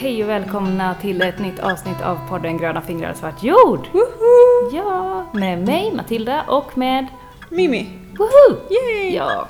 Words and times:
Hej 0.00 0.22
och 0.24 0.28
välkomna 0.30 0.94
till 0.94 1.22
ett 1.22 1.38
nytt 1.38 1.58
avsnitt 1.58 2.00
av 2.02 2.18
podden 2.28 2.58
Gröna 2.58 2.80
fingrar 2.82 3.10
och 3.10 3.16
svart 3.16 3.42
jord! 3.42 3.88
Woho! 3.92 4.70
Ja, 4.76 5.24
med 5.32 5.64
mig 5.64 5.92
Matilda 5.96 6.42
och 6.48 6.78
med 6.78 7.06
Mimi. 7.50 7.88
Woho! 8.18 8.60
Yay! 8.70 9.14
Ja, 9.16 9.48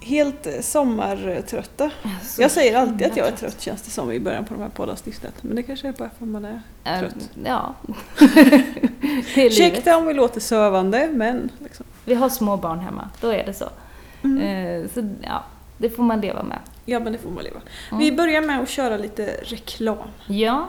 Helt 0.00 0.46
eh, 0.46 0.52
sommartrötta. 0.60 1.90
så 2.22 2.42
Jag 2.42 2.50
säger 2.50 2.78
alltid 2.78 3.06
att 3.06 3.16
jag 3.16 3.26
är 3.26 3.30
trött. 3.30 3.40
trött 3.40 3.60
känns 3.60 3.82
det 3.82 3.90
som 3.90 4.12
i 4.12 4.20
början 4.20 4.44
på 4.44 4.54
de 4.54 4.62
här 4.62 4.68
poddavsnittet. 4.70 5.34
Men 5.42 5.56
det 5.56 5.62
kanske 5.62 5.88
är 5.88 5.92
bara 5.92 6.10
för 6.18 6.24
att 6.24 6.30
man 6.30 6.44
är 6.44 6.60
Ehm, 6.84 7.00
trött. 7.00 7.30
Ja. 7.44 7.74
är 8.20 8.26
livet. 8.36 9.36
Ursäkta 9.36 9.96
om 9.96 10.06
vi 10.06 10.14
låter 10.14 10.40
sövande 10.40 11.08
men 11.12 11.50
liksom. 11.58 11.86
Vi 12.04 12.14
har 12.14 12.28
små 12.28 12.56
barn 12.56 12.78
hemma, 12.78 13.08
då 13.20 13.28
är 13.28 13.44
det 13.46 13.54
så. 13.54 13.68
Mm. 14.24 14.38
Eh, 14.82 14.88
Så 14.94 15.08
ja, 15.22 15.42
det 15.82 15.90
får 15.90 16.02
man 16.02 16.20
leva 16.20 16.42
med. 16.42 16.58
Ja 16.84 17.00
men 17.00 17.12
det 17.12 17.18
får 17.18 17.30
man 17.30 17.44
leva. 17.44 17.60
Mm. 17.90 17.98
Vi 18.00 18.12
börjar 18.12 18.40
med 18.40 18.60
att 18.60 18.68
köra 18.68 18.96
lite 18.96 19.26
reklam. 19.44 19.98
Ja. 20.26 20.68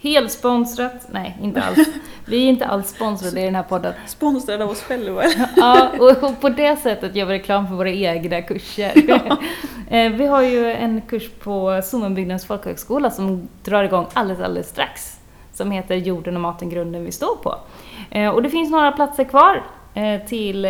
Helsponsrat? 0.00 1.06
Nej, 1.10 1.36
inte 1.42 1.62
alls. 1.62 1.88
Vi 2.26 2.44
är 2.44 2.48
inte 2.48 2.66
alls 2.66 2.88
sponsrade 2.90 3.40
i 3.40 3.44
den 3.44 3.54
här 3.54 3.62
podden. 3.62 3.92
Sponsrade 4.06 4.64
av 4.64 4.70
oss 4.70 4.82
själva? 4.82 5.22
Ja, 5.56 5.88
och 5.98 6.40
på 6.40 6.48
det 6.48 6.76
sättet 6.76 7.16
gör 7.16 7.26
vi 7.26 7.34
reklam 7.34 7.68
för 7.68 7.74
våra 7.74 7.90
egna 7.90 8.42
kurser. 8.42 8.92
Eh, 9.90 10.12
Vi 10.12 10.26
har 10.26 10.42
ju 10.42 10.72
en 10.72 11.00
kurs 11.00 11.30
på 11.42 11.80
Sommenbygdens 11.84 12.44
folkhögskola 12.46 13.10
som 13.10 13.48
drar 13.64 13.84
igång 13.84 14.06
alldeles, 14.12 14.42
alldeles 14.42 14.68
strax. 14.68 15.18
Som 15.52 15.70
heter 15.70 15.94
Jorden 15.94 16.34
och 16.34 16.40
maten, 16.40 16.70
grunden 16.70 17.04
vi 17.04 17.12
står 17.12 17.36
på. 17.36 17.54
Eh, 18.10 18.28
Och 18.28 18.42
det 18.42 18.50
finns 18.50 18.70
några 18.70 18.92
platser 18.92 19.24
kvar 19.24 19.62
eh, 19.94 20.20
till 20.26 20.64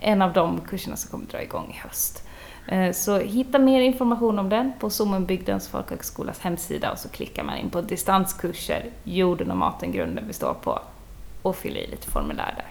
en 0.00 0.22
av 0.22 0.32
de 0.32 0.60
kurserna 0.60 0.96
som 0.96 1.10
kommer 1.10 1.26
dra 1.26 1.42
igång 1.42 1.70
i 1.76 1.78
höst. 1.88 2.25
Eh, 2.68 2.92
Så 2.92 3.18
hitta 3.18 3.58
mer 3.58 3.80
information 3.80 4.38
om 4.38 4.48
den 4.48 4.72
på 4.80 4.90
Sommenbygdens 4.90 5.68
folkhögskolas 5.68 6.40
hemsida 6.40 6.92
och 6.92 6.98
så 6.98 7.08
klickar 7.08 7.42
man 7.44 7.56
in 7.58 7.70
på 7.70 7.80
distanskurser, 7.80 8.84
Jorden 9.04 9.50
och 9.50 9.56
maten, 9.56 9.92
grunden 9.92 10.24
vi 10.26 10.32
står 10.32 10.54
på 10.54 10.78
och 11.42 11.56
fyller 11.56 11.80
i 11.80 11.86
lite 11.90 12.10
formulär 12.10 12.54
där. 12.56 12.66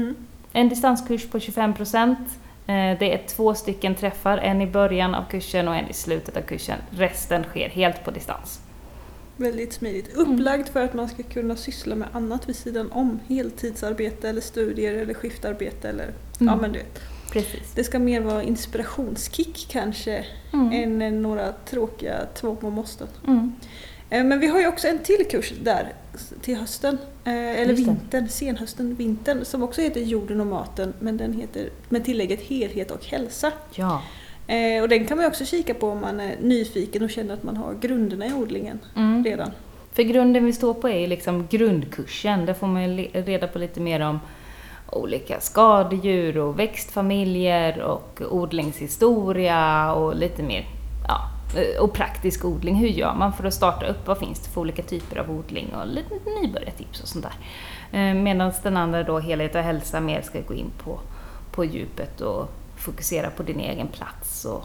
Mm. 0.00 0.14
En 0.52 0.68
distanskurs 0.68 1.26
på 1.30 1.40
25 1.40 1.74
procent. 1.74 2.18
Det 2.66 3.14
är 3.14 3.26
två 3.28 3.54
stycken 3.54 3.94
träffar, 3.94 4.38
en 4.38 4.62
i 4.62 4.66
början 4.66 5.14
av 5.14 5.24
kursen 5.30 5.68
och 5.68 5.76
en 5.76 5.88
i 5.88 5.92
slutet 5.92 6.36
av 6.36 6.40
kursen. 6.40 6.78
Resten 6.90 7.42
sker 7.44 7.68
helt 7.68 8.04
på 8.04 8.10
distans. 8.10 8.60
Väldigt 9.36 9.72
smidigt. 9.72 10.14
Upplagd 10.16 10.68
för 10.68 10.84
att 10.84 10.94
man 10.94 11.08
ska 11.08 11.22
kunna 11.22 11.56
syssla 11.56 11.94
med 11.94 12.08
annat 12.12 12.48
vid 12.48 12.56
sidan 12.56 12.92
om. 12.92 13.20
Heltidsarbete 13.28 14.28
eller 14.28 14.40
studier 14.40 14.94
eller 14.94 15.14
skiftarbete 15.14 15.88
eller 15.88 16.04
ja 16.38 16.46
Mm. 16.52 16.58
men 16.58 16.72
du 16.72 16.78
vet. 16.78 17.00
Precis. 17.42 17.72
Det 17.74 17.84
ska 17.84 17.98
mer 17.98 18.20
vara 18.20 18.42
inspirationskick 18.42 19.66
kanske 19.70 20.24
Mm. 20.52 20.72
än 20.72 21.02
eh, 21.02 21.20
några 21.20 21.52
tråkiga 21.52 22.26
tvång 22.34 22.56
och 22.56 22.72
måsten. 22.72 23.06
Mm. 23.26 23.52
Eh, 24.10 24.24
Men 24.24 24.40
vi 24.40 24.46
har 24.46 24.60
ju 24.60 24.66
också 24.66 24.88
en 24.88 24.98
till 24.98 25.26
kurs 25.30 25.52
där 25.62 25.92
till 26.40 26.56
hösten, 26.56 26.98
eh, 27.24 27.32
eller 27.60 27.72
vintern, 27.72 28.28
senhösten, 28.28 28.94
vintern, 28.94 29.44
som 29.44 29.62
också 29.62 29.80
heter 29.80 30.00
Jorden 30.00 30.40
och 30.40 30.46
maten, 30.46 30.92
men 31.00 31.16
den 31.16 31.32
heter 31.32 31.68
med 31.88 32.04
tillägget 32.04 32.40
Helhet 32.40 32.90
och 32.90 33.04
hälsa. 33.06 33.52
Ja. 33.74 34.02
Och 34.82 34.88
den 34.88 35.04
kan 35.04 35.16
man 35.16 35.26
också 35.26 35.44
kika 35.44 35.74
på 35.74 35.88
om 35.88 36.00
man 36.00 36.20
är 36.20 36.36
nyfiken 36.42 37.02
och 37.02 37.10
känner 37.10 37.34
att 37.34 37.42
man 37.42 37.56
har 37.56 37.74
grunderna 37.80 38.26
i 38.26 38.32
odlingen 38.32 38.78
Mm. 38.96 39.24
redan. 39.24 39.50
För 39.92 40.02
grunden 40.02 40.44
vi 40.44 40.52
står 40.52 40.74
på 40.74 40.88
är 40.88 41.06
liksom 41.08 41.46
grundkursen. 41.50 42.46
Där 42.46 42.54
får 42.54 42.66
man 42.66 42.98
reda 42.98 43.46
på 43.48 43.58
lite 43.58 43.80
mer 43.80 44.00
om 44.00 44.20
olika 44.92 45.40
skadedjur 45.40 46.38
och 46.38 46.58
växtfamiljer 46.58 47.82
och 47.82 48.22
odlingshistoria 48.30 49.92
och 49.92 50.16
lite 50.16 50.42
mer, 50.42 50.66
ja, 51.08 51.30
och 51.80 51.92
praktisk 51.92 52.44
odling. 52.44 52.74
Hur 52.74 52.88
gör 52.88 53.14
man 53.14 53.32
för 53.32 53.44
att 53.44 53.54
starta 53.54 53.86
upp? 53.86 54.06
Vad 54.06 54.18
finns 54.18 54.40
det 54.40 54.48
för 54.48 54.60
olika 54.60 54.82
typer 54.82 55.18
av 55.18 55.30
odling? 55.30 55.74
Och 55.74 55.86
lite 55.86 56.14
nybörjartips 56.42 57.02
och 57.02 57.08
sånt 57.08 57.24
där. 57.24 57.34
Eh, 57.98 58.14
medan 58.14 58.52
den 58.62 58.76
andra 58.76 59.02
då, 59.02 59.18
helhet 59.18 59.54
och 59.54 59.60
hälsa, 59.60 60.00
mer 60.00 60.22
ska 60.22 60.40
gå 60.40 60.54
in 60.54 60.70
på, 60.84 61.00
på 61.52 61.64
djupet 61.64 62.20
och 62.20 62.48
fokusera 62.76 63.30
på 63.30 63.42
din 63.42 63.60
egen 63.60 63.88
plats. 63.88 64.44
Och, 64.44 64.64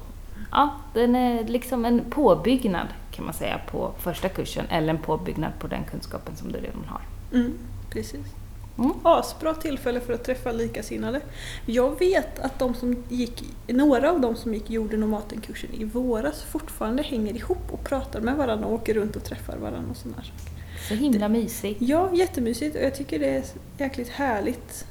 ja, 0.51 0.69
den 0.93 1.15
är 1.15 1.43
liksom 1.43 1.85
en 1.85 2.05
påbyggnad 2.09 2.87
kan 3.11 3.25
man 3.25 3.33
säga 3.33 3.59
på 3.71 3.91
första 3.99 4.29
kursen 4.29 4.65
eller 4.69 4.89
en 4.89 5.01
påbyggnad 5.01 5.51
på 5.59 5.67
den 5.67 5.83
kunskapen 5.83 6.35
som 6.35 6.51
du 6.51 6.59
redan 6.59 6.85
har. 6.87 7.01
Mm, 7.39 7.57
precis. 7.89 8.40
Mm. 8.83 8.93
Asbra 9.03 9.53
tillfälle 9.53 9.99
för 9.99 10.13
att 10.13 10.23
träffa 10.23 10.51
likasinnade. 10.51 11.21
Jag 11.65 11.99
vet 11.99 12.39
att 12.39 12.59
de 12.59 12.73
som 12.73 13.03
gick, 13.09 13.43
några 13.67 14.11
av 14.11 14.21
de 14.21 14.35
som 14.35 14.53
gick 14.53 14.69
jorden 14.69 15.03
och 15.03 15.09
maten-kursen 15.09 15.69
i 15.73 15.83
våras 15.83 16.43
fortfarande 16.43 17.03
hänger 17.03 17.33
ihop 17.35 17.71
och 17.71 17.83
pratar 17.83 18.21
med 18.21 18.35
varandra 18.35 18.67
och 18.67 18.73
åker 18.73 18.93
runt 18.93 19.15
och 19.15 19.23
träffar 19.23 19.57
varandra 19.57 19.89
och 19.91 19.97
sådana 19.97 20.17
saker. 20.21 20.51
Så 20.87 20.93
himla 20.93 21.29
mysigt. 21.29 21.81
Ja, 21.81 22.09
jättemysigt 22.13 22.75
och 22.75 22.81
jag 22.81 22.95
tycker 22.95 23.19
det 23.19 23.29
är 23.29 23.43
jäkligt 23.77 24.09
härligt. 24.09 24.85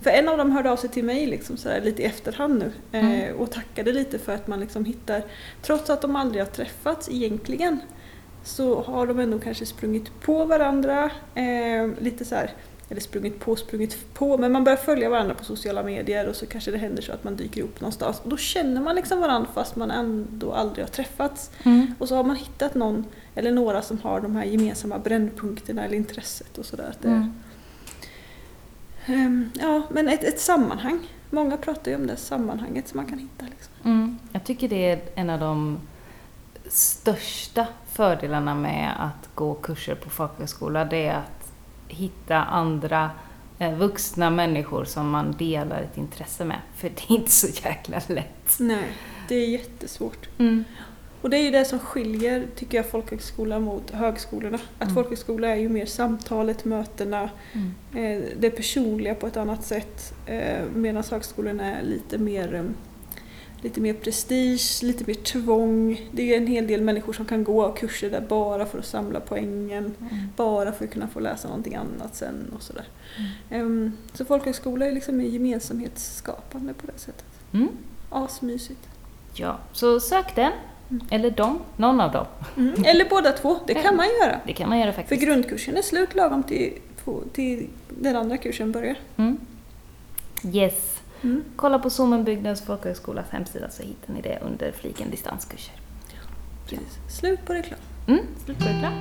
För 0.00 0.10
en 0.10 0.28
av 0.28 0.38
dem 0.38 0.50
hörde 0.52 0.70
av 0.70 0.76
sig 0.76 0.90
till 0.90 1.04
mig 1.04 1.26
liksom 1.26 1.56
sådär, 1.56 1.80
lite 1.80 2.02
i 2.02 2.04
efterhand 2.04 2.58
nu 2.58 2.72
eh, 2.98 3.06
Mm. 3.06 3.36
och 3.36 3.50
tackade 3.50 3.92
lite 3.92 4.18
för 4.18 4.34
att 4.34 4.46
man 4.46 4.60
liksom 4.60 4.84
hittar, 4.84 5.22
trots 5.62 5.90
att 5.90 6.02
de 6.02 6.16
aldrig 6.16 6.42
har 6.42 6.50
träffats 6.50 7.08
egentligen, 7.12 7.78
så 8.44 8.82
har 8.82 9.06
de 9.06 9.18
ändå 9.18 9.38
kanske 9.38 9.66
sprungit 9.66 10.20
på 10.20 10.44
varandra, 10.44 11.10
eh, 11.34 11.88
lite 11.98 12.24
så 12.24 12.34
här, 12.34 12.50
eller 12.88 13.00
sprungit 13.00 13.40
på, 13.40 13.56
sprungit 13.56 14.14
på, 14.14 14.38
men 14.38 14.52
man 14.52 14.64
börjar 14.64 14.76
följa 14.76 15.10
varandra 15.10 15.34
på 15.34 15.44
sociala 15.44 15.82
medier 15.82 16.28
och 16.28 16.36
så 16.36 16.46
kanske 16.46 16.70
det 16.70 16.78
händer 16.78 17.02
så 17.02 17.12
att 17.12 17.24
man 17.24 17.36
dyker 17.36 17.62
upp 17.62 17.80
någonstans. 17.80 18.20
Och 18.20 18.28
då 18.28 18.36
känner 18.36 18.80
man 18.80 18.96
liksom 18.96 19.20
varandra 19.20 19.48
fast 19.54 19.76
man 19.76 19.90
ändå 19.90 20.52
aldrig 20.52 20.84
har 20.84 20.90
träffats. 20.90 21.50
Mm. 21.62 21.94
Och 21.98 22.08
så 22.08 22.16
har 22.16 22.24
man 22.24 22.36
hittat 22.36 22.74
någon 22.74 23.04
eller 23.34 23.52
några 23.52 23.82
som 23.82 23.98
har 23.98 24.20
de 24.20 24.36
här 24.36 24.44
gemensamma 24.44 24.98
brännpunkterna 24.98 25.84
eller 25.84 25.96
intresset 25.96 26.58
och 26.58 26.66
sådär. 26.66 26.94
Mm. 27.04 27.32
Ehm, 29.06 29.50
Ja, 29.60 29.82
men 29.90 30.08
ett, 30.08 30.24
ett 30.24 30.40
sammanhang. 30.40 30.98
Många 31.30 31.56
pratar 31.56 31.90
ju 31.90 31.96
om 31.96 32.06
det 32.06 32.16
sammanhanget 32.16 32.88
som 32.88 32.96
man 32.96 33.06
kan 33.06 33.18
hitta. 33.18 33.44
Liksom. 33.44 33.74
Mm. 33.84 34.18
Jag 34.32 34.44
tycker 34.44 34.68
det 34.68 34.90
är 34.90 35.00
en 35.14 35.30
av 35.30 35.40
de 35.40 35.78
största 36.68 37.66
fördelarna 37.92 38.54
med 38.54 38.92
att 38.98 39.28
gå 39.34 39.54
kurser 39.54 39.94
på 39.94 40.10
folkhögskola. 40.10 40.84
Det 40.84 41.06
är 41.06 41.14
att 41.14 41.35
hitta 41.88 42.36
andra 42.44 43.10
eh, 43.58 43.74
vuxna 43.78 44.30
människor 44.30 44.84
som 44.84 45.10
man 45.10 45.32
delar 45.38 45.80
ett 45.82 45.96
intresse 45.98 46.44
med. 46.44 46.58
För 46.76 46.88
det 46.88 47.02
är 47.08 47.16
inte 47.16 47.30
så 47.30 47.46
jäkla 47.64 48.00
lätt. 48.06 48.56
Nej, 48.60 48.88
det 49.28 49.34
är 49.34 49.48
jättesvårt. 49.48 50.28
Mm. 50.38 50.64
Och 51.22 51.30
det 51.30 51.36
är 51.38 51.42
ju 51.42 51.50
det 51.50 51.64
som 51.64 51.78
skiljer, 51.78 52.46
tycker 52.56 52.76
jag, 52.78 52.86
folkhögskola 52.90 53.58
mot 53.60 53.90
högskolorna. 53.90 54.58
Att 54.78 54.82
Mm. 54.82 54.94
folkhögskola 54.94 55.48
är 55.48 55.54
ju 55.56 55.68
mer 55.68 55.86
samtalet, 55.86 56.64
mötena, 56.64 57.30
Mm. 57.52 57.74
eh, 57.94 58.28
det 58.38 58.50
personliga 58.50 59.14
på 59.14 59.26
ett 59.26 59.36
annat 59.36 59.64
sätt. 59.64 60.14
Eh, 60.26 60.64
Medan 60.74 61.04
högskolorna 61.10 61.76
är 61.76 61.82
lite 61.82 62.18
mer 62.18 62.64
Lite 63.62 63.80
mer 63.80 63.94
prestige, 63.94 64.82
lite 64.82 65.04
mer 65.06 65.14
tvång. 65.14 66.00
Det 66.12 66.34
är 66.34 66.36
en 66.36 66.46
hel 66.46 66.66
del 66.66 66.80
människor 66.80 67.12
som 67.12 67.24
kan 67.26 67.44
gå 67.44 67.72
kurser 67.72 68.10
där 68.10 68.20
bara 68.20 68.66
för 68.66 68.78
att 68.78 68.86
samla 68.86 69.20
poängen. 69.20 69.94
Mm. 70.00 70.28
bara 70.36 70.72
för 70.72 70.84
att 70.84 70.90
kunna 70.90 71.08
få 71.08 71.20
läsa 71.20 71.48
någonting 71.48 71.74
annat 71.74 72.16
sen 72.16 72.52
och 72.56 72.62
sådär. 72.62 72.84
Mm. 73.50 73.66
Ehm, 73.66 73.92
så 74.14 74.24
folkhögskola 74.24 74.86
är 74.86 74.92
liksom 74.92 75.20
gemensamhetsskapande 75.20 76.74
på 76.74 76.86
det 76.86 76.98
sättet. 76.98 77.24
Mm. 77.52 77.68
Asmysigt. 78.10 78.88
Ja, 79.34 79.58
så 79.72 80.00
sök 80.00 80.36
den. 80.36 80.52
Mm. 80.90 81.06
Eller 81.10 81.30
dem. 81.30 81.58
Någon 81.76 82.00
av 82.00 82.12
dem. 82.12 82.26
Mm. 82.56 82.84
Eller 82.84 83.04
båda 83.10 83.32
två, 83.32 83.58
det 83.66 83.74
kan 83.74 83.96
man 83.96 84.06
göra. 84.22 84.40
Det 84.46 84.52
kan 84.52 84.68
man 84.68 84.78
göra 84.78 84.92
För 84.92 85.02
faktiskt. 85.02 85.22
grundkursen 85.22 85.76
är 85.76 85.82
slut 85.82 86.14
lagom 86.14 86.42
till, 86.42 86.72
till 87.32 87.68
den 87.88 88.16
andra 88.16 88.36
kursen 88.36 88.72
börjar. 88.72 88.98
Mm. 89.16 89.38
Yes. 90.52 90.95
Mm. 91.22 91.44
Kolla 91.56 91.78
på 91.78 91.90
Sommenbygdens 91.90 92.62
folkhögskolas 92.62 93.30
hemsida 93.30 93.70
så 93.70 93.82
hittar 93.82 94.12
ni 94.12 94.20
det 94.20 94.38
under 94.42 94.72
fliken 94.72 95.10
distanskurser. 95.10 95.74
Precis. 96.68 96.98
Slut 97.18 97.44
på 97.44 97.54
reklam. 97.54 97.80
Mm, 98.06 98.26
slut 98.44 98.58
på 98.58 98.64
reklam. 98.64 98.92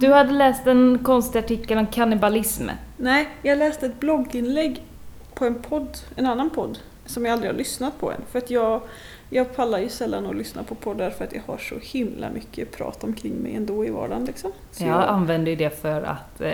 Du 0.00 0.12
hade 0.12 0.32
läst 0.32 0.66
en 0.66 0.98
konstig 0.98 1.38
artikel 1.38 1.78
om 1.78 1.86
kannibalism. 1.86 2.68
Nej, 2.96 3.28
jag 3.42 3.58
läste 3.58 3.86
ett 3.86 4.00
blogginlägg 4.00 4.82
på 5.34 5.44
en 5.44 5.62
podd, 5.62 5.98
en 6.16 6.26
annan 6.26 6.50
podd, 6.50 6.78
som 7.10 7.24
jag 7.24 7.32
aldrig 7.32 7.50
har 7.50 7.58
lyssnat 7.58 8.00
på 8.00 8.10
än. 8.10 8.22
För 8.30 8.38
att 8.38 8.50
jag, 8.50 8.80
jag 9.30 9.56
pallar 9.56 9.78
ju 9.78 9.88
sällan 9.88 10.26
att 10.26 10.36
lyssna 10.36 10.62
på 10.62 10.74
poddar 10.74 11.10
för 11.10 11.24
att 11.24 11.32
jag 11.32 11.42
har 11.46 11.58
så 11.58 11.74
himla 11.82 12.30
mycket 12.30 12.72
prat 12.76 13.04
omkring 13.04 13.34
mig 13.34 13.54
ändå 13.54 13.84
i 13.84 13.90
vardagen. 13.90 14.24
Liksom. 14.24 14.52
Så 14.72 14.84
Jag 14.84 15.04
använder 15.08 15.50
ju 15.50 15.56
det 15.56 15.80
för 15.80 16.02
att 16.02 16.40
eh, 16.40 16.52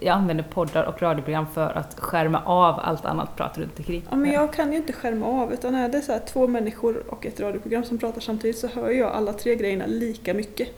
jag 0.00 0.14
använder 0.14 0.44
poddar 0.44 0.84
och 0.84 1.02
radioprogram 1.02 1.46
för 1.54 1.70
att 1.78 2.00
skärma 2.00 2.42
av 2.44 2.80
allt 2.82 3.04
annat 3.04 3.36
prat 3.36 3.58
runt 3.58 3.78
omkring. 3.78 4.04
Ja, 4.10 4.16
men 4.16 4.32
jag 4.32 4.52
kan 4.52 4.72
ju 4.72 4.78
inte 4.78 4.92
skärma 4.92 5.26
av 5.26 5.52
utan 5.52 5.74
är 5.74 5.88
det 5.88 6.00
så 6.00 6.12
här 6.12 6.20
två 6.20 6.46
människor 6.46 7.02
och 7.08 7.26
ett 7.26 7.40
radioprogram 7.40 7.84
som 7.84 7.98
pratar 7.98 8.20
samtidigt 8.20 8.58
så 8.58 8.66
hör 8.66 8.90
jag 8.90 9.12
alla 9.12 9.32
tre 9.32 9.54
grejerna 9.54 9.84
lika 9.86 10.34
mycket. 10.34 10.68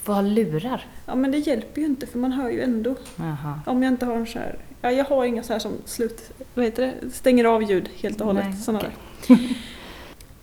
Du 0.00 0.04
får 0.04 0.12
ha 0.12 0.22
lurar. 0.22 0.86
Ja 1.06 1.14
men 1.14 1.30
det 1.30 1.38
hjälper 1.38 1.80
ju 1.80 1.86
inte 1.86 2.06
för 2.06 2.18
man 2.18 2.32
hör 2.32 2.50
ju 2.50 2.62
ändå. 2.62 2.94
Jaha. 3.16 3.60
Om 3.66 3.82
jag 3.82 3.92
inte 3.92 4.06
har 4.06 4.16
en 4.16 4.26
så 4.26 4.38
här, 4.38 4.58
ja 4.82 4.90
jag 4.90 5.04
har 5.04 5.24
inga 5.24 5.42
så 5.42 5.52
här 5.52 5.60
som 5.60 5.72
slut, 5.84 6.30
vad 6.54 6.64
heter 6.64 6.82
det, 6.82 7.10
stänger 7.10 7.44
av 7.44 7.62
ljud 7.62 7.88
helt 7.96 8.20
och 8.20 8.26
hållet. 8.26 8.44
Nej, 8.44 8.56
såna 8.56 8.78
okej. 8.78 8.90
där. 9.28 9.38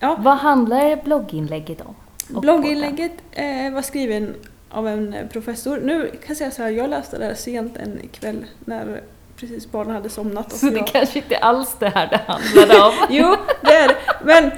Ja. 0.00 0.16
Vad 0.20 0.36
handlar 0.36 1.04
blogginlägget 1.04 1.80
om? 1.80 1.94
Och 2.34 2.42
Blogginlägget 2.42 3.12
eh, 3.32 3.72
var 3.72 3.82
skriven 3.82 4.34
av 4.70 4.88
en 4.88 5.14
professor. 5.32 5.80
Nu 5.84 6.06
kan 6.06 6.20
jag 6.28 6.36
säga 6.36 6.50
så 6.50 6.62
här, 6.62 6.70
jag 6.70 6.90
läste 6.90 7.18
det 7.18 7.24
här 7.24 7.34
sent 7.34 7.76
en 7.76 8.00
kväll 8.12 8.44
när 8.64 9.02
precis 9.36 9.70
barnen 9.70 9.94
hade 9.94 10.08
somnat. 10.08 10.52
Så 10.52 10.66
det 10.66 10.76
jag... 10.76 10.86
kanske 10.86 11.18
inte 11.18 11.36
alls 11.36 11.76
det 11.78 11.88
här 11.88 12.08
det 12.10 12.20
handlade 12.26 12.82
om. 12.82 12.92
Jo, 13.10 13.36
det 13.60 13.72
är 13.72 13.88
det. 13.88 13.96
Men 14.24 14.50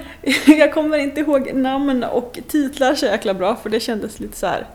jag 0.59 0.73
kommer 0.73 0.97
inte 0.97 1.19
ihåg 1.21 1.53
namn 1.53 2.03
och 2.03 2.39
titlar 2.47 2.95
så 2.95 3.05
jäkla 3.05 3.33
bra 3.33 3.55
för 3.55 3.69
det 3.69 3.79
kändes 3.79 4.19
lite 4.19 4.37
så 4.37 4.47
här. 4.47 4.67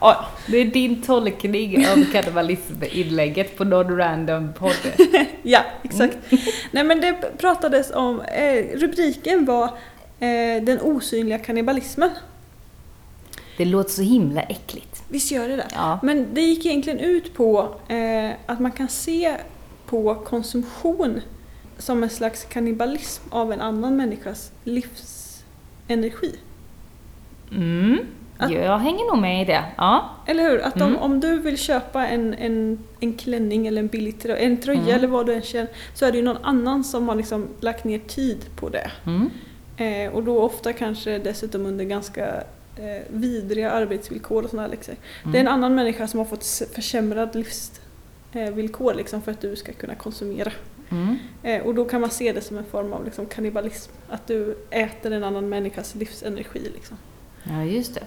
Ja, 0.00 0.26
Det 0.46 0.56
är 0.58 0.64
din 0.64 1.02
tolkning 1.02 1.86
av 1.88 2.04
kannibalism-inlägget 2.12 3.56
på 3.56 3.64
någon 3.64 3.96
random 3.96 4.52
podd. 4.52 4.76
ja 5.42 5.64
exakt. 5.82 6.18
Nej 6.70 6.84
men 6.84 7.00
det 7.00 7.38
pratades 7.38 7.90
om, 7.90 8.20
eh, 8.20 8.78
rubriken 8.78 9.44
var 9.44 9.64
eh, 10.20 10.62
Den 10.62 10.80
osynliga 10.80 11.38
kannibalismen. 11.38 12.10
Det 13.56 13.64
låter 13.64 13.90
så 13.90 14.02
himla 14.02 14.42
äckligt. 14.42 15.02
Visst 15.08 15.30
gör 15.30 15.48
det 15.48 15.56
det? 15.56 15.66
Ja. 15.74 15.98
Men 16.02 16.34
det 16.34 16.40
gick 16.40 16.66
egentligen 16.66 16.98
ut 16.98 17.34
på 17.34 17.74
eh, 17.88 18.30
att 18.46 18.60
man 18.60 18.72
kan 18.72 18.88
se 18.88 19.36
på 19.86 20.14
konsumtion 20.14 21.20
som 21.78 22.02
en 22.02 22.10
slags 22.10 22.44
kannibalism 22.44 23.22
av 23.30 23.52
en 23.52 23.60
annan 23.60 23.96
människas 23.96 24.52
livsenergi. 24.64 26.34
Mm. 27.52 27.98
Att- 28.38 28.50
Jag 28.52 28.78
hänger 28.78 29.06
nog 29.12 29.18
med 29.22 29.42
i 29.42 29.44
det. 29.44 29.64
Ja. 29.76 30.10
Eller 30.26 30.42
hur? 30.50 30.60
Att 30.62 30.74
om, 30.80 30.82
Mm. 30.88 30.96
om 31.02 31.20
du 31.20 31.38
vill 31.38 31.58
köpa 31.58 32.06
en, 32.06 32.34
en, 32.34 32.78
en 33.00 33.12
klänning 33.12 33.66
eller 33.66 33.80
en 33.80 33.88
billig 33.88 34.18
tröja, 34.20 34.38
en 34.38 34.56
tröja 34.56 34.80
Mm. 34.80 34.94
eller 34.94 35.08
vad 35.08 35.26
du 35.26 35.34
än 35.34 35.42
känner, 35.42 35.68
så 35.94 36.04
är 36.06 36.12
det 36.12 36.18
ju 36.18 36.24
någon 36.24 36.44
annan 36.44 36.84
som 36.84 37.08
har 37.08 37.14
liksom 37.16 37.48
lagt 37.60 37.84
ner 37.84 37.98
tid 37.98 38.46
på 38.56 38.68
det. 38.68 38.90
Mm. 39.06 39.30
Eh, 39.76 40.12
och 40.14 40.22
då 40.22 40.40
ofta 40.42 40.72
kanske 40.72 41.18
dessutom 41.18 41.66
under 41.66 41.84
ganska 41.84 42.26
eh, 42.76 43.02
vidriga 43.08 43.70
arbetsvillkor 43.70 44.44
och 44.44 44.50
sådana. 44.50 44.68
Mm. 44.68 44.96
Det 45.32 45.38
är 45.38 45.40
en 45.40 45.48
annan 45.48 45.74
människa 45.74 46.06
som 46.08 46.18
har 46.18 46.24
fått 46.26 46.44
försämrad 46.74 47.34
livsvillkor 48.32 48.94
liksom 48.94 49.22
för 49.22 49.32
att 49.32 49.40
du 49.40 49.56
ska 49.56 49.72
kunna 49.72 49.94
konsumera. 49.94 50.52
Mm. 50.90 51.16
Eh, 51.42 51.62
och 51.66 51.74
då 51.74 51.84
kan 51.84 52.00
man 52.00 52.10
se 52.10 52.32
det 52.32 52.40
som 52.40 52.58
en 52.58 52.64
form 52.64 52.92
av 52.92 53.04
liksom 53.04 53.26
kannibalism. 53.26 53.92
Att 54.08 54.26
du 54.26 54.58
äter 54.70 55.12
en 55.12 55.24
annan 55.24 55.48
människas 55.48 55.94
livsenergi. 55.94 56.70
Liksom. 56.74 56.96
Ja, 57.44 57.64
just 57.64 57.94
det. 57.94 58.00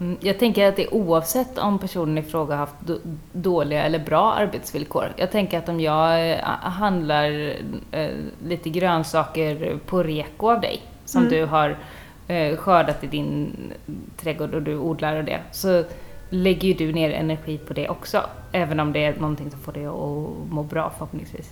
Mm, 0.00 0.16
Jag 0.20 0.38
tänker 0.38 0.68
att 0.68 0.76
det 0.76 0.84
är 0.84 0.94
oavsett 0.94 1.58
om 1.58 1.78
personen 1.78 2.18
i 2.18 2.22
fråga 2.22 2.54
har 2.54 2.58
haft 2.60 2.74
då- 2.80 2.98
dåliga 3.32 3.82
eller 3.84 3.98
bra 3.98 4.32
arbetsvillkor. 4.32 5.12
Jag 5.16 5.30
tänker 5.30 5.58
att 5.58 5.68
om 5.68 5.80
jag 5.80 6.30
eh, 6.30 6.38
handlar 6.62 7.54
eh, 7.90 8.08
lite 8.44 8.70
grönsaker 8.70 9.78
på 9.86 10.02
reko 10.02 10.50
av 10.50 10.60
dig, 10.60 10.82
som 11.04 11.20
Mm. 11.22 11.32
du 11.34 11.44
har 11.44 11.76
eh, 12.28 12.56
skördat 12.56 13.04
i 13.04 13.06
din 13.06 13.56
trädgård 14.16 14.54
och 14.54 14.62
du 14.62 14.78
odlar 14.78 15.16
och 15.16 15.24
det, 15.24 15.40
så 15.52 15.84
lägger 16.30 16.68
ju 16.68 16.74
du 16.74 16.92
ner 16.92 17.10
energi 17.10 17.58
på 17.58 17.72
det 17.72 17.88
också. 17.88 18.20
Även 18.52 18.80
om 18.80 18.92
det 18.92 19.04
är 19.04 19.14
någonting 19.20 19.50
som 19.50 19.60
får 19.60 19.72
dig 19.72 19.86
att 19.86 20.52
må 20.52 20.62
bra 20.62 20.90
förhoppningsvis. 20.90 21.50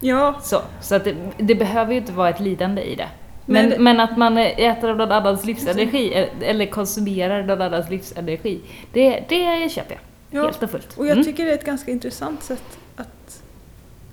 Ja, 0.00 0.34
Så, 0.42 0.60
så 0.80 0.94
att 0.94 1.04
det, 1.04 1.14
det 1.36 1.54
behöver 1.54 1.92
ju 1.92 1.98
inte 1.98 2.12
vara 2.12 2.28
ett 2.28 2.40
lidande 2.40 2.82
i 2.82 2.94
det. 2.94 3.08
Men, 3.46 3.82
men 3.82 4.00
att 4.00 4.16
man 4.16 4.38
äter 4.38 4.90
av 4.90 4.96
någon 4.96 5.12
annans 5.12 5.44
livsenergi, 5.44 6.12
eh, 6.14 6.48
eller 6.48 6.66
konsumerar 6.66 7.42
någon 7.42 7.62
annans 7.62 7.90
livsenergi, 7.90 8.60
det, 8.92 9.24
det 9.28 9.68
köper 9.72 9.90
jag. 9.94 10.00
ja. 10.40 10.44
Helt 10.46 10.62
och 10.62 10.70
fullt. 10.70 10.98
och 10.98 11.06
jag 11.06 11.12
Mm. 11.12 11.24
tycker 11.24 11.44
det 11.44 11.50
är 11.50 11.54
ett 11.54 11.64
ganska 11.64 11.90
intressant 11.90 12.42
sätt 12.42 12.78
att, 12.96 13.42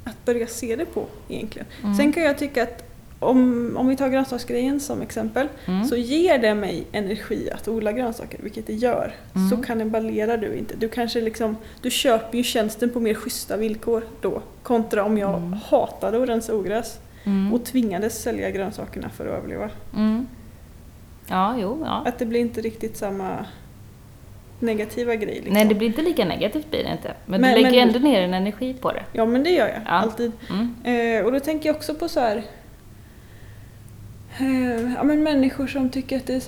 att 0.04 0.26
börja 0.26 0.48
se 0.48 0.76
det 0.76 0.86
på 0.86 1.06
egentligen. 1.30 1.68
Mm. 1.84 1.96
Sen 1.96 2.14
kan 2.14 2.24
jag 2.24 2.38
tycka 2.38 2.64
att 2.64 2.90
om, 3.20 3.74
om 3.78 3.88
vi 3.88 3.96
tar 3.96 4.10
grönsaksgrejen 4.10 4.80
som 4.80 5.02
exempel 5.02 5.48
Mm. 5.66 5.86
så 5.86 5.96
ger 5.96 6.38
det 6.38 6.56
mig 6.56 6.84
energi 6.92 7.50
att 7.52 7.68
odla 7.68 7.92
grönsaker, 7.92 8.40
vilket 8.44 8.68
det 8.68 8.74
gör. 8.74 9.14
Mm. 9.36 9.50
Så 9.50 9.58
kannibalerar 9.58 10.38
du 10.38 10.56
inte. 10.56 10.76
Du 10.78 10.90
kanske 10.90 11.22
liksom, 11.22 11.58
du 11.82 11.90
köper 11.92 12.38
ju 12.38 12.44
tjänsten 12.44 12.90
på 12.90 13.00
mer 13.00 13.14
schyssta 13.14 13.58
villkor 13.58 14.04
då. 14.22 14.42
Kontra 14.64 15.04
om 15.04 15.18
jag 15.18 15.30
Mm. 15.38 15.54
hatade 15.54 16.24
att 16.24 16.30
rensa 16.30 16.56
ogräs 16.56 16.98
Mm. 17.26 17.54
och 17.54 17.66
tvingades 17.66 18.22
sälja 18.22 18.50
grönsakerna 18.52 19.10
för 19.10 19.26
att 19.28 19.32
överleva. 19.34 19.70
Mm. 19.96 20.28
Ja, 21.28 21.56
jo, 21.58 21.82
ja. 21.86 22.04
Att 22.06 22.20
det 22.20 22.26
blir 22.26 22.40
inte 22.40 22.62
riktigt 22.62 22.98
samma 22.98 23.46
negativa 24.60 25.16
grej. 25.16 25.34
Liksom. 25.36 25.54
Nej, 25.54 25.66
det 25.66 25.76
blir 25.76 25.88
inte 25.88 26.02
lika 26.02 26.26
negativt 26.26 26.70
blir 26.70 26.84
det 26.84 26.92
inte. 26.92 27.14
Men, 27.26 27.42
Men- 27.42 27.56
du 27.56 27.62
lägger 27.62 27.80
men- 27.86 27.88
ändå 27.96 28.00
ner 28.00 28.22
en 28.22 28.34
energi 28.34 28.74
på 28.74 28.92
det. 28.92 29.04
Ja 29.12 29.26
men 29.26 29.44
det 29.44 29.50
gör 29.50 29.68
jag, 29.68 29.78
Ja. 29.86 29.90
alltid. 29.90 30.32
Mm. 30.50 30.76
Eh, 31.20 31.26
och 31.26 31.32
då 31.32 31.40
tänker 31.40 31.70
jag 31.70 31.76
också 31.76 31.96
på 31.96 32.08
så 32.10 32.20
här. 32.20 32.44
Eh, 34.40 34.94
ja, 34.94 35.04
men 35.04 35.24
människor 35.24 35.68
som 35.68 35.90
tycker 35.90 36.18
att 36.18 36.28
det 36.28 36.34
är 36.34 36.40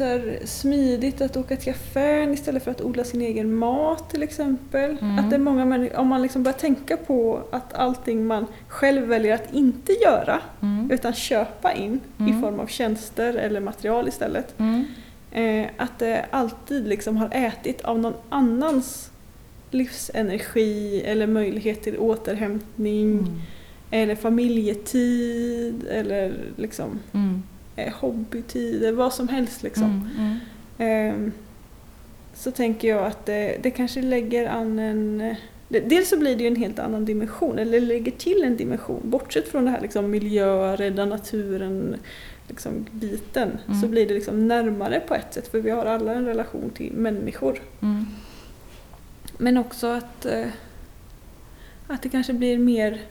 så 0.41 0.45
smidigt 0.47 1.21
att 1.21 1.37
åka 1.37 1.55
till 1.57 1.71
affären 1.71 2.33
istället 2.33 2.63
för 2.63 2.71
att 2.71 2.81
odla 2.81 3.03
sin 3.03 3.21
egen 3.21 3.55
mat 3.55 4.09
till 4.09 4.23
exempel. 4.23 4.97
Mm. 5.01 5.19
Att 5.19 5.29
det 5.29 5.35
är 5.35 5.39
många 5.39 5.65
människor, 5.65 5.97
om 5.99 6.07
man 6.07 6.21
liksom 6.21 6.43
börjar 6.43 6.57
tänka 6.57 6.97
på 6.97 7.41
att 7.51 7.73
allting 7.73 8.25
man 8.27 8.45
själv 8.67 9.03
väljer 9.07 9.35
att 9.35 9.53
inte 9.53 9.91
göra 9.93 10.41
Mm. 10.61 10.91
utan 10.91 11.13
köpa 11.13 11.73
in 11.73 11.99
Mm. 12.19 12.37
i 12.37 12.41
form 12.41 12.59
av 12.59 12.67
tjänster 12.67 13.33
eller 13.33 13.59
material 13.59 14.07
istället. 14.07 14.59
Mm. 14.59 14.85
Eh, 15.31 15.69
att 15.77 15.99
det 15.99 16.25
alltid 16.31 16.87
liksom 16.87 17.17
har 17.17 17.29
ätit 17.31 17.81
av 17.81 17.99
någon 17.99 18.13
annans 18.29 19.11
livsenergi 19.71 21.01
eller 21.05 21.27
möjlighet 21.27 21.81
till 21.83 21.97
återhämtning 21.97 23.11
Mm. 23.19 23.41
eller 23.91 24.15
familjetid 24.15 25.85
eller 25.91 26.33
liksom 26.57 26.99
Mm. 27.13 27.43
Eh, 27.75 27.93
hobbytid 27.93 28.83
eller 28.83 28.91
vad 28.97 29.13
som 29.13 29.27
helst 29.27 29.63
liksom. 29.63 29.83
Mm. 29.83 30.09
Mm. 30.17 30.39
Ehm, 30.77 31.31
så 32.33 32.51
tänker 32.51 32.87
jag 32.87 33.05
att 33.05 33.25
det, 33.25 33.57
det 33.63 33.71
kanske 33.71 34.01
lägger 34.01 34.49
an 34.49 34.79
en... 34.79 35.21
eh, 35.21 35.35
det- 35.69 35.79
Dels 35.79 36.09
så 36.09 36.17
blir 36.19 36.35
det 36.35 36.41
ju 36.43 36.47
en 36.47 36.55
helt 36.55 36.79
annan 36.79 37.05
dimension, 37.05 37.59
eller 37.59 37.81
lägger 37.81 38.11
till 38.11 38.43
en 38.43 38.57
dimension. 38.57 39.01
Bortsett 39.03 39.47
från 39.47 39.65
det 39.65 39.71
här 39.71 39.81
liksom 39.81 40.11
miljö, 40.11 40.75
rädda 40.75 41.05
naturen 41.05 41.95
liksom 42.47 42.85
biten, 42.91 43.49
Mm. 43.67 43.81
så 43.81 43.87
blir 43.87 44.07
det 44.07 44.13
liksom 44.13 44.47
närmare 44.47 44.99
på 44.99 45.15
ett 45.15 45.33
sätt 45.33 45.47
för 45.47 45.59
vi 45.59 45.69
har 45.69 45.85
alla 45.85 46.13
en 46.13 46.25
relation 46.25 46.69
till 46.75 46.93
människor. 46.93 47.61
Mm. 47.81 48.05
Men 49.37 49.57
också 49.57 49.87
att, 49.87 50.25
eh, 50.25 50.47
att 51.87 52.01
det 52.01 52.09
kanske 52.09 52.33
blir 52.33 52.57
mer 52.57 53.01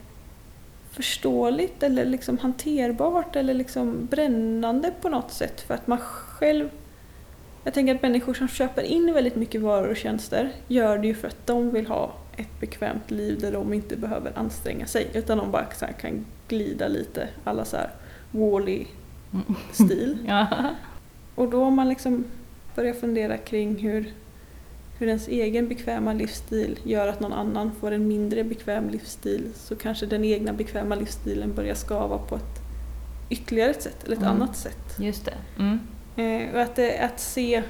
förståeligt 0.94 1.82
eller 1.82 2.04
liksom 2.04 2.38
hanterbart 2.38 3.36
eller 3.36 3.54
liksom 3.54 4.06
brännande 4.06 4.92
på 5.00 5.08
något 5.08 5.32
sätt 5.32 5.60
för 5.60 5.74
att 5.74 5.86
man 5.86 5.98
själv 5.98 6.68
jag 7.64 7.74
tänker 7.74 7.94
att 7.94 8.02
människor 8.02 8.34
som 8.34 8.48
köper 8.48 8.82
in 8.82 9.12
väldigt 9.14 9.36
mycket 9.36 9.60
varor 9.60 9.88
och 9.88 9.96
tjänster 9.96 10.52
gör 10.68 10.98
det 10.98 11.06
ju 11.06 11.14
för 11.14 11.28
att 11.28 11.46
de 11.46 11.70
vill 11.70 11.86
ha 11.86 12.12
ett 12.36 12.60
bekvämt 12.60 13.10
liv 13.10 13.40
där 13.40 13.52
de 13.52 13.72
inte 13.72 13.96
behöver 13.96 14.38
anstränga 14.38 14.86
sig 14.86 15.10
utan 15.14 15.38
de 15.38 15.50
bara 15.50 15.64
kan 16.00 16.26
glida 16.48 16.88
lite 16.88 17.28
alla 17.44 17.64
så 17.64 17.76
här 17.76 17.90
Wall-E-stil. 18.30 20.18
Ja. 20.28 20.46
Och 21.34 21.50
då 21.50 21.62
om 21.62 21.74
man 21.74 21.88
liksom 21.88 22.24
börjar 22.74 22.94
fundera 22.94 23.36
kring 23.36 23.76
hur, 23.76 24.12
hur 24.98 25.06
ens 25.06 25.28
egen 25.28 25.68
bekväma 25.68 26.12
livsstil 26.12 26.78
gör 26.82 27.08
att 27.08 27.20
någon 27.20 27.32
annan 27.32 27.72
får 27.80 27.90
en 27.90 28.08
mindre 28.08 28.44
bekväm 28.44 28.88
livsstil 28.88 29.48
så 29.54 29.76
kanske 29.76 30.06
den 30.06 30.24
egna 30.24 30.52
bekväma 30.52 30.94
livsstilen 30.94 31.54
börjar 31.54 31.74
skava 31.74 32.18
på 32.18 32.36
ett 32.36 32.60
ytterligare 33.28 33.70
ett 33.70 33.82
sätt, 33.82 34.04
eller 34.04 34.16
ett 34.16 34.22
Mm. 34.22 34.34
annat 34.34 34.56
sätt. 34.56 34.96
Just 34.98 35.24
det. 35.24 35.34
Mm. 35.58 35.78
Eh, 36.16 36.54
och 36.54 36.60
att, 36.60 36.76
det, 36.76 36.98
att 36.98 37.20
se, 37.20 37.62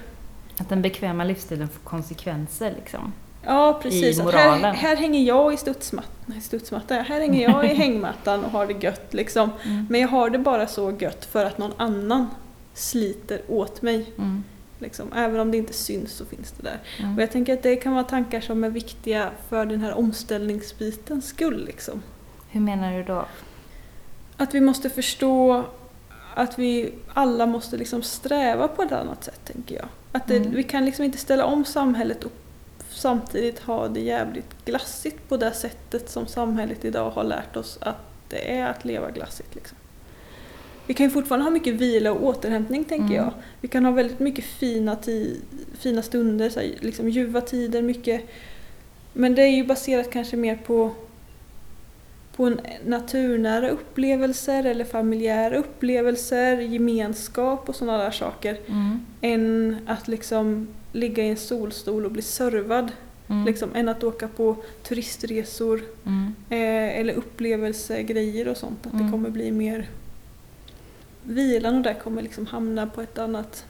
Att 0.58 0.68
den 0.68 0.82
bekväma 0.82 1.24
livsstilen 1.24 1.68
får 1.68 1.80
konsekvenser 1.80 2.74
liksom. 2.76 3.12
ja 3.44 3.78
precis, 3.82 4.18
I 4.18 4.20
att 4.20 4.34
här, 4.34 4.48
moralen. 4.48 4.74
här 4.74 4.96
hänger 4.96 5.22
jag 5.22 5.54
i 5.54 5.56
studsmattan, 5.56 6.10
nej, 6.26 6.40
studsmatta, 6.40 6.94
här 6.94 7.20
hänger 7.20 7.42
jag 7.50 7.64
i 7.64 7.74
hängmattan 7.74 8.44
och 8.44 8.50
har 8.50 8.66
det 8.66 8.84
gött 8.84 9.14
liksom. 9.14 9.50
Mm. 9.64 9.86
Men 9.90 10.00
jag 10.00 10.08
har 10.08 10.30
det 10.30 10.38
bara 10.38 10.66
så 10.66 10.90
gött 10.98 11.24
för 11.24 11.44
att 11.44 11.58
någon 11.58 11.72
annan 11.76 12.26
sliter 12.74 13.40
åt 13.48 13.82
mig. 13.82 14.06
Mm. 14.18 14.44
Liksom. 14.84 15.12
Även 15.12 15.40
om 15.40 15.50
det 15.50 15.56
inte 15.56 15.72
syns 15.72 16.12
så 16.12 16.24
finns 16.24 16.52
det 16.52 16.62
där. 16.62 16.78
Mm. 16.98 17.16
Och 17.16 17.22
jag 17.22 17.30
tänker 17.30 17.54
att 17.54 17.62
det 17.62 17.76
kan 17.76 17.92
vara 17.92 18.04
tankar 18.04 18.40
som 18.40 18.64
är 18.64 18.70
viktiga 18.70 19.30
för 19.48 19.66
den 19.66 19.80
här 19.80 19.94
omställningsbitens 19.94 21.26
skull. 21.26 21.64
Liksom. 21.64 22.02
Hur 22.50 22.60
menar 22.60 22.92
du 22.92 23.02
då? 23.02 23.26
Att 24.36 24.54
vi 24.54 24.60
måste 24.60 24.90
förstå 24.90 25.64
att 26.34 26.58
vi 26.58 26.92
alla 27.14 27.46
måste 27.46 27.76
liksom 27.76 28.02
sträva 28.02 28.68
på 28.68 28.82
ett 28.82 28.92
annat 28.92 29.24
sätt, 29.24 29.40
tänker 29.44 29.74
jag. 29.74 29.88
Att 30.12 30.28
det, 30.28 30.36
Mm. 30.36 30.50
Vi 30.54 30.62
kan 30.62 30.84
liksom 30.84 31.04
inte 31.04 31.18
ställa 31.18 31.44
om 31.44 31.64
samhället 31.64 32.24
och 32.24 32.32
samtidigt 32.90 33.58
ha 33.60 33.88
det 33.88 34.00
jävligt 34.00 34.64
glassigt 34.64 35.28
på 35.28 35.36
det 35.36 35.52
sättet 35.52 36.10
som 36.10 36.26
samhället 36.26 36.84
idag 36.84 37.10
har 37.10 37.24
lärt 37.24 37.56
oss 37.56 37.78
att 37.80 37.96
det 38.28 38.58
är 38.58 38.66
att 38.66 38.84
leva 38.84 39.10
glassigt. 39.10 39.54
Liksom. 39.54 39.78
Vi 40.86 40.94
kan 40.94 41.06
ju 41.06 41.10
fortfarande 41.10 41.44
ha 41.44 41.50
mycket 41.50 41.74
vila 41.74 42.12
och 42.12 42.24
återhämtning 42.24 42.84
tänker 42.84 43.04
Mm. 43.04 43.16
jag. 43.16 43.30
Vi 43.60 43.68
kan 43.68 43.84
ha 43.84 43.92
väldigt 43.92 44.20
mycket 44.20 44.44
fina, 44.44 44.96
fina 45.78 46.02
stunder, 46.02 46.48
så 46.50 46.60
här, 46.60 46.70
liksom 46.80 47.08
ljuva 47.08 47.40
tider, 47.40 47.82
mycket. 47.82 48.20
Men 49.12 49.34
det 49.34 49.42
är 49.42 49.46
ju 49.56 49.64
baserat 49.64 50.10
kanske 50.10 50.36
mer 50.36 50.56
på, 50.66 50.90
på 52.36 52.44
en 52.44 52.60
naturnära 52.86 53.68
upplevelser 53.70 54.64
eller 54.64 54.84
familjära 54.84 55.56
upplevelser, 55.56 56.56
gemenskap 56.60 57.68
och 57.68 57.74
sådana 57.76 57.98
där 57.98 58.10
saker. 58.10 58.56
Mm. 58.66 58.98
Än 59.20 59.76
att 59.86 60.08
liksom 60.08 60.68
ligga 60.92 61.24
i 61.24 61.28
en 61.28 61.36
solstol 61.36 62.04
och 62.04 62.10
bli 62.12 62.22
servad. 62.22 62.92
Mm. 63.28 63.44
Liksom, 63.46 63.70
än 63.74 63.88
att 63.88 64.04
åka 64.04 64.28
på 64.28 64.56
turistresor 64.82 65.82
Mm. 66.06 66.34
eh, 66.50 66.98
eller 67.00 67.14
upplevelsegrejer 67.14 68.48
och 68.48 68.56
sånt. 68.56 68.86
Att 68.86 68.92
Mm. 68.92 69.06
det 69.06 69.12
kommer 69.12 69.30
bli 69.30 69.50
mer... 69.52 69.88
Vilan 71.24 71.76
och 71.76 71.82
det 71.82 71.94
kommer 71.94 72.22
liksom 72.22 72.46
hamna 72.46 72.86
på 72.86 73.02
ett 73.02 73.18
annat... 73.18 73.66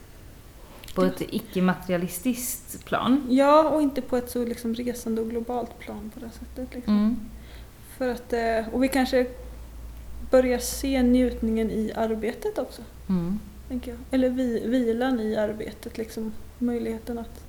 På 0.95 1.03
ett 1.03 1.21
icke-materialistiskt 1.21 2.85
plan. 2.85 3.27
Ja, 3.29 3.69
och 3.69 3.81
inte 3.81 4.01
på 4.01 4.17
ett 4.17 4.29
så 4.29 4.45
liksom 4.45 4.75
resande 4.75 5.21
och 5.21 5.29
globalt 5.29 5.79
plan 5.79 6.11
på 6.13 6.19
det 6.19 6.29
sättet. 6.29 6.75
Liksom. 6.75 6.97
Mm. 6.97 7.15
För 7.97 8.09
att, 8.09 8.33
eh, 8.33 8.73
och 8.73 8.83
vi 8.83 8.87
kanske 8.87 9.27
börjar 10.31 10.59
se 10.59 11.03
njutningen 11.03 11.71
i 11.71 11.91
arbetet 11.95 12.57
också. 12.57 12.81
Mm. 13.09 13.39
Tänker 13.67 13.91
jag. 13.91 13.99
Eller 14.11 14.29
vi, 14.29 14.67
vilan 14.67 15.19
i 15.19 15.35
arbetet, 15.35 15.97
liksom. 15.97 16.33
möjligheten 16.59 17.19
att, 17.19 17.45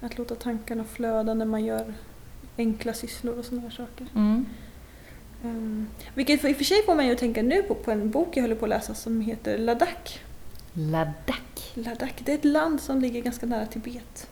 att 0.00 0.18
låta 0.18 0.34
tankarna 0.34 0.84
flöda 0.84 1.34
när 1.34 1.46
man 1.46 1.64
gör 1.64 1.94
enkla 2.56 2.94
sysslor 2.94 3.38
och 3.38 3.44
sådana 3.44 3.62
här 3.62 3.70
saker. 3.70 4.06
Mm. 4.14 4.46
Um, 5.44 5.88
vilket 6.14 6.44
i 6.44 6.52
och 6.52 6.56
för 6.56 6.64
sig 6.64 6.82
får 6.86 6.94
mig 6.94 7.12
att 7.12 7.18
tänka 7.18 7.42
nu 7.42 7.62
på, 7.62 7.74
på 7.74 7.90
en 7.90 8.10
bok 8.10 8.36
jag 8.36 8.42
håller 8.42 8.54
på 8.54 8.64
att 8.64 8.68
läsa 8.68 8.94
som 8.94 9.20
heter 9.20 9.58
Ladakh. 9.58 10.18
Ladakh. 10.72 11.62
Ladakh, 11.74 12.14
det 12.24 12.32
är 12.32 12.34
ett 12.34 12.44
land 12.44 12.80
som 12.80 13.00
ligger 13.00 13.22
ganska 13.22 13.46
nära 13.46 13.66
Tibet. 13.66 14.28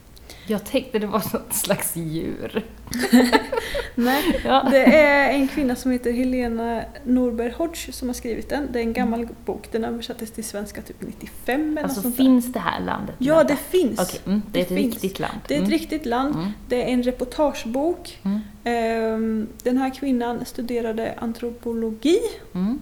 Jag 0.47 0.65
tänkte 0.65 0.99
det 0.99 1.07
var 1.07 1.23
något 1.33 1.53
slags 1.53 1.95
djur. 1.95 2.65
Nej, 3.95 4.41
Ja. 4.45 4.67
det 4.71 4.83
är 4.97 5.29
en 5.33 5.47
kvinna 5.47 5.75
som 5.75 5.91
heter 5.91 6.11
Helena 6.11 6.83
Norberg 7.03 7.51
Hodge 7.51 7.91
som 7.93 8.09
har 8.09 8.13
skrivit 8.13 8.49
den. 8.49 8.67
Det 8.71 8.79
är 8.79 8.83
en 8.83 8.93
gammal 8.93 9.27
bok, 9.45 9.67
den 9.71 9.83
översattes 9.85 10.31
till 10.31 10.43
svenska 10.43 10.81
typ 10.81 10.95
95 10.99 11.71
eller 11.77 11.83
Alltså 11.83 12.01
sånt 12.01 12.17
där. 12.17 12.23
finns 12.23 12.53
det 12.53 12.59
här 12.59 12.79
landet? 12.81 13.15
Ja, 13.17 13.33
Ladakh? 13.35 13.49
det 13.71 13.77
finns. 13.77 13.99
Okej, 13.99 14.19
mm, 14.25 14.41
det 14.51 14.59
är 14.61 14.65
Det 14.69 14.73
ett 14.75 14.81
finns. 14.81 14.93
riktigt 14.93 15.19
land. 15.19 15.39
Det 15.47 15.53
är 15.53 15.57
ett 15.57 15.67
Mm. 15.67 15.79
riktigt 15.79 16.05
land. 16.05 16.35
Mm. 16.35 16.47
Det 16.69 16.83
är 16.83 16.87
en 16.93 17.03
reportagebok. 17.03 18.19
Mm. 18.23 18.39
Ehm, 18.63 19.47
Den 19.63 19.77
här 19.77 19.89
kvinnan 19.89 20.45
studerade 20.45 21.13
antropologi 21.19 22.19
Mm. 22.53 22.81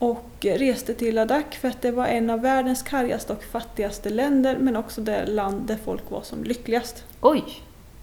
Och 0.00 0.24
reste 0.40 0.94
till 0.94 1.14
Ladakh 1.14 1.58
för 1.58 1.68
att 1.68 1.82
det 1.82 1.90
var 1.90 2.06
en 2.06 2.30
av 2.30 2.40
världens 2.40 2.82
kargaste 2.82 3.32
och 3.32 3.44
fattigaste 3.44 4.10
länder 4.10 4.56
men 4.60 4.76
också 4.76 5.00
det 5.00 5.26
land 5.26 5.62
där 5.62 5.76
folk 5.84 6.10
var 6.10 6.22
som 6.22 6.44
lyckligast. 6.44 7.04
Oj, 7.20 7.42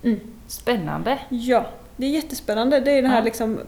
Mm. 0.04 0.20
spännande. 0.48 1.20
Ja, 1.30 1.66
det 1.96 2.06
är 2.06 2.10
jättespännande. 2.10 2.80
Det 2.80 2.92
är 2.92 3.02
den 3.02 3.12
här 3.12 3.18
Ja. 3.18 3.24
liksom, 3.24 3.60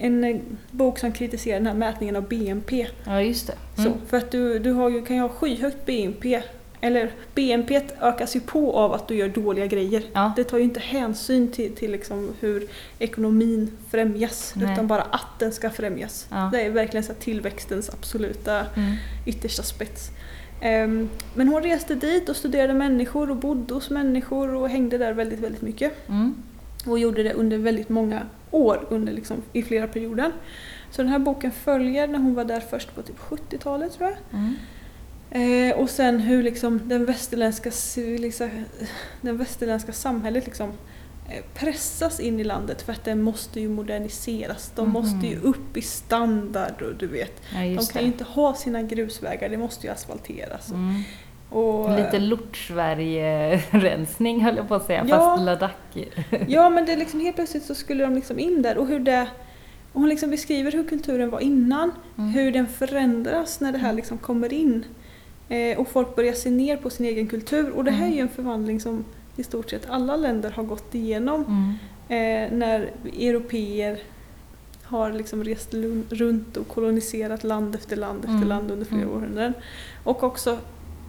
en 0.00 0.24
eh, 0.24 0.36
bok 0.70 0.98
som 0.98 1.12
kritiserar 1.12 1.56
den 1.58 1.66
här 1.66 1.74
mätningen 1.74 2.16
av 2.16 2.28
BNP. 2.28 2.86
Ja, 3.06 3.22
just 3.22 3.46
det. 3.46 3.54
Mm. 3.78 3.92
Så, 3.92 4.06
för 4.06 4.16
att 4.16 4.30
du, 4.30 4.58
du 4.58 4.72
har 4.72 4.88
ju, 4.90 5.04
kan 5.04 5.16
ju 5.16 5.22
ha 5.22 5.28
skyhögt 5.28 5.86
BNP, 5.86 6.42
eller 6.80 7.10
BNP 7.34 7.80
ökas 8.00 8.36
ju 8.36 8.40
på 8.40 8.72
av 8.76 8.92
att 8.92 9.08
du 9.08 9.14
gör 9.14 9.28
dåliga 9.28 9.66
grejer. 9.66 10.02
Ja. 10.12 10.32
Det 10.36 10.44
tar 10.44 10.58
ju 10.58 10.64
inte 10.64 10.80
hänsyn 10.80 11.50
till, 11.52 11.74
till 11.76 11.92
liksom 11.92 12.30
hur 12.40 12.68
ekonomin 12.98 13.70
främjas, 13.90 14.52
Nej. 14.56 14.72
utan 14.72 14.86
bara 14.86 15.02
att 15.02 15.38
den 15.38 15.52
ska 15.52 15.70
främjas. 15.70 16.26
Ja. 16.30 16.48
Det 16.52 16.60
är 16.62 16.70
verkligen 16.70 17.04
så 17.04 17.14
tillväxtens 17.14 17.90
absoluta 17.90 18.58
Mm. 18.76 18.94
yttersta 19.26 19.62
spets. 19.62 20.10
Ehm, 20.60 21.08
men 21.34 21.48
hon 21.48 21.62
reste 21.62 21.94
dit 21.94 22.28
och 22.28 22.36
studerade 22.36 22.74
människor 22.74 23.30
och 23.30 23.36
bodde 23.36 23.74
hos 23.74 23.90
människor 23.90 24.54
och 24.54 24.68
hängde 24.68 24.98
där 24.98 25.12
väldigt, 25.12 25.40
väldigt 25.40 25.62
mycket. 25.62 26.08
Mm. 26.08 26.34
Och 26.86 26.98
gjorde 26.98 27.22
det 27.22 27.32
under 27.32 27.58
väldigt 27.58 27.88
många 27.88 28.22
år, 28.50 28.86
under 28.90 29.12
liksom, 29.12 29.36
i 29.52 29.62
flera 29.62 29.86
perioder. 29.86 30.32
Så 30.90 31.02
den 31.02 31.10
här 31.10 31.18
boken 31.18 31.50
följer 31.52 32.08
när 32.08 32.18
hon 32.18 32.34
var 32.34 32.44
där 32.44 32.60
först 32.60 32.94
på 32.94 33.02
typ 33.02 33.18
70-talet 33.18 33.92
tror 33.92 34.08
jag. 34.10 34.38
Mm. 34.40 34.54
Eh, 35.30 35.76
och 35.76 35.90
sen 35.90 36.20
hur 36.20 36.42
liksom 36.42 36.80
den 36.84 37.04
västerländska, 37.04 37.70
den 39.20 39.36
västerländska 39.36 39.92
samhället 39.92 40.44
liksom 40.46 40.68
eh, 41.30 41.44
pressas 41.54 42.20
in 42.20 42.40
i 42.40 42.44
landet 42.44 42.82
för 42.82 42.92
att 42.92 43.04
den 43.04 43.22
måste 43.22 43.60
ju 43.60 43.68
moderniseras. 43.68 44.72
De 44.76 44.82
Mhm. 44.84 44.92
måste 44.92 45.26
ju 45.26 45.40
upp 45.40 45.76
i 45.76 45.82
standard 45.82 46.82
och 46.82 46.94
du 46.94 47.06
vet. 47.06 47.42
Ja, 47.54 47.60
De 47.60 47.86
kan 47.86 48.02
ju 48.02 48.06
inte 48.08 48.24
ha 48.24 48.54
sina 48.54 48.82
grusvägar, 48.82 49.48
det 49.48 49.56
måste 49.56 49.86
ju 49.86 49.92
asfalteras. 49.92 50.70
Mm. 50.70 51.02
Och, 51.50 51.90
Lite 51.96 52.18
Lort-Sverige-rensning 52.18 54.40
höll 54.44 54.56
jag 54.56 54.68
på 54.68 54.74
att 54.74 54.86
säga, 54.86 55.04
Ja. 55.08 55.16
fast 55.16 55.42
Ladakh. 55.44 55.74
Ja 56.48 56.70
men 56.70 56.86
det 56.86 56.92
är 56.92 56.96
liksom 56.96 57.20
helt 57.20 57.36
plötsligt 57.36 57.64
så 57.64 57.74
skulle 57.74 58.04
de 58.04 58.14
liksom 58.14 58.38
in 58.38 58.62
där 58.62 58.78
och 58.78 58.86
hur 58.86 59.00
det 59.00 59.26
och 59.92 60.00
hon 60.00 60.08
liksom 60.08 60.30
beskriver 60.30 60.72
hur 60.72 60.88
kulturen 60.88 61.30
var 61.30 61.40
innan, 61.40 61.92
Mm. 62.18 62.30
hur 62.30 62.52
den 62.52 62.66
förändras 62.66 63.60
när 63.60 63.72
det 63.72 63.78
här 63.78 63.92
liksom 63.92 64.18
kommer 64.18 64.52
in. 64.52 64.84
Eh, 65.48 65.78
och 65.78 65.88
folk 65.88 66.16
börjar 66.16 66.32
se 66.32 66.50
ner 66.50 66.76
på 66.76 66.90
sin 66.90 67.06
egen 67.06 67.26
kultur. 67.26 67.70
Och 67.70 67.84
det 67.84 67.90
här 67.90 68.06
är 68.06 68.12
ju 68.12 68.20
en 68.20 68.28
förvandling 68.28 68.80
som 68.80 69.04
i 69.36 69.42
stort 69.42 69.70
sett 69.70 69.90
alla 69.90 70.16
länder 70.16 70.50
har 70.50 70.62
gått 70.62 70.94
igenom. 70.94 71.44
Mm. 71.44 71.72
Eh, 72.08 72.52
när 72.58 72.90
europeer 73.20 73.98
har 74.82 75.12
liksom 75.12 75.44
rest 75.44 75.74
runt 76.10 76.56
och 76.56 76.68
koloniserat 76.68 77.44
land 77.44 77.74
efter 77.74 77.96
land 77.96 78.18
efter 78.18 78.34
Mm. 78.36 78.48
land 78.48 78.70
under 78.70 78.86
flera 78.86 79.02
Mm. 79.02 79.14
århundraden. 79.14 79.52
Och 80.04 80.22
också 80.22 80.58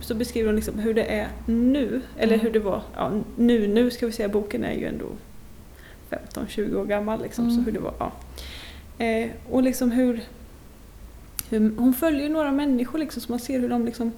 så 0.02 0.16
beskriver 0.16 0.48
hon 0.48 0.56
liksom 0.56 0.80
hur 0.80 0.94
det 0.94 1.04
är 1.04 1.28
nu, 1.46 2.02
eller 2.18 2.34
Mm. 2.34 2.46
hur 2.46 2.52
det 2.54 2.60
var, 2.60 2.82
ja, 2.96 3.12
nu, 3.38 3.68
nu 3.68 3.92
ska 3.92 4.06
vi 4.06 4.12
säga, 4.12 4.30
boken 4.30 4.64
är 4.64 4.74
ju 4.74 4.86
ändå 4.86 5.06
15-20 6.10 6.76
år 6.76 6.86
gammal 6.86 7.22
liksom, 7.22 7.46
så 7.46 7.54
Mm. 7.54 7.66
hur 7.66 7.72
det 7.72 7.80
var. 7.80 7.94
Ja. 8.00 8.12
Eh, 9.06 9.30
och 9.50 9.64
liksom 9.64 9.92
hur, 9.92 10.22
hur, 11.50 11.76
hon 11.78 11.94
följer 11.94 12.30
några 12.30 12.52
människor 12.52 13.00
liksom, 13.00 13.22
så 13.22 13.32
man 13.32 13.40
ser 13.40 13.60
hur 13.60 13.70
de 13.70 13.86
liksom 13.86 14.12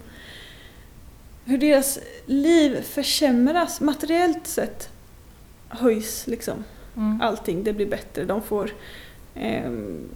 hur 1.44 1.58
deras 1.58 1.98
liv 2.26 2.82
försämras 2.82 3.80
materiellt 3.80 4.46
sett 4.46 4.88
höjs 5.68 6.26
liksom 6.26 6.64
Mm. 6.96 7.20
allting, 7.20 7.64
det 7.64 7.72
blir 7.72 7.86
bättre. 7.86 8.24
De 8.24 8.42
får... 8.42 8.70
ehm, 9.34 10.08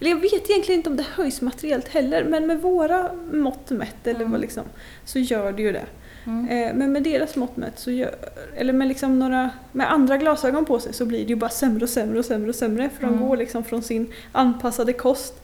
eller 0.00 0.10
jag 0.10 0.20
vet 0.20 0.50
egentligen 0.50 0.78
inte 0.78 0.90
om 0.90 0.96
det 0.96 1.02
höjs 1.14 1.40
materiellt 1.40 1.88
heller, 1.88 2.24
men 2.24 2.46
med 2.46 2.62
våra 2.62 3.10
mått 3.32 3.70
mätt 3.70 4.06
eller 4.06 4.20
Mm. 4.20 4.32
vad 4.32 4.40
liksom, 4.40 4.62
så 5.04 5.18
gör 5.18 5.52
det 5.52 5.62
ju 5.62 5.72
det. 5.72 5.86
Mm. 6.26 6.48
Eh, 6.48 6.74
men 6.74 6.92
med 6.92 7.02
deras 7.02 7.36
mått 7.36 7.56
mätt, 7.56 7.78
så 7.78 7.90
gör, 7.90 8.14
eller 8.56 8.72
med, 8.72 8.88
liksom 8.88 9.18
några, 9.18 9.50
med 9.72 9.92
andra 9.92 10.16
glasögon 10.16 10.64
på 10.64 10.78
sig 10.80 10.92
så 10.92 11.04
blir 11.06 11.18
det 11.22 11.28
ju 11.28 11.36
bara 11.36 11.50
sämre 11.50 11.84
och 11.84 11.90
sämre 11.90 12.18
och 12.18 12.24
sämre 12.24 12.48
och 12.48 12.54
sämre. 12.54 12.90
För 12.98 13.04
Mm. 13.06 13.18
de 13.20 13.28
går 13.28 13.36
liksom 13.36 13.64
från 13.64 13.82
sin 13.82 14.12
anpassade 14.32 14.92
kost 14.92 15.34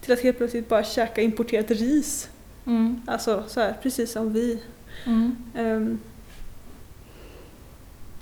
till 0.00 0.12
att 0.12 0.20
helt 0.20 0.36
plötsligt 0.38 0.68
bara 0.68 0.84
käka 0.84 1.20
importerat 1.22 1.70
ris. 1.70 2.28
Mm. 2.66 3.00
Alltså 3.06 3.44
så 3.46 3.60
här, 3.60 3.76
precis 3.82 4.12
som 4.12 4.32
vi. 4.32 4.62
Mm. 5.06 5.36
Ehm, 5.54 5.98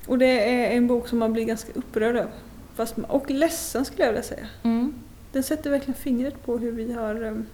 och 0.07 0.19
det 0.19 0.55
är 0.55 0.77
en 0.77 0.87
bok 0.87 1.09
som 1.09 1.19
man 1.19 1.33
blir 1.33 1.45
ganska 1.45 1.73
upprörd 1.73 2.17
över. 2.17 2.33
Fast, 2.75 2.95
och 3.09 3.31
ledsen 3.31 3.85
skulle 3.85 4.05
jag 4.05 4.13
vilja 4.13 4.23
säga. 4.23 4.47
Mm. 4.63 4.95
Den 5.33 5.43
sätter 5.43 5.71
verkligen 5.71 6.01
fingret 6.01 6.47
på 6.47 6.59
hur 6.59 6.73
vi 6.73 6.93
har... 6.93 7.23
ehm, 7.23 7.47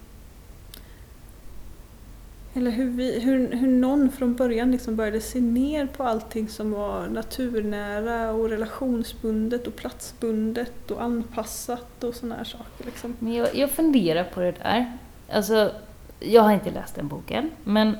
eller 2.57 2.71
hur, 2.71 2.89
vi, 2.89 3.19
hur, 3.19 3.47
hur 3.51 3.67
någon 3.67 4.11
från 4.11 4.35
början 4.35 4.71
liksom 4.71 4.95
började 4.95 5.21
se 5.21 5.39
ner 5.41 5.85
på 5.85 6.03
allting 6.03 6.49
som 6.49 6.71
var 6.71 7.07
naturnära 7.07 8.31
och 8.31 8.49
relationsbundet 8.49 9.67
och 9.67 9.75
platsbundet 9.75 10.91
och 10.91 11.03
anpassat 11.03 12.03
och 12.03 12.15
sådana 12.15 12.35
här 12.35 12.43
saker. 12.43 12.85
Liksom. 12.85 13.15
Men 13.19 13.33
jag, 13.33 13.55
jag 13.55 13.71
funderar 13.71 14.23
på 14.23 14.39
det 14.39 14.51
där. 14.51 14.97
Alltså, 15.29 15.71
jag 16.19 16.41
har 16.41 16.51
inte 16.51 16.71
läst 16.71 16.95
den 16.95 17.07
boken, 17.07 17.51
men 17.63 17.97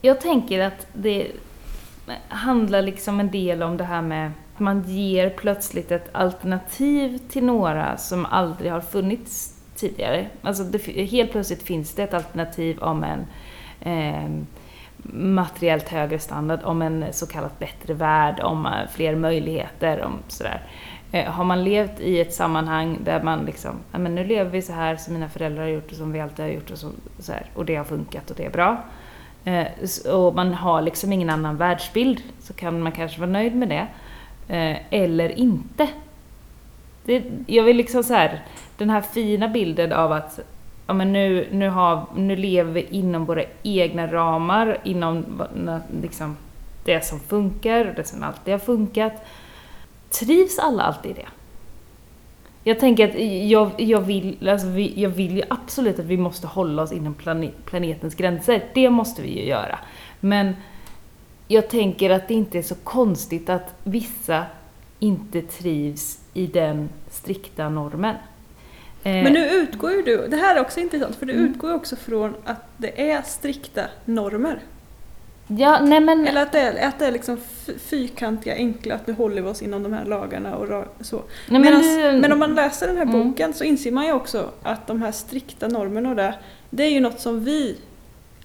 jag 0.00 0.20
tänker 0.20 0.60
att 0.60 0.86
det 0.92 1.32
handlar 2.28 2.82
liksom 2.82 3.20
en 3.20 3.30
del 3.30 3.62
om 3.62 3.76
det 3.76 3.84
här 3.84 4.02
med 4.02 4.32
att 4.54 4.60
man 4.60 4.82
ger 4.82 5.30
plötsligt 5.30 5.90
ett 5.90 6.08
alternativ 6.12 7.18
till 7.28 7.44
några 7.44 7.96
som 7.96 8.26
aldrig 8.26 8.72
har 8.72 8.80
funnits 8.80 9.54
tidigare. 9.76 10.26
Alltså 10.42 10.62
det, 10.64 10.78
helt 10.86 11.32
plötsligt 11.32 11.62
finns 11.62 11.94
det 11.94 12.02
ett 12.02 12.14
alternativ 12.14 12.78
om 12.78 13.04
en 13.04 13.26
eh, 13.80 14.30
materiellt 15.12 15.88
högre 15.88 16.18
standard, 16.18 16.60
om 16.64 16.82
en 16.82 17.04
så 17.12 17.26
kallat 17.26 17.58
bättre 17.58 17.94
värld, 17.94 18.40
om 18.40 18.66
eh, 18.66 18.72
fler 18.92 19.16
möjligheter, 19.16 20.02
om 20.02 20.18
sådär. 20.28 20.62
Eh, 21.14 21.30
har 21.30 21.44
man 21.44 21.64
levt 21.64 22.00
i 22.00 22.20
ett 22.20 22.34
sammanhang 22.34 22.98
där 23.04 23.22
man 23.22 23.44
liksom, 23.44 23.76
ja 23.92 23.98
men 23.98 24.14
nu 24.14 24.24
lever 24.24 24.50
vi 24.50 24.62
så 24.62 24.72
här 24.72 24.96
som 24.96 25.14
mina 25.14 25.28
föräldrar 25.28 25.62
har 25.62 25.70
gjort 25.70 25.90
och 25.90 25.96
som 25.96 26.12
vi 26.12 26.20
alltid 26.20 26.44
har 26.44 26.52
gjort 26.52 26.70
och 26.70 26.78
så, 26.78 26.90
så 27.18 27.32
här, 27.32 27.46
och 27.54 27.64
det 27.64 27.76
har 27.76 27.84
funkat 27.84 28.30
och 28.30 28.36
det 28.36 28.44
är 28.44 28.50
bra. 28.50 28.82
Eh, 29.44 29.66
och 30.14 30.34
man 30.34 30.54
har 30.54 30.82
liksom 30.82 31.12
ingen 31.12 31.30
annan 31.30 31.56
världsbild 31.56 32.22
så 32.40 32.52
kan 32.52 32.82
man 32.82 32.92
kanske 32.92 33.20
vara 33.20 33.30
nöjd 33.30 33.56
med 33.56 33.68
det. 33.68 33.86
Eh, 34.54 34.76
eller 34.90 35.38
inte. 35.38 35.88
Det, 37.04 37.22
jag 37.46 37.64
vill 37.64 37.76
liksom 37.76 38.02
så 38.02 38.14
här, 38.14 38.42
den 38.76 38.90
här 38.90 39.00
fina 39.00 39.48
bilden 39.48 39.92
av 39.92 40.12
att 40.12 40.40
ja, 40.86 40.94
men 40.94 41.12
nu, 41.12 41.48
nu, 41.50 41.68
har, 41.68 42.06
nu 42.16 42.36
lever 42.36 42.72
vi 42.72 42.86
inom 42.90 43.24
våra 43.24 43.42
egna 43.62 44.12
ramar, 44.12 44.78
inom 44.84 45.42
liksom, 46.02 46.36
det 46.84 47.04
som 47.04 47.20
funkar 47.20 47.84
och 47.84 47.94
det 47.94 48.04
som 48.04 48.22
alltid 48.22 48.54
har 48.54 48.58
funkat. 48.58 49.12
Trivs 50.18 50.58
alla 50.58 50.82
alltid 50.82 51.10
i 51.10 51.14
det? 51.14 51.26
Jag 52.66 52.80
tänker 52.80 53.08
att 53.08 53.14
jag, 53.50 53.70
jag, 53.80 54.00
vill, 54.00 54.48
alltså 54.48 54.66
vi, 54.66 54.92
jag 55.02 55.10
vill 55.10 55.36
ju 55.36 55.42
absolut 55.50 55.98
att 55.98 56.04
vi 56.04 56.16
måste 56.16 56.46
hålla 56.46 56.82
oss 56.82 56.92
inom 56.92 57.14
plane, 57.14 57.50
planetens 57.64 58.14
gränser. 58.14 58.64
Det 58.74 58.90
måste 58.90 59.22
vi 59.22 59.28
ju 59.40 59.44
göra. 59.46 59.78
Men 60.20 60.56
jag 61.48 61.68
tänker 61.70 62.10
att 62.10 62.28
det 62.28 62.34
inte 62.34 62.58
är 62.58 62.62
så 62.62 62.74
konstigt 62.74 63.48
att 63.48 63.74
vissa 63.84 64.44
inte 64.98 65.42
trivs 65.42 66.18
i 66.34 66.46
den 66.46 66.88
strikta 67.10 67.68
normen. 67.68 68.16
Eh, 69.02 69.12
Men 69.22 69.32
nu 69.32 69.48
utgår 69.50 69.92
ju 69.92 70.02
du, 70.02 70.26
det 70.28 70.36
här 70.36 70.56
är 70.56 70.60
också 70.60 70.80
intressant, 70.80 71.16
för 71.16 71.26
du 71.26 71.32
Mm. 71.32 71.44
utgår 71.50 71.70
ju 71.70 71.76
också 71.76 71.96
från 71.96 72.34
att 72.44 72.64
det 72.76 73.10
är 73.10 73.22
strikta 73.22 73.82
normer. 74.04 74.58
Ja, 75.46 75.80
nej 75.82 76.00
men... 76.00 76.26
Eller 76.26 76.42
att 76.42 76.52
det 76.52 76.58
är, 76.60 76.88
att 76.88 76.98
det 76.98 77.06
är 77.06 77.12
liksom 77.12 77.38
fyrkantiga, 77.78 78.54
enkla, 78.54 78.94
att 78.94 79.06
nu 79.06 79.12
håller 79.12 79.42
vi 79.42 79.48
oss 79.48 79.62
inom 79.62 79.82
de 79.82 79.92
här 79.92 80.04
lagarna 80.04 80.56
och 80.56 80.84
så. 81.00 81.16
nej, 81.48 81.60
men, 81.60 81.64
Medans- 81.64 81.96
nu- 82.12 82.20
men 82.20 82.32
om 82.32 82.38
man 82.38 82.54
läser 82.54 82.86
den 82.86 82.96
här 82.96 83.02
Mm. 83.04 83.28
boken 83.28 83.54
så 83.54 83.64
inser 83.64 83.90
man 83.92 84.06
ju 84.06 84.12
också 84.12 84.50
att 84.62 84.86
de 84.86 85.02
här 85.02 85.12
strikta 85.12 85.68
normerna 85.68 86.08
och 86.10 86.16
det, 86.16 86.34
det 86.70 86.82
är 86.84 86.90
ju 86.90 87.00
något 87.00 87.20
som 87.20 87.44
vi, 87.44 87.76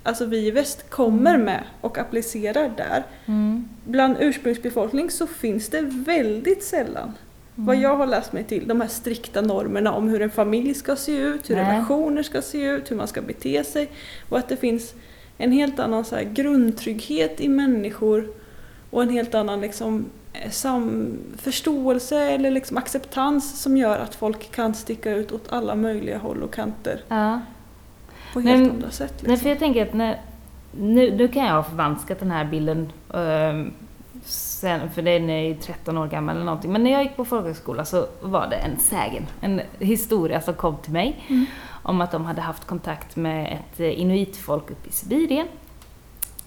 alltså 0.03 0.25
vi 0.25 0.47
i 0.47 0.51
väst, 0.51 0.89
kommer 0.89 1.37
med 1.37 1.63
och 1.81 1.97
applicerar 1.97 2.71
där. 2.77 3.03
Mm, 3.25 3.69
Bland 3.85 4.15
ursprungsbefolkning 4.19 5.09
så 5.11 5.27
finns 5.27 5.69
det 5.69 5.81
väldigt 5.81 6.63
sällan, 6.63 7.13
vad 7.55 7.75
mm. 7.75 7.83
jag 7.83 7.95
har 7.95 8.07
läst 8.07 8.33
mig 8.33 8.43
till, 8.43 8.67
de 8.67 8.81
här 8.81 8.87
strikta 8.87 9.41
normerna 9.41 9.93
om 9.93 10.07
hur 10.09 10.21
en 10.21 10.31
familj 10.31 10.73
ska 10.73 10.95
se 10.95 11.17
ut, 11.17 11.49
hur 11.49 11.55
Nej. 11.55 11.65
relationer 11.65 12.23
ska 12.23 12.41
se 12.41 12.61
ut, 12.63 12.91
hur 12.91 12.95
man 12.95 13.07
ska 13.07 13.21
bete 13.21 13.63
sig. 13.63 13.89
Och 14.29 14.37
att 14.37 14.49
det 14.49 14.57
finns 14.57 14.93
en 15.41 15.51
helt 15.51 15.79
annan 15.79 16.05
så 16.05 16.15
grundtrygghet 16.33 17.41
i 17.41 17.47
människor 17.47 18.27
och 18.89 19.03
en 19.03 19.09
helt 19.09 19.35
annan 19.35 19.61
liksom, 19.61 20.05
eh, 20.33 20.49
förståelse 21.37 22.19
eller 22.31 22.51
liksom 22.51 22.77
acceptans 22.77 23.61
som 23.61 23.77
gör 23.77 23.99
att 23.99 24.15
folk 24.15 24.51
kan 24.51 24.73
sticka 24.73 25.11
ut 25.11 25.31
åt 25.31 25.45
alla 25.53 25.75
möjliga 25.75 26.17
håll 26.17 26.43
och 26.43 26.53
kanter 26.53 27.01
Ja. 27.07 27.39
på 28.33 28.39
helt 28.39 28.61
Men- 28.61 28.71
andra 28.71 28.91
sätt. 28.91 29.13
Nej, 29.21 29.31
Liksom. 29.31 29.43
för 29.43 29.49
jag 29.49 29.59
tänker 29.59 29.85
att 29.87 29.93
när, 29.93 30.21
nu, 30.71 31.15
nu 31.17 31.27
kan 31.27 31.45
jag 31.45 31.53
ha 31.53 31.63
förvanskat 31.63 32.19
den 32.19 32.31
här 32.31 32.45
bilden 32.45 32.91
ehm, 33.13 33.71
sen, 34.25 34.89
för 34.89 35.01
den 35.01 35.29
är 35.29 35.47
ju 35.47 35.55
13 35.55 35.97
år 35.97 36.07
gammal 36.07 36.35
eller 36.35 36.45
någonting. 36.45 36.71
Men 36.71 36.83
när 36.83 36.91
jag 36.91 37.03
gick 37.03 37.15
på 37.15 37.25
folkhögskola 37.25 37.85
så 37.85 38.05
var 38.21 38.47
det 38.49 38.55
en 38.55 38.79
sägen, 38.79 39.27
en 39.41 39.61
historia 39.79 40.41
som 40.41 40.53
kom 40.53 40.77
till 40.77 40.93
mig 40.93 41.23
Mm. 41.29 41.45
Om 41.83 42.01
att 42.01 42.11
de 42.11 42.25
hade 42.25 42.41
haft 42.41 42.65
kontakt 42.65 43.15
med 43.15 43.53
ett 43.53 43.79
eh, 43.79 43.99
inuitfolk 43.99 44.71
uppe 44.71 44.89
i 44.89 44.91
Sibirien. 44.91 45.47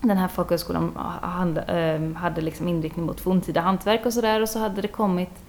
Den 0.00 0.16
här 0.16 0.28
folkhögskolan 0.28 0.92
hade, 1.22 1.60
ehm, 1.60 2.16
hade 2.16 2.40
liksom 2.40 2.68
inriktning 2.68 3.06
mot 3.06 3.20
forntida 3.20 3.60
hantverk 3.60 4.06
och 4.06 4.12
sådär 4.12 4.42
och 4.42 4.48
så 4.48 4.58
hade 4.58 4.82
det 4.82 4.88
kommit 4.88 5.42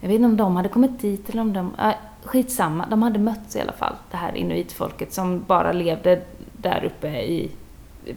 jag 0.00 0.08
vet 0.08 0.14
inte 0.14 0.26
om 0.26 0.36
de 0.36 0.56
hade 0.56 0.68
kommit 0.68 1.00
dit 1.00 1.30
eller 1.30 1.42
om 1.42 1.52
de... 1.52 1.74
Äh, 1.78 1.94
skitsamma, 2.24 2.86
de 2.90 3.02
hade 3.02 3.18
mötts 3.18 3.56
i 3.56 3.60
alla 3.60 3.72
fall, 3.72 3.94
det 4.10 4.16
här 4.16 4.36
inuitfolket 4.36 5.12
som 5.12 5.44
bara 5.46 5.72
levde 5.72 6.22
där 6.56 6.84
uppe 6.84 7.08
i, 7.08 7.50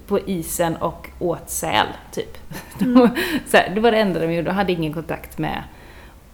på 0.07 0.19
isen 0.19 0.75
och 0.75 1.09
åt 1.19 1.49
säl, 1.49 1.87
typ. 2.11 2.37
De, 2.79 3.09
så 3.47 3.57
här, 3.57 3.75
det 3.75 3.81
var 3.81 3.91
det 3.91 3.97
enda 3.97 4.19
de 4.19 4.33
gjorde, 4.33 4.49
de 4.49 4.55
hade 4.55 4.71
ingen 4.71 4.93
kontakt 4.93 5.37
med 5.37 5.63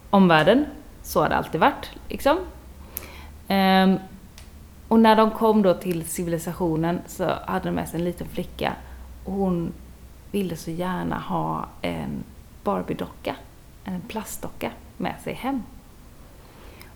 omvärlden. 0.10 0.66
Så 1.04 1.22
har 1.22 1.30
det 1.30 1.36
alltid 1.36 1.62
varit, 1.62 1.92
liksom. 2.10 2.38
Ehm, 3.48 4.00
och 4.88 5.00
när 5.00 5.16
de 5.16 5.32
kom 5.32 5.62
då 5.62 5.74
till 5.74 6.06
civilisationen 6.06 7.00
så 7.08 7.34
hade 7.48 7.66
de 7.66 7.72
med 7.72 7.90
sig 7.90 8.00
en 8.00 8.06
liten 8.06 8.28
flicka 8.28 8.74
och 9.26 9.34
hon 9.34 9.74
ville 10.32 10.56
så 10.56 10.72
gärna 10.72 11.20
ha 11.20 11.66
en 11.82 12.24
Barbie-docka, 12.64 13.36
en 13.84 14.02
plastdocka 14.02 14.72
med 14.98 15.16
sig 15.24 15.34
hem. 15.34 15.64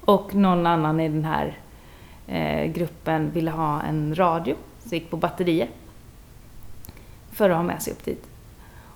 Och 0.05 0.35
någon 0.35 0.67
annan 0.67 0.99
i 0.99 1.09
den 1.09 1.25
här 1.25 1.57
eh, 2.27 2.71
gruppen 2.71 3.31
ville 3.31 3.51
ha 3.51 3.81
en 3.81 4.15
radio 4.15 4.55
som 4.79 4.97
gick 4.97 5.09
på 5.09 5.17
batterier 5.17 5.69
för 7.31 7.49
att 7.49 7.55
ha 7.55 7.63
med 7.63 7.81
sig 7.81 7.93
upp 7.93 8.05
dit. 8.05 8.25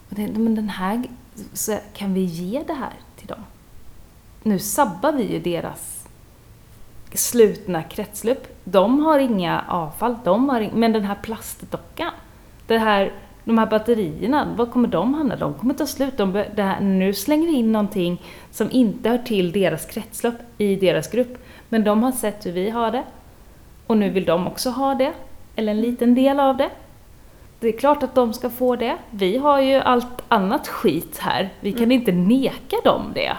Och 0.09 0.15
tänkte, 0.15 0.39
men 0.39 0.55
den 0.55 0.69
här, 0.69 1.03
så 1.53 1.77
kan 1.93 2.13
vi 2.13 2.23
ge 2.23 2.63
det 2.67 2.73
här 2.73 2.93
till 3.15 3.27
dem? 3.27 3.43
Nu 4.43 4.59
sabbar 4.59 5.11
vi 5.11 5.23
ju 5.23 5.39
deras 5.39 6.02
slutna 7.17 7.83
kretslopp. 7.83 8.47
De 8.63 8.99
har 8.99 9.19
inga 9.19 9.63
avfall, 9.67 10.15
de 10.23 10.49
har 10.49 10.61
ing- 10.61 10.75
men 10.75 10.93
den 10.93 11.03
här 11.03 11.15
plastdockan, 11.15 12.11
det 12.67 12.77
här, 12.77 13.11
de 13.43 13.57
här 13.57 13.65
batterierna, 13.65 14.47
var 14.55 14.65
kommer 14.65 14.87
de 14.87 15.13
hamna? 15.13 15.35
De 15.35 15.53
kommer 15.53 15.73
ta 15.73 15.85
slut. 15.85 16.17
De, 16.17 16.43
här, 16.57 16.79
nu 16.81 17.13
slänger 17.13 17.47
vi 17.47 17.53
in 17.53 17.71
någonting 17.71 18.21
som 18.51 18.71
inte 18.71 19.09
hör 19.09 19.17
till 19.17 19.51
deras 19.51 19.85
kretslopp 19.85 20.35
i 20.57 20.75
deras 20.75 21.11
grupp. 21.11 21.37
Men 21.69 21.83
de 21.83 22.03
har 22.03 22.11
sett 22.11 22.45
hur 22.45 22.51
vi 22.51 22.69
har 22.69 22.91
det. 22.91 23.03
Och 23.87 23.97
nu 23.97 24.09
vill 24.09 24.25
de 24.25 24.47
också 24.47 24.69
ha 24.69 24.95
det. 24.95 25.13
Eller 25.55 25.71
en 25.71 25.81
liten 25.81 26.15
del 26.15 26.39
av 26.39 26.57
det. 26.57 26.69
Det 27.59 27.67
är 27.67 27.77
klart 27.79 28.03
att 28.03 28.15
de 28.15 28.33
ska 28.33 28.49
få 28.49 28.75
det. 28.75 28.97
Vi 29.09 29.37
har 29.37 29.61
ju 29.61 29.75
allt 29.75 30.23
annat 30.27 30.67
skit 30.67 31.17
här. 31.17 31.49
Vi 31.59 31.71
kan 31.71 31.91
inte 31.91 32.11
neka 32.11 32.75
dem 32.83 33.11
det. 33.15 33.33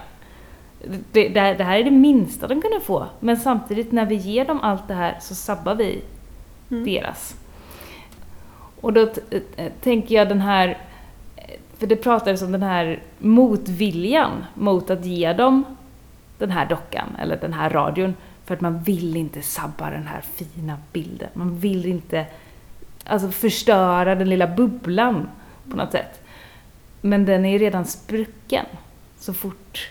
Det, 1.12 1.28
det, 1.28 1.54
det 1.54 1.64
här 1.64 1.78
är 1.78 1.84
det 1.84 1.90
minsta 1.90 2.46
de 2.46 2.62
kunde 2.62 2.80
få. 2.80 3.06
Men 3.20 3.36
samtidigt 3.36 3.92
när 3.92 4.06
vi 4.06 4.14
ger 4.14 4.44
dem 4.44 4.60
allt 4.60 4.88
det 4.88 4.94
här 4.94 5.16
så 5.20 5.34
sabbar 5.34 5.74
vi 5.74 6.02
Mm. 6.70 6.84
deras. 6.84 7.34
Och 8.80 8.92
då 8.92 9.06
t- 9.06 9.20
eh, 9.56 9.72
tänker 9.80 10.14
jag 10.14 10.28
den 10.28 10.40
här, 10.40 10.68
eh, 11.36 11.44
för 11.78 11.86
det 11.86 11.96
pratades 11.96 12.42
om 12.42 12.52
den 12.52 12.62
här 12.62 13.02
motviljan 13.18 14.44
mot 14.54 14.90
att 14.90 15.04
ge 15.04 15.32
dem 15.32 15.64
den 16.38 16.50
här 16.50 16.66
dockan 16.66 17.16
eller 17.20 17.36
den 17.36 17.52
här 17.52 17.70
radion 17.70 18.14
för 18.44 18.54
att 18.54 18.60
man 18.60 18.78
vill 18.82 19.16
inte 19.16 19.42
sabba 19.42 19.90
den 19.90 20.06
här 20.06 20.20
fina 20.20 20.76
bilden. 20.92 21.28
Man 21.32 21.58
vill 21.58 21.86
inte 21.86 22.26
alltså 23.04 23.30
förstöra 23.30 24.14
den 24.14 24.28
lilla 24.30 24.46
bubblan 24.46 25.28
på 25.70 25.76
något 25.76 25.92
sätt. 25.92 26.20
Men 27.00 27.24
den 27.24 27.44
är 27.44 27.58
redan 27.58 27.84
sprucken 27.84 28.66
så 29.18 29.32
fort 29.34 29.88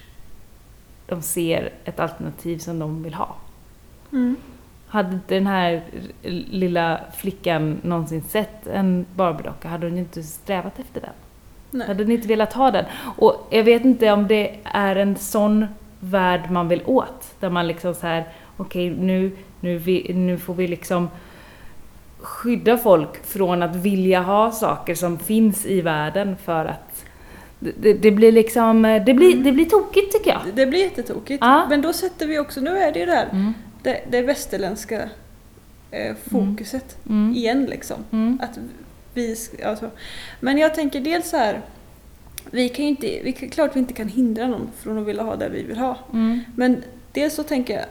de 1.16 1.22
ser 1.22 1.74
ett 1.86 2.00
alternativ 2.00 2.58
som 2.58 2.80
de 2.80 3.04
vill 3.04 3.14
ha. 3.14 3.36
Mm. 4.12 4.36
Hade 4.88 5.14
inte 5.14 5.36
den 5.36 5.48
här 5.48 5.84
lilla 6.22 7.00
flickan 7.18 7.80
någonsin 7.84 8.22
sett 8.22 8.68
en 8.68 9.06
Barbie-docka 9.16 9.68
hade 9.68 9.88
hon 9.88 9.96
ju 9.96 10.02
inte 10.02 10.24
strävat 10.24 10.80
efter 10.80 11.02
den. 11.02 11.10
Nej. 11.72 11.88
Hade 11.88 12.06
ni 12.06 12.14
inte 12.14 12.28
velat 12.28 12.54
ha 12.54 12.72
den? 12.72 12.86
Och 13.18 13.48
jag 13.50 13.64
vet 13.64 13.86
inte 13.86 14.12
om 14.12 14.28
det 14.28 14.60
är 14.64 14.96
en 14.96 15.16
sån 15.16 15.66
värld 16.00 16.52
man 16.52 16.68
vill 16.68 16.82
åt. 16.86 17.36
Där 17.40 17.50
man 17.50 17.68
liksom 17.68 17.94
så 17.94 18.08
här, 18.08 18.28
okej 18.58 18.90
nu, 18.90 19.32
nu, 19.60 19.78
vi, 19.78 20.14
nu 20.14 20.38
får 20.38 20.54
vi 20.54 20.68
liksom 20.68 21.10
skydda 22.20 22.78
folk 22.78 23.26
från 23.26 23.64
att 23.64 23.76
vilja 23.76 24.22
ha 24.22 24.52
saker 24.52 24.96
som 24.96 25.20
finns 25.20 25.66
i 25.66 25.82
världen 25.82 26.38
för 26.38 26.66
att 26.66 26.93
det, 27.80 27.94
det 27.94 28.12
blir 28.12 28.32
liksom, 28.32 28.82
det 29.06 29.14
blir, 29.14 29.44
det 29.44 29.52
blir 29.52 29.66
tokigt 29.66 30.12
tycker 30.14 30.30
jag. 30.32 30.42
Det 30.56 30.66
blir 30.66 30.80
jättetokigt. 30.80 31.42
Ja. 31.42 31.66
Men 31.70 31.82
då 31.82 31.94
sätter 31.94 32.28
vi 32.28 32.40
också, 32.40 32.62
nu 32.62 32.78
är 32.78 32.92
det 32.92 33.00
ju 33.00 33.06
det 33.06 33.12
här, 33.16 33.30
Mm. 33.32 33.54
det, 33.84 34.02
det 34.10 34.22
västerländska 34.22 35.10
eh, 35.92 36.16
fokuset 36.32 36.98
Mm. 37.10 37.34
igen 37.36 37.66
liksom. 37.66 37.98
Mm. 38.12 38.40
Att 38.44 38.60
vi, 39.14 39.36
alltså. 39.66 39.90
Men 40.40 40.58
jag 40.58 40.76
tänker 40.76 41.02
dels 41.02 41.30
så 41.30 41.38
här, 41.38 41.62
vi 42.52 42.70
kan 42.70 42.86
ju 42.86 42.90
inte, 42.90 43.20
vi 43.24 43.32
klart 43.34 43.76
vi 43.76 43.80
inte 43.80 43.94
kan 43.94 44.08
hindra 44.08 44.48
någon 44.48 44.70
från 44.80 44.98
att 44.98 45.08
vilja 45.08 45.24
ha 45.24 45.36
det 45.36 45.50
vi 45.50 45.64
vill 45.64 45.78
ha. 45.78 45.98
Mm. 46.14 46.40
Men 46.56 46.84
dels 47.12 47.34
så 47.36 47.44
tänker 47.44 47.74
jag 47.74 47.86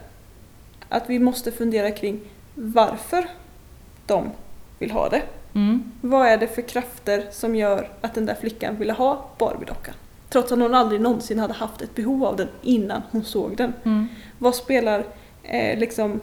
att 0.88 1.10
vi 1.10 1.18
måste 1.18 1.52
fundera 1.52 1.90
kring 1.90 2.20
varför 2.54 3.24
de 4.06 4.30
vill 4.78 4.90
ha 4.90 5.08
det. 5.08 5.22
Mm. 5.54 5.92
Vad 6.00 6.26
är 6.26 6.36
det 6.36 6.46
för 6.46 6.62
krafter 6.62 7.24
som 7.30 7.56
gör 7.56 7.88
att 8.00 8.14
den 8.14 8.26
där 8.26 8.34
flickan 8.40 8.76
ville 8.78 8.92
ha 8.92 9.26
Barbie-dockan? 9.38 9.94
Trots 10.28 10.52
att 10.52 10.58
hon 10.58 10.74
aldrig 10.74 11.00
någonsin 11.00 11.38
hade 11.38 11.54
haft 11.54 11.82
ett 11.82 11.94
behov 11.94 12.24
av 12.24 12.36
den 12.36 12.48
innan 12.62 13.02
hon 13.10 13.24
såg 13.24 13.56
den. 13.56 13.72
Mm. 13.84 14.08
Vad 14.38 14.54
spelar 14.54 15.04
eh, 15.42 15.78
liksom 15.78 16.20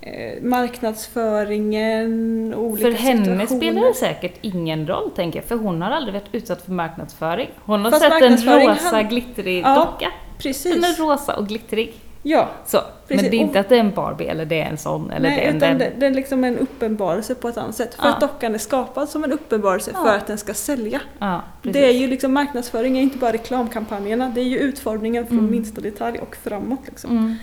eh, 0.00 0.42
marknadsföringen 0.42 2.54
olika 2.54 2.90
För 2.90 2.98
henne 2.98 3.46
spelar 3.46 3.88
det 3.88 3.94
säkert 3.94 4.34
ingen 4.40 4.86
roll, 4.86 5.10
tänker 5.10 5.38
jag. 5.38 5.46
För 5.48 5.56
hon 5.56 5.82
har 5.82 5.90
aldrig 5.90 6.14
varit 6.14 6.28
utsatt 6.34 6.62
för 6.62 6.72
marknadsföring. 6.72 7.50
Hon 7.64 7.84
har 7.84 7.90
Fast 7.90 8.02
sett 8.02 8.22
en 8.22 8.36
rosa 8.36 8.96
han- 8.96 9.08
glittrig 9.08 9.62
Ja, 9.64 9.74
docka. 9.74 10.04
Den 10.04 10.10
är 10.10 10.38
Precis. 10.42 10.98
rosa 10.98 11.36
och 11.36 11.48
glittrig. 11.48 11.94
Ja, 12.30 12.48
Så. 12.66 12.80
Precis, 13.08 13.22
Men 13.22 13.30
det 13.30 13.36
är 13.36 13.40
inte 13.40 13.60
att 13.60 13.68
det 13.68 13.76
är 13.76 13.80
en 13.80 13.90
Barbie 13.94 14.26
eller 14.26 14.44
det 14.44 14.60
är 14.60 14.66
en 14.66 14.78
sån 14.78 15.10
eller 15.10 15.30
det 15.30 15.36
Nej, 15.36 15.44
är 15.44 15.50
en 15.50 15.56
utan 15.56 15.68
den. 15.68 15.78
det, 15.78 15.92
det 15.98 16.06
är 16.06 16.10
liksom 16.10 16.44
en 16.44 16.58
uppenbarelse 16.58 17.34
på 17.34 17.48
ett 17.48 17.56
annat 17.56 17.74
sätt. 17.76 17.94
För 17.94 18.04
Ja. 18.08 18.14
att 18.14 18.20
dockan 18.20 18.54
är 18.54 18.58
skapad 18.58 19.08
som 19.08 19.24
en 19.24 19.32
uppenbarelse 19.32 19.90
Ja. 19.94 20.02
för 20.04 20.16
att 20.16 20.26
den 20.26 20.38
ska 20.38 20.54
sälja. 20.54 21.00
Ja. 21.18 21.42
Det 21.62 21.84
är 21.86 21.92
ju 21.92 22.06
liksom 22.06 22.32
marknadsföring 22.32 22.98
är 22.98 23.02
inte 23.02 23.18
bara 23.18 23.32
reklamkampanjerna, 23.32 24.28
det 24.34 24.40
är 24.40 24.44
ju 24.44 24.58
utformningen 24.58 25.26
från 25.26 25.38
Mm. 25.38 25.50
minsta 25.50 25.80
detalj 25.80 26.18
och 26.18 26.36
framåt. 26.36 26.80
Liksom. 26.86 27.10
Mm. 27.10 27.36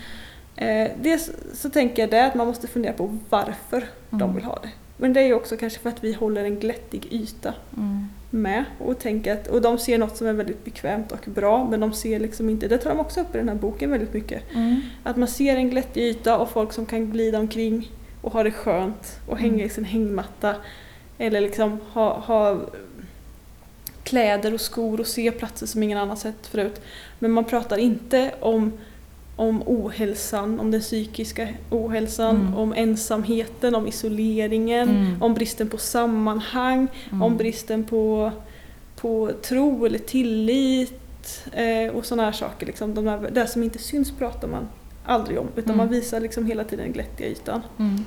Eh, 0.86 0.90
dels 1.02 1.30
så 1.54 1.70
tänker 1.70 2.02
jag 2.02 2.10
det 2.10 2.24
att 2.26 2.34
man 2.34 2.46
måste 2.46 2.66
fundera 2.66 2.92
på 2.92 3.18
varför 3.28 3.84
de 4.10 4.22
Mm. 4.22 4.34
vill 4.34 4.44
ha 4.44 4.58
det. 4.62 4.68
Men 4.96 5.12
det 5.12 5.20
är 5.20 5.26
ju 5.26 5.34
också 5.34 5.56
kanske 5.56 5.78
för 5.78 5.88
att 5.88 6.04
vi 6.04 6.12
håller 6.12 6.44
en 6.44 6.58
glättig 6.60 7.08
yta 7.10 7.52
Mm. 7.76 8.08
Med 8.36 8.64
och 8.78 8.98
tänker 8.98 9.32
att, 9.32 9.46
och 9.48 9.62
de 9.62 9.78
ser 9.78 9.98
något 9.98 10.16
som 10.16 10.26
är 10.26 10.32
väldigt 10.32 10.64
bekvämt 10.64 11.12
och 11.12 11.24
bra 11.26 11.64
men 11.70 11.80
de 11.80 11.92
ser 11.92 12.20
liksom 12.20 12.48
inte, 12.50 12.68
det 12.68 12.78
tar 12.78 12.90
de 12.90 13.00
också 13.00 13.20
upp 13.20 13.34
i 13.34 13.38
den 13.38 13.48
här 13.48 13.56
boken 13.56 13.90
väldigt 13.90 14.14
mycket, 14.14 14.42
Mm. 14.54 14.80
att 15.02 15.16
man 15.16 15.28
ser 15.28 15.56
en 15.56 15.70
glättig 15.70 16.02
yta 16.02 16.38
och 16.38 16.50
folk 16.50 16.72
som 16.72 16.86
kan 16.86 17.10
glida 17.10 17.38
omkring 17.38 17.90
och 18.22 18.32
ha 18.32 18.42
det 18.42 18.50
skönt 18.50 19.20
och 19.28 19.38
hänga 19.38 19.54
Mm. 19.54 19.66
i 19.66 19.68
sin 19.68 19.84
hängmatta 19.84 20.54
eller 21.18 21.40
liksom 21.40 21.80
ha, 21.92 22.18
ha 22.18 22.60
kläder 24.02 24.54
och 24.54 24.60
skor 24.60 25.00
och 25.00 25.06
se 25.06 25.30
platser 25.32 25.66
som 25.66 25.82
ingen 25.82 25.98
annan 25.98 26.16
sett 26.16 26.46
förut. 26.46 26.80
Men 27.18 27.30
man 27.30 27.44
pratar 27.44 27.76
inte 27.78 28.30
om, 28.40 28.72
om 29.36 29.62
ohälsan, 29.66 30.60
om 30.60 30.70
den 30.70 30.80
psykiska 30.80 31.48
ohälsan, 31.70 32.36
Mm. 32.36 32.54
om 32.54 32.72
ensamheten, 32.72 33.74
om 33.74 33.86
isoleringen, 33.86 34.88
Mm. 34.88 35.22
om 35.22 35.34
bristen 35.34 35.68
på 35.68 35.78
sammanhang, 35.78 36.88
Mm. 37.10 37.22
om 37.22 37.36
bristen 37.36 37.84
på, 37.84 38.32
på 38.96 39.30
tro 39.42 39.86
eller 39.86 39.98
tillit 39.98 41.44
eh, 41.52 41.94
och 41.96 42.06
sådana 42.06 42.22
här 42.24 42.32
saker. 42.32 42.66
Liksom. 42.66 42.94
De 42.94 43.06
här, 43.06 43.30
det 43.32 43.46
som 43.46 43.62
inte 43.62 43.78
syns 43.78 44.12
pratar 44.12 44.48
man 44.48 44.68
aldrig 45.04 45.38
om 45.38 45.46
utan 45.56 45.64
Mm. 45.64 45.76
man 45.76 45.88
visar 45.88 46.20
liksom 46.20 46.46
hela 46.46 46.64
tiden 46.64 46.84
den 46.84 46.92
glättiga 46.92 47.28
ytan. 47.28 47.62
Mm. 47.78 48.04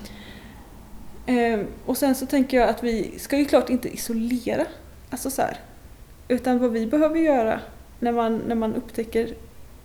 Eh, 1.25 1.65
och 1.85 1.97
sen 1.97 2.15
så 2.15 2.25
tänker 2.25 2.57
jag 2.59 2.69
att 2.69 2.83
vi 2.83 3.13
ska 3.19 3.37
ju 3.37 3.45
klart 3.45 3.69
inte 3.69 3.89
isolera. 3.93 4.65
Alltså 5.09 5.29
så 5.29 5.41
här. 5.41 5.57
Utan 6.27 6.59
vad 6.59 6.71
vi 6.71 6.85
behöver 6.87 7.19
göra 7.19 7.59
när 7.99 8.11
man, 8.11 8.41
när 8.47 8.55
man 8.55 8.75
upptäcker 8.75 9.29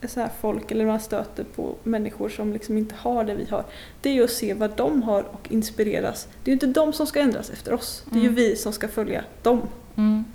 så 0.07 0.19
här 0.19 0.29
folk 0.41 0.71
eller 0.71 0.85
man 0.85 0.99
stöter 0.99 1.43
på 1.55 1.75
människor 1.83 2.29
som 2.29 2.53
liksom 2.53 2.77
inte 2.77 2.95
har 2.97 3.23
det 3.23 3.35
vi 3.35 3.45
har. 3.49 3.65
Det 4.01 4.09
är 4.09 4.13
ju 4.13 4.23
att 4.23 4.29
se 4.31 4.53
vad 4.53 4.71
de 4.75 5.03
har 5.03 5.23
och 5.23 5.51
inspireras. 5.51 6.27
Det 6.43 6.51
är 6.51 6.51
ju 6.51 6.53
inte 6.53 6.79
de 6.79 6.93
som 6.93 7.07
ska 7.07 7.19
ändras 7.19 7.49
efter 7.49 7.73
oss. 7.73 8.03
Det 8.09 8.15
är 8.19 8.21
ju 8.21 8.27
Mm. 8.27 8.35
vi 8.35 8.55
som 8.55 8.73
ska 8.73 8.87
följa 8.87 9.23
dem. 9.43 9.61
Mm. 9.95 10.25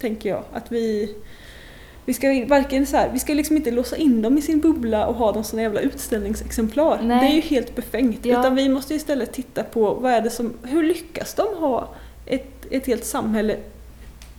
Tänker 0.00 0.28
jag. 0.28 0.42
Att 0.52 0.72
vi, 0.72 1.14
vi 2.04 2.14
ska 2.14 2.44
varken 2.48 2.86
så 2.86 2.96
här, 2.96 3.10
vi 3.12 3.18
ska 3.18 3.34
liksom 3.34 3.56
inte 3.56 3.70
låsa 3.70 3.96
in 3.96 4.22
dem 4.22 4.38
i 4.38 4.42
sin 4.42 4.60
bubbla 4.60 5.06
och 5.06 5.14
ha 5.14 5.32
dem 5.32 5.44
som 5.44 5.60
jävla 5.60 5.80
utställningsexemplar. 5.80 7.00
Nej. 7.02 7.20
Det 7.20 7.26
är 7.32 7.34
ju 7.34 7.40
helt 7.40 7.76
befängt. 7.76 8.24
Ja. 8.24 8.40
Utan 8.40 8.54
vi 8.54 8.68
måste 8.68 8.94
istället 8.94 9.32
titta 9.32 9.62
på 9.62 9.94
vad 9.94 10.12
är 10.12 10.20
det 10.20 10.30
som, 10.30 10.54
hur 10.62 10.82
lyckas 10.82 11.34
de 11.34 11.46
ha 11.56 11.88
ett, 12.26 12.66
ett 12.70 12.86
helt 12.86 13.04
samhälle 13.04 13.56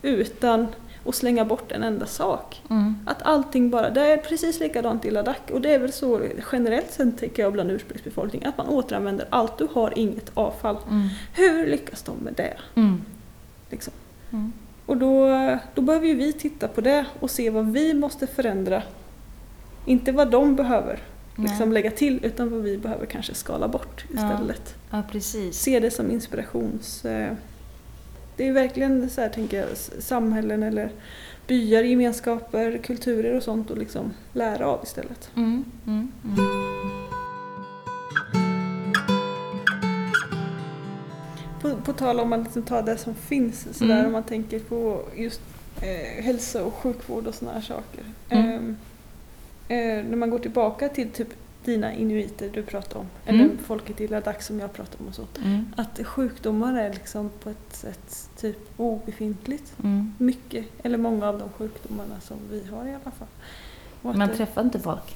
utan 0.01 0.67
att 1.09 1.15
slänga 1.15 1.45
bort 1.45 1.71
en 1.71 1.83
enda 1.83 2.05
sak? 2.05 2.61
Mm. 2.69 2.95
Att 3.05 3.21
allting 3.21 3.69
bara, 3.69 3.89
det 3.89 4.01
är 4.01 4.17
precis 4.17 4.59
likadant 4.59 5.05
i 5.05 5.11
Ladakh 5.11 5.51
och 5.53 5.61
det 5.61 5.73
är 5.73 5.79
väl 5.79 5.91
så 5.91 6.21
generellt 6.51 6.91
sen 6.91 7.11
tänker 7.11 7.43
jag 7.43 7.53
bland 7.53 7.71
ursprungsbefolkningen 7.71 8.49
att 8.49 8.57
man 8.57 8.67
återanvänder 8.67 9.27
allt, 9.29 9.57
du 9.57 9.67
har 9.73 9.99
inget 9.99 10.31
avfall. 10.33 10.77
Mm. 10.89 11.07
Hur 11.33 11.67
lyckas 11.67 12.03
de 12.03 12.17
med 12.17 12.33
det? 12.33 12.57
Mm. 12.75 13.01
Liksom? 13.69 13.93
Mm. 14.31 14.53
Och 14.85 14.97
då, 14.97 15.27
då 15.75 15.81
behöver 15.81 16.07
ju 16.07 16.15
vi 16.15 16.33
titta 16.33 16.67
på 16.67 16.81
det 16.81 17.05
och 17.19 17.31
se 17.31 17.49
vad 17.49 17.71
vi 17.71 17.93
måste 17.93 18.27
förändra. 18.27 18.83
Inte 19.85 20.11
vad 20.11 20.31
de 20.31 20.55
behöver 20.55 20.99
liksom 21.35 21.71
lägga 21.71 21.91
till 21.91 22.19
utan 22.25 22.51
vad 22.51 22.61
vi 22.61 22.77
behöver 22.77 23.05
kanske 23.05 23.33
skala 23.33 23.67
bort 23.67 24.05
Ja. 24.13 24.15
istället. 24.15 24.75
Ja, 24.89 25.03
precis. 25.11 25.59
Se 25.59 25.79
det 25.79 25.91
som 25.91 26.11
inspirations... 26.11 27.05
eh, 28.39 28.45
Det 28.45 28.47
är 28.47 28.53
verkligen 28.53 29.09
så 29.09 29.21
här, 29.21 29.29
tänker 29.29 29.57
jag, 29.59 29.77
samhällen 30.03 30.63
eller 30.63 30.89
byar, 31.47 31.83
gemenskaper, 31.83 32.77
kulturer 32.77 33.37
och 33.37 33.43
sånt 33.43 33.71
att 33.71 33.77
liksom 33.77 34.13
lära 34.33 34.67
av 34.67 34.79
istället. 34.83 35.29
Mm. 35.35 35.65
Mm. 35.87 36.11
Mm. 36.25 36.45
På, 41.61 41.75
på 41.75 41.93
tal 41.93 42.19
om 42.19 42.33
att 42.33 42.43
liksom 42.43 42.63
ta 42.63 42.81
det 42.81 42.97
som 42.97 43.15
finns, 43.15 43.67
så 43.77 43.83
där, 43.85 43.93
Mm. 43.93 44.05
om 44.05 44.11
man 44.11 44.23
tänker 44.23 44.59
på 44.59 45.01
just 45.15 45.41
eh, 45.81 46.23
hälsa 46.23 46.63
och 46.63 46.73
sjukvård 46.73 47.27
och 47.27 47.35
sådana 47.35 47.53
här 47.59 47.65
saker. 47.65 48.03
Ehm, 48.29 48.77
eh, 49.67 50.03
när 50.09 50.15
man 50.15 50.29
går 50.29 50.39
tillbaka 50.39 50.89
till 50.89 51.09
typ 51.09 51.27
dina 51.69 51.93
inuiter 51.93 52.49
du 52.53 52.63
pratade 52.63 52.99
om, 52.99 53.05
eller 53.25 53.43
Mm. 53.43 53.57
folket 53.65 54.01
i 54.01 54.07
Ladakh 54.07 54.39
som 54.39 54.59
jag 54.59 54.73
pratade 54.73 54.97
om 55.03 55.07
och 55.07 55.15
så. 55.15 55.25
Mm. 55.43 55.65
Att 55.77 55.99
sjukdomar 56.07 56.79
är 56.79 56.93
liksom 56.93 57.29
på 57.43 57.49
ett 57.49 57.75
sätt 57.75 58.29
typ 58.37 58.57
obefintligt. 58.77 59.73
Mm. 59.83 60.13
Mycket, 60.17 60.65
eller 60.83 60.97
många 60.97 61.27
av 61.29 61.39
de 61.39 61.49
sjukdomarna 61.49 62.19
som 62.21 62.37
vi 62.51 62.63
har 62.71 62.85
i 62.85 62.89
alla 62.91 63.11
fall. 63.11 63.27
Och 64.01 64.15
Man 64.15 64.29
träffar 64.35 64.61
inte 64.61 64.79
folk. 64.79 65.15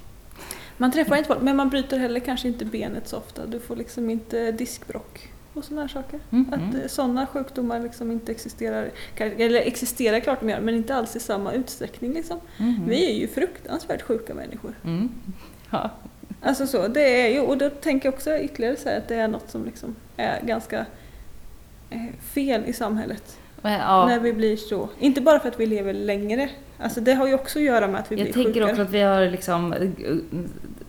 man 0.78 0.92
träffar 0.92 1.16
inte 1.16 1.28
folk, 1.28 1.42
men 1.42 1.56
man 1.56 1.70
bryter 1.70 1.98
heller 2.00 2.20
kanske 2.20 2.48
inte 2.48 2.66
benet 2.66 3.08
så 3.08 3.18
ofta. 3.18 3.46
Du 3.46 3.60
får 3.60 3.76
liksom 3.76 4.10
inte 4.10 4.52
diskbråck 4.52 5.30
och 5.54 5.64
sådana 5.66 5.88
saker. 5.90 6.20
Mm. 6.30 6.54
Att 6.54 6.92
sådana 6.92 7.28
sjukdomar 7.28 7.80
liksom 7.80 8.12
inte 8.12 8.32
existerar, 8.32 8.90
eller 9.18 9.60
existerar 9.62 10.20
klart 10.20 10.40
de 10.40 10.50
gör, 10.50 10.62
men 10.62 10.76
inte 10.76 10.96
alls 10.96 11.16
i 11.16 11.20
samma 11.20 11.54
utsträckning. 11.54 12.14
Liksom. 12.14 12.40
Mm. 12.58 12.82
Vi 12.88 13.12
är 13.12 13.20
ju 13.20 13.28
fruktansvärt 13.28 14.02
sjuka 14.02 14.34
människor. 14.34 14.74
Mm. 14.84 15.10
Ja. 15.70 15.90
Alltså 16.42 16.68
så, 16.68 16.88
det 16.88 17.22
är 17.22 17.30
ju, 17.30 17.40
och 17.40 17.58
då 17.58 17.70
tänker 17.70 18.08
jag 18.08 18.14
också 18.14 18.38
ytterligare 18.38 18.76
säga 18.76 18.98
att 18.98 19.08
det 19.08 19.16
är 19.16 19.28
något 19.28 19.50
som 19.50 19.66
liksom 19.66 19.96
är 20.18 20.42
ganska 20.42 20.86
eh, 21.90 22.00
fel 22.34 22.64
i 22.66 22.74
samhället. 22.74 23.38
Men, 23.62 23.74
ja. 23.74 24.06
När 24.08 24.20
vi 24.20 24.34
blir 24.34 24.58
så, 24.58 24.90
inte 25.00 25.22
bara 25.22 25.40
för 25.40 25.48
att 25.50 25.60
vi 25.60 25.66
lever 25.66 25.94
längre, 25.94 26.50
alltså 26.80 27.02
det 27.02 27.14
har 27.14 27.28
ju 27.28 27.34
också 27.34 27.60
att 27.60 27.66
göra 27.66 27.88
med 27.88 28.00
att 28.00 28.12
vi 28.12 28.16
Jag 28.16 28.26
blir 28.26 28.34
tänker 28.34 28.54
sjuka. 28.62 28.72
också 28.72 28.82
att 28.82 28.90
vi 28.90 29.02
har 29.02 29.26
liksom 29.26 29.74
eh, 29.74 29.90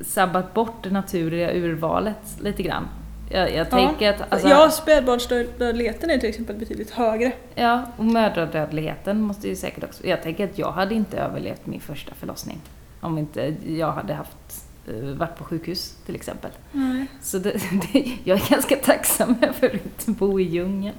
sabbat 0.01 0.55
bort 0.55 0.85
det 0.85 0.91
naturliga 0.91 1.53
urvalet 1.55 2.17
lite 2.43 2.63
grann. 2.63 2.89
Jag, 3.31 3.55
jag 3.55 3.71
tänker 3.71 4.11
att... 4.11 4.33
Alltså, 4.33 4.49
ja, 4.49 4.71
spädbarnsdödligheten 4.71 6.11
är 6.11 6.19
till 6.19 6.29
exempel 6.29 6.57
betydligt 6.57 6.91
högre. 6.91 7.33
Ja, 7.55 7.83
och 7.97 8.05
mödradödligheten 8.05 9.21
måste 9.21 9.49
ju 9.49 9.57
säkert 9.57 9.85
också... 9.85 10.07
Jag 10.07 10.23
tänker 10.23 10.45
att 10.45 10.59
jag 10.59 10.73
hade 10.73 10.95
inte 10.95 11.19
överlevt 11.19 11.67
min 11.67 11.81
första 11.81 12.15
förlossning 12.15 12.61
om 13.01 13.19
inte 13.19 13.55
jag 13.67 13.93
hade 13.93 14.15
haft, 14.15 14.65
varit 15.17 15.39
på 15.39 15.45
sjukhus 15.45 15.95
till 16.07 16.15
exempel. 16.15 16.51
Nej. 16.73 17.07
Så 17.23 17.39
det, 17.39 17.51
det, 17.93 18.13
jag 18.25 18.39
är 18.45 18.51
ganska 18.51 18.77
tacksam 18.77 19.35
över 19.43 19.69
att 19.69 19.75
inte 19.85 20.11
bo 20.11 20.41
i 20.41 20.43
djungeln. 20.43 20.97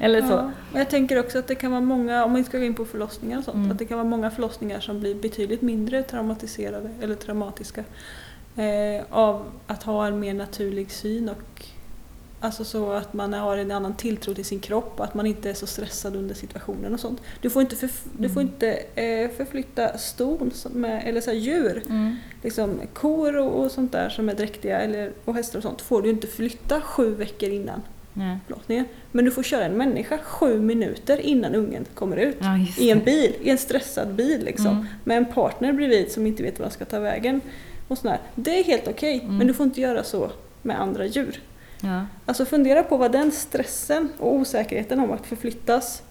Eller 0.00 0.20
så. 0.20 0.32
Ja. 0.32 0.50
Och 0.72 0.78
jag 0.80 0.90
tänker 0.90 1.20
också 1.20 1.38
att 1.38 1.46
det 1.46 1.54
kan 1.54 1.70
vara 1.70 1.80
många, 1.80 2.24
om 2.24 2.32
man 2.32 2.44
ska 2.44 2.58
gå 2.58 2.64
in 2.64 2.74
på 2.74 2.84
förlossningar 2.84 3.38
och 3.38 3.44
sånt, 3.44 3.54
Mm. 3.56 3.70
att 3.70 3.78
det 3.78 3.84
kan 3.84 3.98
vara 3.98 4.08
många 4.08 4.30
förlossningar 4.30 4.80
som 4.80 5.00
blir 5.00 5.14
betydligt 5.14 5.62
mindre 5.62 6.02
traumatiserade 6.02 6.90
eller 7.02 7.14
traumatiska 7.14 7.84
eh, 8.56 9.04
av 9.10 9.44
att 9.66 9.82
ha 9.82 10.06
en 10.06 10.20
mer 10.20 10.34
naturlig 10.34 10.90
syn 10.90 11.28
och 11.28 11.64
Alltså 12.44 12.64
så 12.64 12.92
att 12.92 13.12
man 13.12 13.32
har 13.32 13.56
en 13.56 13.70
annan 13.70 13.94
tilltro 13.96 14.34
till 14.34 14.44
sin 14.44 14.60
kropp 14.60 14.92
och 14.96 15.04
att 15.04 15.14
man 15.14 15.26
inte 15.26 15.50
är 15.50 15.54
så 15.54 15.66
stressad 15.66 16.16
under 16.16 16.34
situationen 16.34 16.94
och 16.94 17.00
sånt. 17.00 17.20
Du 17.40 17.50
får 17.50 17.62
inte, 17.62 17.76
förf- 17.76 18.06
du 18.18 18.28
får 18.28 18.40
Mm. 18.40 18.52
inte 18.54 18.72
eh, 18.94 19.30
förflytta 19.36 19.98
ston 19.98 20.50
med, 20.72 21.02
eller 21.08 21.20
så 21.20 21.30
här 21.30 21.36
djur. 21.38 21.82
Mm. 21.88 22.16
Liksom, 22.42 22.80
kor 22.92 23.36
och, 23.36 23.64
och 23.64 23.70
sånt 23.70 23.92
där 23.92 24.08
som 24.08 24.28
är 24.28 24.34
dräktiga 24.34 24.78
eller, 24.80 25.12
och 25.24 25.34
hästar 25.34 25.58
och 25.58 25.62
sånt 25.62 25.80
får 25.80 26.02
du 26.02 26.10
inte 26.10 26.26
flytta 26.26 26.80
sju 26.80 27.14
veckor 27.14 27.48
innan 27.50 27.82
Ja. 28.14 28.38
förlossningen. 28.46 28.84
Men 29.12 29.24
du 29.24 29.30
får 29.30 29.42
köra 29.42 29.64
en 29.64 29.76
människa 29.76 30.18
sju 30.18 30.60
minuter 30.60 31.20
innan 31.20 31.54
ungen 31.54 31.84
kommer 31.94 32.16
ut. 32.16 32.36
Ja, 32.40 32.58
I 32.78 32.90
en 32.90 33.04
bil, 33.04 33.32
i 33.42 33.50
en 33.50 33.58
stressad 33.58 34.14
bil 34.14 34.44
liksom. 34.44 34.66
Mm. 34.66 34.86
Med 35.04 35.16
en 35.16 35.24
partner 35.26 35.72
bredvid 35.72 36.12
som 36.12 36.26
inte 36.26 36.42
vet 36.42 36.58
var 36.58 36.66
de 36.66 36.72
ska 36.72 36.84
ta 36.84 36.98
vägen. 36.98 37.40
Och 37.88 37.98
sådär. 37.98 38.18
Det 38.34 38.58
är 38.58 38.64
helt 38.64 38.88
okej, 38.88 39.20
Mm. 39.22 39.36
men 39.38 39.46
du 39.46 39.54
får 39.54 39.64
inte 39.64 39.80
göra 39.80 40.04
så 40.04 40.30
med 40.62 40.80
andra 40.80 41.06
djur. 41.06 41.40
Ja. 41.84 42.06
Alltså 42.26 42.44
fundera 42.44 42.82
på 42.82 42.96
vad 42.96 43.12
den 43.12 43.32
stressen 43.32 44.08
och 44.18 44.34
osäkerheten 44.34 45.00
om 45.00 45.10
att 45.12 45.26
förflyttas 45.26 46.02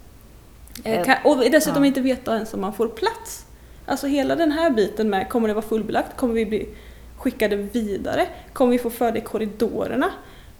eh, 0.84 1.00
Eh, 1.00 1.06
kan, 1.06 1.16
och 1.24 1.38
dessutom 1.38 1.84
ja. 1.84 1.88
inte 1.88 2.02
veta 2.02 2.34
ens 2.36 2.54
om 2.54 2.62
man 2.62 2.74
får 2.74 2.88
plats. 2.88 3.46
Alltså 3.86 4.08
hela 4.08 4.36
den 4.36 4.52
här 4.52 4.70
biten 4.70 5.10
med, 5.10 5.30
kommer 5.30 5.48
det 5.48 5.54
vara 5.54 5.66
fullbelagt? 5.66 6.18
Kommer 6.18 6.34
vi 6.34 6.46
bli 6.46 6.70
skickade 7.18 7.56
vidare? 7.56 8.28
Kommer 8.54 8.72
vi 8.72 8.80
få 8.80 8.90
föda 8.90 9.18
i 9.18 9.22
korridorerna? 9.22 10.10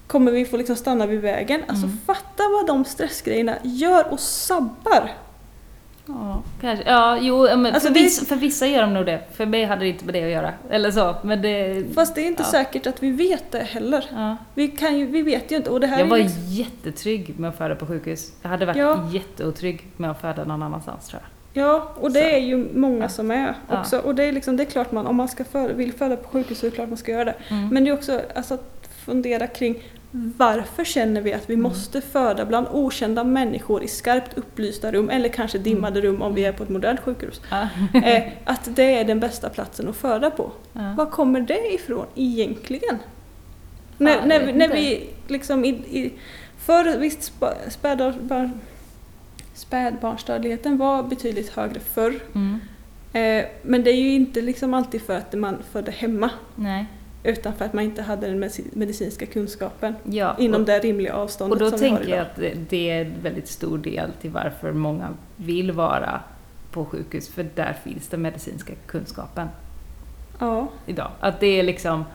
Kommer 0.08 0.32
vi 0.32 0.46
få 0.46 0.58
liksom 0.58 0.76
stanna 0.76 1.06
vid 1.06 1.22
vägen? 1.22 1.62
Alltså 1.68 1.86
Mm. 1.86 1.98
fatta 2.06 2.44
vad 2.54 2.68
de 2.68 2.86
stressgrejerna 2.86 3.56
gör 3.64 4.12
och 4.14 4.20
sabbar. 4.20 5.12
Ja, 6.20 6.42
kanske. 6.62 6.90
Ja, 6.92 7.18
jo, 7.22 7.42
men 7.58 7.66
Alltså 7.66 7.88
för, 7.88 7.94
det- 7.94 8.00
vissa, 8.04 8.26
för 8.26 8.36
vissa 8.36 8.68
gör 8.68 8.82
de 8.82 8.94
nog 8.94 9.06
det. 9.06 9.20
För 9.34 9.46
mig 9.46 9.66
hade 9.66 9.82
det 9.82 9.88
inte 9.90 10.06
med 10.06 10.14
det 10.14 10.24
att 10.24 10.30
göra. 10.32 10.54
Eller 10.70 10.92
så, 10.92 11.16
men 11.24 11.42
det... 11.42 11.84
Fast 11.96 12.16
det 12.16 12.22
är 12.22 12.28
inte 12.28 12.44
Ja. 12.44 12.52
säkert 12.52 12.88
att 12.88 13.04
vi 13.04 13.12
vet 13.12 13.52
det 13.52 13.60
heller. 13.60 14.06
Ja. 14.16 14.38
Vi, 14.56 14.68
kan 14.68 14.98
ju, 15.00 15.06
vi 15.06 15.22
vet 15.22 15.52
ju 15.52 15.56
inte. 15.56 15.70
Och 15.70 15.80
det 15.80 15.88
här 15.88 16.00
Jag 16.00 16.06
var 16.06 16.18
liksom, 16.18 16.42
jättetrygg 16.48 17.40
med 17.40 17.50
att 17.50 17.58
föda 17.58 17.76
på 17.76 17.86
sjukhus. 17.86 18.32
Jag 18.42 18.50
hade 18.50 18.66
varit 18.66 18.78
Ja. 18.78 19.10
jätteotrygg 19.14 19.86
med 19.98 20.12
att 20.12 20.22
föda 20.22 20.44
någon 20.44 20.64
annanstans 20.64 21.08
tror 21.08 21.22
jag. 21.22 21.30
Ja, 21.54 21.92
och 22.00 22.12
det 22.12 22.20
Så. 22.20 22.26
är 22.28 22.38
ju 22.38 22.68
många 22.74 23.10
som 23.10 23.32
är 23.32 23.56
också. 23.70 23.98
Och 24.00 24.16
det 24.16 24.24
är, 24.24 24.32
liksom, 24.32 24.58
det 24.58 24.64
är 24.64 24.66
klart 24.66 24.92
man, 24.92 25.08
om 25.08 25.16
man 25.16 25.28
ska 25.28 25.44
föda, 25.44 25.74
vill 25.74 25.94
föda 25.94 26.16
på 26.16 26.30
sjukhus 26.30 26.60
så 26.60 26.66
är 26.66 26.70
det 26.70 26.76
klart 26.76 26.90
man 26.90 26.98
ska 26.98 27.12
göra 27.12 27.26
det. 27.26 27.36
Mm. 27.50 27.68
Men 27.70 27.84
det 27.84 27.90
är 27.90 27.94
också 27.94 28.22
alltså, 28.36 28.54
att 28.54 28.90
fundera 29.06 29.48
kring 29.48 29.84
varför 30.38 30.84
känner 30.84 31.22
vi 31.22 31.34
att 31.34 31.50
vi 31.50 31.54
Mm. 31.54 31.64
måste 31.64 32.02
föda 32.02 32.46
bland 32.46 32.68
okända 32.72 33.24
människor 33.24 33.84
i 33.84 33.88
skarpt 33.88 34.38
upplysta 34.38 34.92
rum 34.92 35.10
eller 35.10 35.30
kanske 35.30 35.58
dimmade 35.58 36.02
rum 36.02 36.22
om 36.22 36.34
vi 36.36 36.46
är 36.46 36.52
på 36.52 36.64
ett 36.64 36.70
modernt 36.70 37.00
sjukhus. 37.00 37.42
Eh, 38.04 38.24
att 38.46 38.76
det 38.76 38.96
är 39.00 39.04
den 39.06 39.20
bästa 39.20 39.50
platsen 39.50 39.88
att 39.90 39.96
föda 39.96 40.32
på. 40.32 40.52
Var 40.98 41.06
kommer 41.06 41.42
det 41.42 41.74
ifrån 41.74 42.06
egentligen? 42.16 42.98
När, 43.98 44.26
när, 44.26 44.46
vi- 44.46 44.54
när 44.54 44.68
vi 44.70 45.10
liksom 45.28 45.66
i, 45.66 45.70
i, 45.70 46.14
Förr 46.58 46.98
visst 46.98 47.24
spa- 47.24 47.56
spädbar- 47.70 48.22
barn- 48.22 48.60
spädbarnsdödligheten 49.54 50.78
var 50.78 51.04
betydligt 51.04 51.50
högre 51.50 51.80
förr. 51.80 52.14
Mm. 52.36 52.60
Eh, 53.14 53.46
men 53.64 53.84
det 53.84 53.92
är 53.92 54.02
ju 54.02 54.12
inte 54.14 54.42
liksom 54.42 54.74
alltid 54.74 55.02
för 55.02 55.18
att 55.18 55.34
man 55.34 55.58
födde 55.72 55.92
hemma 55.92 56.30
Nej. 56.56 56.86
Utan 57.24 57.54
för 57.54 57.66
att 57.66 57.74
man 57.74 57.84
inte 57.84 58.02
hade 58.02 58.28
den 58.28 58.44
medici- 58.44 58.70
medicinska 58.74 59.26
kunskapen 59.26 59.96
Ja, 60.04 60.36
inom 60.40 60.62
och, 60.62 60.68
det 60.68 60.80
rimliga 60.80 61.16
och 61.16 61.22
avståndet 61.24 61.60
då 61.60 61.70
som 61.70 61.80
vi 61.80 61.90
har 61.90 61.98
tänker 61.98 62.12
jag 62.16 62.18
idag. 62.20 62.28
att 62.32 62.36
det, 62.36 62.54
det 62.70 62.90
är 62.92 63.06
en 63.06 63.14
väldigt 63.22 63.48
stor 63.48 63.78
del 63.78 64.10
till 64.22 64.32
varför 64.32 64.72
många 64.72 65.08
vill 65.36 65.72
vara 65.72 66.20
på 66.72 66.86
sjukhus, 66.86 67.30
för 67.30 67.46
där 67.56 67.74
finns 67.84 68.08
den 68.08 68.22
medicinska 68.22 68.74
kunskapen 68.88 69.48
Ja, 70.40 70.68
idag. 70.86 71.12
Att 71.20 71.40
det 71.40 71.48
är 71.60 71.64
liksom 71.64 72.06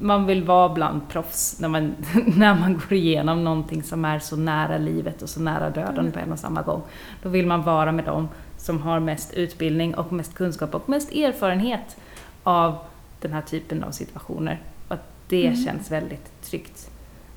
man 0.00 0.26
vill 0.26 0.44
vara 0.44 0.68
bland 0.68 1.08
proffs 1.08 1.60
när 1.60 1.68
man, 1.68 1.94
när 2.36 2.54
man 2.54 2.72
går 2.74 2.92
igenom 2.92 3.44
någonting 3.44 3.82
som 3.82 4.04
är 4.04 4.18
så 4.18 4.36
nära 4.36 4.78
livet 4.78 5.22
och 5.22 5.28
så 5.28 5.40
nära 5.40 5.70
döden 5.70 5.98
Mm. 5.98 6.12
på 6.12 6.18
en 6.18 6.32
och 6.32 6.38
samma 6.38 6.62
gång. 6.62 6.82
Då 7.22 7.28
vill 7.28 7.46
man 7.46 7.62
vara 7.62 7.92
med 7.92 8.04
dem 8.04 8.28
som 8.56 8.82
har 8.82 9.00
mest 9.00 9.34
utbildning 9.34 9.94
och 9.94 10.12
mest 10.12 10.34
kunskap 10.34 10.74
och 10.74 10.88
mest 10.88 11.12
erfarenhet 11.12 11.96
av 12.42 12.78
den 13.24 13.32
här 13.32 13.42
typen 13.42 13.84
av 13.84 13.90
situationer. 13.90 14.62
Och 14.88 14.94
att 14.94 15.08
det 15.28 15.46
Mm. 15.46 15.64
känns 15.64 15.90
väldigt 15.90 16.42
tryggt 16.42 16.90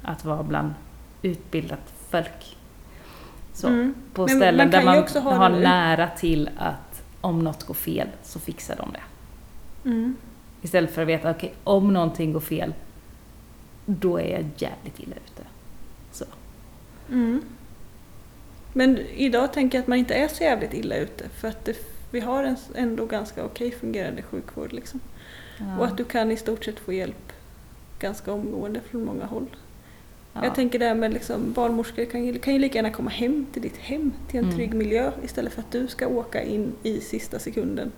att 0.04 0.26
vara 0.26 0.44
bland 0.44 0.74
utbildat 1.22 1.94
folk. 2.10 2.58
Så, 3.54 3.68
Mm. 3.68 3.94
På 4.14 4.22
Men 4.22 4.30
ställen 4.38 4.58
man 4.58 4.70
där 4.72 4.86
man 4.86 4.98
också 5.00 5.20
ha 5.20 5.34
har 5.34 5.50
nära 5.50 6.08
till 6.08 6.50
att 6.58 7.04
om 7.22 7.44
något 7.44 7.64
går 7.64 7.74
fel 7.74 8.08
så 8.24 8.40
fixar 8.40 8.76
de 8.76 8.92
det. 8.92 9.04
Mm. 9.90 10.16
Istället 10.62 10.92
för 10.94 11.02
att 11.02 11.08
veta, 11.08 11.32
okej, 11.32 11.54
om 11.64 11.94
någonting 11.94 12.34
går 12.34 12.40
fel, 12.40 12.74
då 13.86 14.18
är 14.20 14.32
jag 14.32 14.46
jävligt 14.58 15.00
illa 15.00 15.16
ute. 15.16 15.44
Så. 16.12 16.26
Mm. 17.10 17.42
Men 18.74 18.98
idag 18.98 19.54
tänker 19.54 19.78
jag 19.78 19.82
att 19.84 19.88
man 19.88 19.98
inte 19.98 20.14
är 20.14 20.28
så 20.28 20.44
jävligt 20.44 20.74
illa 20.74 20.96
ute 20.96 21.30
för 21.30 21.48
att 21.48 21.66
det, 21.66 21.78
vi 22.12 22.20
har 22.20 22.44
en 22.44 22.58
ändå 22.76 23.06
ganska 23.06 23.46
okej 23.46 23.72
fungerande 23.72 24.22
sjukvård. 24.22 24.74
Liksom. 24.74 25.00
Ja. 25.60 25.78
Och 25.80 25.86
att 25.86 25.98
du 25.98 26.04
kan 26.04 26.32
i 26.32 26.38
stort 26.38 26.66
sett 26.66 26.80
få 26.80 26.94
hjälp 26.94 27.34
ganska 28.00 28.32
omgående 28.32 28.82
från 28.82 29.06
många 29.06 29.26
håll. 29.26 29.46
ja. 30.34 30.44
Jag 30.44 30.56
tänker 30.56 30.80
det 30.80 30.86
här 30.86 30.96
med 30.96 31.14
liksom, 31.14 31.54
barnmorskor 31.54 32.06
kan 32.06 32.26
ju, 32.26 32.40
kan 32.40 32.54
ju 32.54 32.60
lika 32.60 32.76
gärna 32.76 32.92
komma 32.92 33.10
hem 33.10 33.46
till 33.54 33.62
ditt 33.62 33.78
hem, 33.78 34.14
till 34.28 34.38
en 34.40 34.44
Mm. 34.46 34.56
trygg 34.56 34.74
miljö 34.74 35.12
istället 35.24 35.54
för 35.54 35.62
att 35.62 35.72
du 35.72 35.88
ska 35.88 36.08
åka 36.08 36.44
in 36.44 36.72
i 36.84 37.00
sista 37.02 37.40
sekunden. 37.40 37.92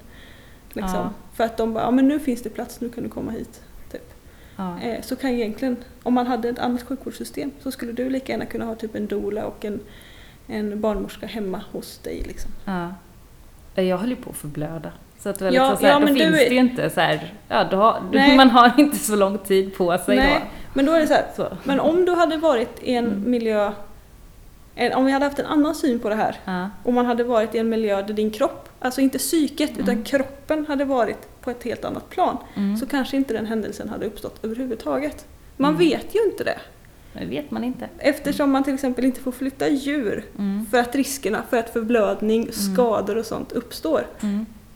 Liksom. 0.73 0.95
Ja. 0.99 1.09
För 1.33 1.43
att 1.43 1.57
de 1.57 1.73
bara, 1.73 1.83
ja 1.83 1.91
men 1.91 2.07
nu 2.07 2.19
finns 2.19 2.41
det 2.41 2.49
plats, 2.49 2.81
nu 2.81 2.89
kan 2.89 3.03
du 3.03 3.09
komma 3.09 3.31
hit. 3.31 3.61
Typ. 3.91 4.13
ja. 4.55 4.79
Eh, 4.81 5.01
så 5.01 5.15
kan 5.15 5.29
egentligen, 5.29 5.75
om 6.03 6.13
man 6.13 6.27
hade 6.27 6.49
ett 6.49 6.59
annat 6.59 6.83
sjukvårdssystem 6.83 7.51
så 7.59 7.71
skulle 7.71 7.91
du 7.91 8.09
lika 8.09 8.31
gärna 8.31 8.45
kunna 8.45 8.65
ha 8.65 8.75
typ 8.75 8.95
en 8.95 9.07
doula 9.07 9.45
och 9.45 9.65
en, 9.65 9.79
en 10.47 10.81
barnmorska 10.81 11.25
hemma 11.27 11.63
hos 11.71 11.97
dig. 11.97 12.23
Liksom. 12.27 12.51
ja. 12.65 12.93
Jag 13.75 13.97
höll 13.97 14.09
ju 14.09 14.15
på 14.15 14.29
att 14.29 14.35
förblöda. 14.37 14.91
Så 15.19 15.29
att 15.29 15.39
det 15.39 15.45
var 15.45 15.51
Ja, 15.51 15.63
liksom 15.69 15.77
så 15.81 15.85
här, 15.85 15.93
ja, 15.93 15.99
då 15.99 16.05
du 16.05 16.13
finns 16.13 16.35
är- 16.35 16.49
det 16.49 16.55
ju 16.55 16.59
inte 16.59 16.89
så 16.89 16.99
här, 17.01 17.33
ja, 17.47 17.63
då 17.71 17.77
har, 17.77 18.01
Nej. 18.11 18.37
man 18.37 18.49
har 18.49 18.71
inte 18.77 18.97
så 18.97 19.15
lång 19.15 19.37
tid 19.37 19.75
på 19.77 19.97
sig 19.97 20.15
Nej, 20.17 20.45
men 20.73 20.85
då 20.85 20.91
är 20.91 20.99
det 20.99 21.07
så 21.07 21.13
här, 21.13 21.25
då. 21.37 21.43
Så. 21.43 21.57
men 21.63 21.79
om 21.79 22.05
du 22.05 22.11
hade 22.11 22.37
varit 22.37 22.79
i 22.83 22.93
en 22.93 23.05
Mm. 23.07 23.31
miljö, 23.31 23.71
en, 24.75 24.93
om 24.93 25.05
vi 25.05 25.11
hade 25.11 25.25
haft 25.25 25.39
en 25.39 25.45
annan 25.45 25.75
syn 25.75 25.99
på 25.99 26.09
det 26.09 26.15
här, 26.15 26.35
Ja. 26.45 26.69
om 26.83 26.95
man 26.95 27.05
hade 27.05 27.23
varit 27.23 27.55
i 27.55 27.57
en 27.57 27.69
miljö 27.69 28.01
där 28.01 28.13
din 28.13 28.31
kropp, 28.31 28.69
alltså 28.79 29.01
inte 29.01 29.17
psyket 29.17 29.69
Mm. 29.69 29.81
utan 29.83 30.03
kroppen 30.03 30.65
hade 30.67 30.85
varit 30.85 31.41
på 31.41 31.51
ett 31.51 31.63
helt 31.63 31.85
annat 31.85 32.09
plan, 32.09 32.37
Mm. 32.55 32.77
så 32.77 32.85
kanske 32.85 33.17
inte 33.17 33.33
den 33.33 33.45
händelsen 33.45 33.89
hade 33.89 34.05
uppstått 34.05 34.45
överhuvudtaget. 34.45 35.25
Man 35.57 35.69
Mm. 35.75 35.79
vet 35.89 36.15
ju 36.15 36.23
inte 36.31 36.43
det. 36.43 36.57
Det 37.13 37.25
vet 37.25 37.51
man 37.51 37.63
inte. 37.63 37.89
Eftersom 37.97 38.51
man 38.51 38.63
till 38.63 38.73
exempel 38.73 39.05
inte 39.05 39.21
får 39.21 39.31
flytta 39.31 39.67
djur 39.69 40.25
Mm. 40.37 40.65
för 40.71 40.77
att 40.79 40.95
riskerna 40.95 41.43
för 41.49 41.57
att 41.57 41.69
förblödning, 41.69 42.47
skador 42.51 43.17
och 43.17 43.25
sånt 43.25 43.51
uppstår. 43.51 44.05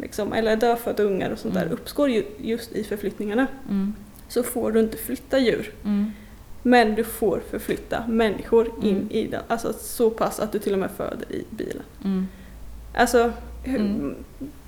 Liksom, 0.04 0.34
eller 0.34 0.56
dödfödda 0.56 1.04
ungar 1.04 1.30
och 1.30 1.40
sånt 1.40 1.54
där 1.54 1.62
Mm. 1.62 1.74
uppstår 1.74 2.10
ju 2.10 2.24
just 2.38 2.72
i 2.72 2.84
förflyttningarna. 2.84 3.48
Mm. 3.70 3.94
Så 4.28 4.44
får 4.44 4.72
du 4.72 4.80
inte 4.80 4.98
flytta 4.98 5.40
djur. 5.40 5.72
Mm. 5.84 6.12
Men 6.64 6.96
du 6.96 7.04
får 7.04 7.42
förflytta 7.52 8.04
människor 8.08 8.68
in 8.84 8.96
Mm. 8.96 9.08
i 9.12 9.28
den. 9.28 9.42
Alltså 9.48 9.74
så 9.74 10.10
pass 10.10 10.40
att 10.40 10.52
du 10.52 10.60
till 10.60 10.74
och 10.74 10.80
med 10.80 10.92
föder 10.98 11.32
i 11.32 11.44
bilen. 11.50 11.84
Mm. 12.04 12.28
Alltså, 12.96 13.32
hur, 13.64 14.16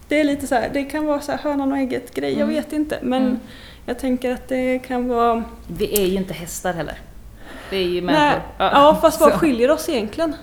det 0.08 0.19
är 0.19 0.24
lite 0.24 0.48
så 0.48 0.56
här, 0.56 0.69
det 0.74 0.84
kan 0.84 1.06
vara 1.06 1.21
så 1.21 1.32
här 1.32 1.39
hönan 1.39 1.71
och 1.71 1.78
ägget 1.78 2.13
grej, 2.13 2.39
jag 2.39 2.48
vet 2.48 2.74
inte. 2.74 3.00
Men 3.04 3.39
jag 3.86 4.00
tänker 4.00 4.32
att 4.34 4.48
det 4.48 4.80
kan 4.80 5.08
vara... 5.08 5.43
Vi 5.78 6.02
är 6.02 6.06
ju 6.06 6.15
inte 6.17 6.34
hästar 6.34 6.74
heller. 6.74 6.98
Det 7.69 7.78
är 7.78 7.88
ju 7.88 8.02
människor. 8.02 8.41
ja, 8.58 8.98
fast 9.02 9.21
vad 9.21 9.32
så. 9.32 9.38
skiljer 9.39 9.71
oss 9.71 9.89
egentligen? 9.89 10.36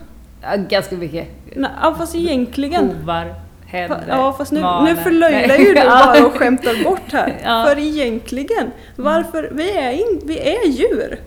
Ja, 0.42 0.56
ganska 0.56 0.96
mycket. 0.96 1.28
Nej, 1.56 1.70
ja, 1.82 1.94
fast 1.98 2.14
egentligen. 2.14 2.86
Hovar, 2.88 3.34
händer, 3.72 4.04
Ja 4.08 4.32
fast 4.38 4.52
nu, 4.52 4.60
nu 4.60 4.96
förlöjligar 4.96 5.56
ju 5.58 5.74
du 5.74 5.74
bara 5.84 6.26
och 6.26 6.32
skämtar 6.32 6.84
bort 6.84 7.12
här. 7.12 7.36
Ja. 7.44 7.64
För 7.68 7.78
egentligen, 7.78 8.70
varför, 8.96 9.48
vi 9.52 9.70
är, 9.78 9.92
in, 9.92 10.20
vi 10.24 10.38
är 10.38 10.66
djur. 10.68 11.18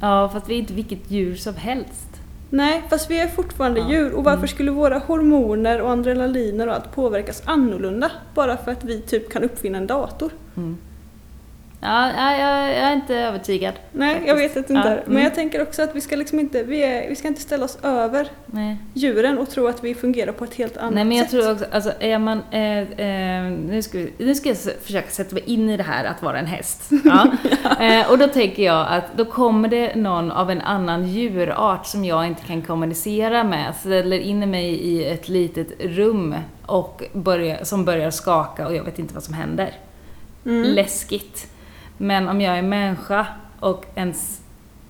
Ja, 0.00 0.28
fast 0.32 0.48
vi 0.48 0.54
är 0.54 0.58
inte 0.58 0.72
vilket 0.72 1.10
djur 1.10 1.36
som 1.36 1.54
helst. 1.56 2.08
Nej, 2.50 2.82
fast 2.90 3.10
vi 3.10 3.18
är 3.18 3.28
fortfarande 3.28 3.80
Ja. 3.80 3.90
djur. 3.90 4.12
Och 4.12 4.24
varför 4.24 4.36
Mm. 4.38 4.48
skulle 4.48 4.70
våra 4.70 4.98
hormoner 4.98 5.80
och 5.80 5.90
adrenaliner 5.90 6.66
och 6.68 6.74
allt 6.74 6.94
påverkas 6.94 7.42
annorlunda? 7.46 8.10
Bara 8.34 8.56
för 8.56 8.72
att 8.72 8.84
vi 8.84 9.00
typ 9.00 9.32
kan 9.32 9.42
uppfinna 9.44 9.78
en 9.78 9.86
dator? 9.86 10.30
Mm. 10.56 10.78
Ja, 11.84 12.10
ja, 12.16 12.36
jag, 12.36 12.68
jag 12.68 12.76
är 12.76 12.92
inte 12.92 13.16
övertygad. 13.16 13.74
Nej, 13.92 14.22
jag 14.26 14.34
vet 14.34 14.54
Faktiskt. 14.54 14.70
inte. 14.70 14.88
Ja, 14.88 14.94
Men 14.94 15.12
mm. 15.12 15.22
jag 15.22 15.34
tänker 15.34 15.62
också 15.62 15.82
att 15.82 15.96
vi 15.96 16.00
ska 16.00 16.16
liksom 16.16 16.40
inte, 16.40 16.62
vi, 16.62 16.82
är, 16.82 17.08
vi 17.08 17.16
ska 17.16 17.28
inte 17.28 17.40
ställa 17.40 17.64
oss 17.64 17.78
över 17.82 18.28
Nej. 18.46 18.76
djuren 18.94 19.38
och 19.38 19.50
tro 19.50 19.66
att 19.66 19.84
vi 19.84 19.94
fungerar 19.94 20.32
på 20.32 20.44
ett 20.44 20.54
helt 20.54 20.76
annat 20.76 20.94
Nej 20.94 21.04
men 21.04 21.16
jag 21.16 21.30
sätt. 21.30 21.40
tror 21.40 21.52
också, 21.52 21.64
alltså 21.70 21.92
är 22.00 22.18
man, 22.18 22.42
eh, 22.50 22.78
eh, 22.78 23.52
nu, 23.52 23.82
ska 23.82 23.98
vi, 23.98 24.12
nu 24.18 24.34
ska 24.34 24.48
jag 24.48 24.58
försöka 24.58 25.10
sätta 25.10 25.34
mig 25.34 25.42
in 25.46 25.70
i 25.70 25.76
det 25.76 25.82
här 25.82 26.04
att 26.04 26.22
vara 26.22 26.38
en 26.38 26.46
häst. 26.46 26.90
Ja. 27.04 27.26
eh, 27.84 28.10
och 28.10 28.18
då 28.18 28.28
tänker 28.28 28.62
jag 28.62 28.86
att 28.88 29.16
då 29.16 29.24
kommer 29.24 29.68
det 29.68 29.94
någon 29.94 30.30
av 30.32 30.50
en 30.50 30.60
annan 30.60 31.08
djurart 31.08 31.86
som 31.86 32.04
jag 32.04 32.26
inte 32.26 32.42
kan 32.42 32.62
kommunicera 32.62 33.44
med, 33.44 33.74
ställer 33.80 34.18
in 34.18 34.50
mig 34.50 34.68
i 34.68 35.04
ett 35.04 35.28
litet 35.28 35.68
rum 35.80 36.34
och 36.66 37.02
börjar, 37.12 37.64
som 37.64 37.84
börjar 37.84 38.10
skaka 38.10 38.66
och 38.66 38.76
jag 38.76 38.84
vet 38.84 38.98
inte 38.98 39.14
vad 39.14 39.22
som 39.22 39.34
händer. 39.34 39.70
Mm. 40.44 40.62
Läskigt. 40.62 41.51
Men 42.02 42.28
om 42.28 42.40
jag 42.40 42.58
är 42.58 42.62
människa 42.62 43.26
och 43.60 43.84
ens 43.94 44.40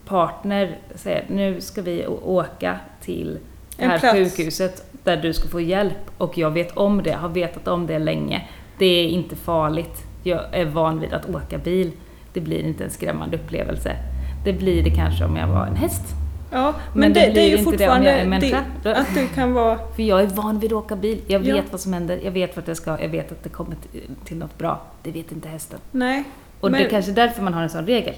partner 0.07 0.79
säger 0.95 1.25
nu 1.29 1.61
ska 1.61 1.83
vi 1.83 2.07
åka 2.23 2.79
till 3.01 3.39
det 3.77 3.85
här 3.85 3.99
plats. 3.99 4.15
sjukhuset 4.15 4.85
där 5.05 5.17
du 5.17 5.33
ska 5.33 5.49
få 5.49 5.61
hjälp 5.61 6.11
och 6.19 6.39
jag 6.39 6.51
vet 6.51 6.77
om 6.77 7.03
det, 7.03 7.13
har 7.13 7.29
vetat 7.29 7.69
om 7.69 7.87
det 7.87 7.99
länge. 7.99 8.49
Det 8.79 8.87
är 8.87 9.09
inte 9.09 9.37
farligt. 9.37 10.03
Jag 10.23 10.41
är 10.53 10.65
van 10.65 11.01
vid 11.01 11.13
att 11.13 11.35
åka 11.35 11.59
bil. 11.59 11.93
Det 12.33 12.41
blir 12.41 12.61
inte 12.63 12.85
en 12.85 12.91
skrämmande 12.91 13.37
upplevelse. 13.37 13.97
Det 14.45 14.53
blir 14.53 14.85
det 14.85 14.91
kanske 14.91 15.25
om 15.25 15.37
jag 15.37 15.47
var 15.49 15.67
en 15.67 15.77
häst. 15.77 16.03
Ja, 16.51 16.75
men, 16.93 17.01
Men 17.01 17.13
det 17.13 17.21
det, 17.21 17.33
det, 17.33 17.41
är 17.41 17.49
ju 17.49 17.57
inte 17.57 17.65
det 17.65 17.67
om 17.67 17.73
fortfarande 17.73 18.11
jag 18.11 18.21
är 18.21 18.27
människa. 18.27 18.65
det, 18.83 18.97
att 18.97 19.15
du 19.15 19.27
kan 19.29 19.53
vara... 19.53 19.79
För 19.97 20.03
jag 20.03 20.23
är 20.23 20.27
van 20.27 20.59
vid 20.59 20.73
att 20.73 20.85
åka 20.85 20.97
bil. 20.97 21.21
Jag 21.27 21.47
Ja. 21.47 21.55
vet 21.55 21.65
vad 21.73 21.81
som 21.81 21.93
händer, 21.93 22.21
jag 22.25 22.33
vet 22.33 22.57
vart 22.57 22.69
jag 22.69 22.77
ska, 22.77 23.01
jag 23.03 23.09
vet 23.09 23.33
att 23.33 23.43
det 23.43 23.49
kommer 23.49 23.77
till, 23.77 24.01
till 24.25 24.37
något 24.37 24.59
bra. 24.59 24.81
Det 25.03 25.11
vet 25.11 25.33
inte 25.33 25.49
hästen. 25.49 25.79
Nej. 25.91 26.25
Och 26.63 26.69
det 26.71 26.77
Men- 26.79 26.87
är 26.87 26.91
kanske 26.91 27.13
därför 27.13 27.43
man 27.43 27.55
har 27.55 27.63
en 27.63 27.71
sån 27.71 27.87
regel. 27.87 28.15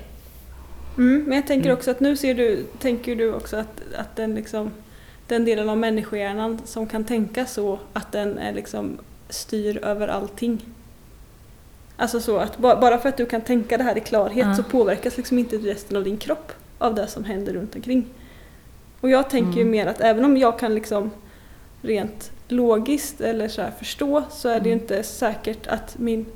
Mm, 0.98 1.24
men 1.26 1.36
jag 1.36 1.46
tänker 1.46 1.66
Mm. 1.66 1.78
också 1.78 1.90
att 1.90 2.00
nu 2.00 2.16
ser 2.16 2.34
du, 2.34 2.62
tänker 2.78 3.16
du 3.16 3.32
också 3.34 3.56
att, 3.56 3.82
att 3.98 4.16
den, 4.16 4.34
liksom, 4.34 4.70
den 5.26 5.44
delen 5.44 5.68
av 5.68 5.78
människohjärnan 5.78 6.60
som 6.64 6.86
kan 6.86 7.04
tänka 7.04 7.46
så, 7.46 7.78
att 7.92 8.12
den 8.12 8.38
är 8.38 8.52
liksom 8.52 8.98
styr 9.28 9.84
över 9.84 10.08
allting. 10.08 10.60
Alltså 11.96 12.20
så 12.20 12.36
att 12.38 12.58
ba- 12.58 12.80
bara 12.80 12.98
för 12.98 13.08
att 13.08 13.16
du 13.16 13.26
kan 13.26 13.40
tänka 13.40 13.78
det 13.78 13.84
här 13.84 13.98
i 13.98 14.00
klarhet 14.00 14.46
Ja. 14.46 14.54
så 14.54 14.62
påverkas 14.62 15.16
liksom 15.16 15.38
inte 15.38 15.56
resten 15.56 15.96
av 15.96 16.04
din 16.04 16.16
kropp 16.16 16.52
av 16.78 16.94
det 16.94 17.06
som 17.06 17.24
händer 17.24 17.52
runt 17.52 17.74
omkring. 17.76 18.04
Och 19.00 19.10
jag 19.10 19.30
tänker 19.30 19.56
ju 19.56 19.60
Mm. 19.62 19.70
mer 19.70 19.86
att 19.86 20.00
även 20.00 20.24
om 20.24 20.36
jag 20.36 20.58
kan 20.58 20.74
liksom 20.74 21.10
rent 21.82 22.30
logiskt 22.48 23.20
eller 23.20 23.48
så 23.48 23.62
här 23.62 23.70
förstå 23.78 24.22
så 24.30 24.48
är 24.48 24.60
det 24.60 24.68
ju 24.68 24.72
Mm. 24.72 24.82
inte 24.82 25.02
säkert 25.02 25.66
att 25.66 25.98
min 25.98 26.26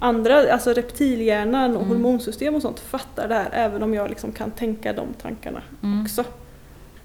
andra, 0.00 0.52
alltså 0.52 0.72
reptilhjärnan 0.72 1.76
och 1.76 1.82
Mm. 1.82 1.88
hormonsystem 1.88 2.54
och 2.54 2.62
sånt 2.62 2.80
fattar 2.80 3.28
det 3.28 3.34
här 3.34 3.48
även 3.52 3.82
om 3.82 3.94
jag 3.94 4.08
liksom 4.10 4.32
kan 4.32 4.50
tänka 4.50 4.92
de 4.92 5.06
tankarna 5.22 5.62
Mm. 5.82 6.02
också. 6.02 6.24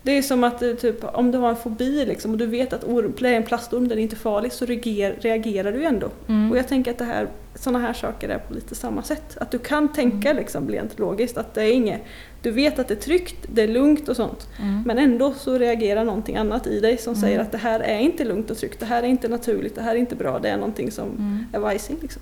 Det 0.04 0.18
är 0.18 0.22
som 0.22 0.44
att 0.44 0.62
eh, 0.62 0.72
typ, 0.74 1.04
om 1.16 1.32
du 1.32 1.38
har 1.38 1.50
en 1.50 1.56
fobi 1.56 2.06
liksom, 2.06 2.32
och 2.32 2.38
du 2.38 2.46
vet 2.46 2.74
att 2.74 2.84
orm, 2.84 3.14
en 3.26 3.44
plastorm, 3.44 3.88
den 3.88 3.98
är 3.98 4.02
inte 4.02 4.16
farlig, 4.16 4.52
så 4.52 4.66
reagerar, 4.66 5.16
reagerar 5.22 5.72
du 5.72 5.84
ändå. 5.84 6.10
Mm. 6.28 6.52
Och 6.52 6.58
jag 6.58 6.68
tänker 6.68 6.92
att 6.92 6.98
det 6.98 7.06
här, 7.06 7.28
sådana 7.56 7.80
här 7.80 7.94
saker 7.94 8.30
är 8.30 8.38
på 8.38 8.54
lite 8.54 8.76
samma 8.76 9.04
sätt. 9.04 9.38
Att 9.42 9.52
du 9.52 9.58
kan 9.60 9.94
tänka 9.94 10.30
Mm. 10.30 10.42
liksom 10.42 10.70
rent 10.70 11.00
logiskt 11.00 11.38
att 11.38 11.54
det 11.54 11.62
är 11.64 11.72
inget, 11.74 12.02
du 12.42 12.52
vet 12.52 12.80
att 12.80 12.88
det 12.88 12.94
är 12.94 13.00
tryggt, 13.00 13.36
det 13.54 13.62
är 13.62 13.68
lugnt 13.68 14.10
och 14.10 14.16
sånt. 14.16 14.48
Mm. 14.62 14.84
Men 14.86 14.98
ändå 14.98 15.34
så 15.34 15.58
reagerar 15.58 16.04
någonting 16.04 16.36
annat 16.38 16.68
i 16.68 16.80
dig 16.80 16.98
som 16.98 17.14
Mm. 17.14 17.22
säger 17.22 17.40
att 17.40 17.52
det 17.52 17.58
här 17.58 17.80
är 17.80 18.00
inte 18.00 18.24
lugnt 18.26 18.52
och 18.52 18.58
tryggt, 18.58 18.80
det 18.80 18.86
här 18.86 19.04
är 19.04 19.08
inte 19.08 19.28
naturligt, 19.28 19.76
det 19.76 19.82
här 19.82 19.92
är 19.96 20.00
inte 20.00 20.16
bra, 20.16 20.40
det 20.40 20.50
är 20.50 20.58
någonting 20.58 20.92
som 20.92 21.08
Mm. 21.10 21.46
är 21.54 21.60
vajsing. 21.60 21.98
Liksom. 22.02 22.22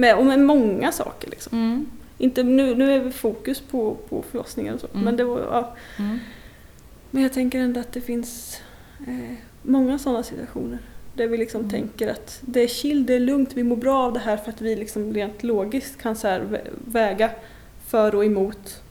Med, 0.00 0.16
och 0.16 0.26
med 0.26 0.40
många 0.40 0.92
saker. 0.92 1.30
Liksom. 1.30 1.58
Mm. 1.58 1.86
Inte, 2.18 2.42
nu, 2.42 2.74
nu 2.74 2.92
är 2.92 2.98
vi 3.00 3.10
fokus 3.10 3.60
på, 3.60 3.96
på 4.08 4.22
förlossningar 4.30 4.74
och 4.74 4.80
så. 4.80 4.86
Mm. 4.92 5.04
Men, 5.04 5.16
det 5.16 5.24
var, 5.24 5.38
ja. 5.40 5.74
Mm. 5.98 6.18
men 7.10 7.22
jag 7.22 7.32
tänker 7.32 7.58
ändå 7.58 7.80
att 7.80 7.92
det 7.92 8.00
finns 8.00 8.60
eh, 9.06 9.34
många 9.62 9.98
sådana 9.98 10.22
situationer. 10.22 10.78
Där 11.14 11.26
vi 11.26 11.36
liksom 11.36 11.60
Mm. 11.60 11.70
tänker 11.70 12.08
att 12.08 12.38
det 12.40 12.60
är 12.60 12.66
chill, 12.68 13.06
det 13.06 13.14
är 13.14 13.20
lugnt, 13.20 13.50
vi 13.54 13.62
mår 13.62 13.76
bra 13.76 14.02
av 14.06 14.12
det 14.12 14.18
här 14.20 14.36
för 14.36 14.50
att 14.52 14.60
vi 14.60 14.76
liksom 14.76 15.14
rent 15.14 15.42
logiskt 15.42 15.98
kan 16.02 16.16
så 16.16 16.40
väga 16.84 17.30
för 17.86 18.14
och 18.14 18.24
emot. 18.24 18.82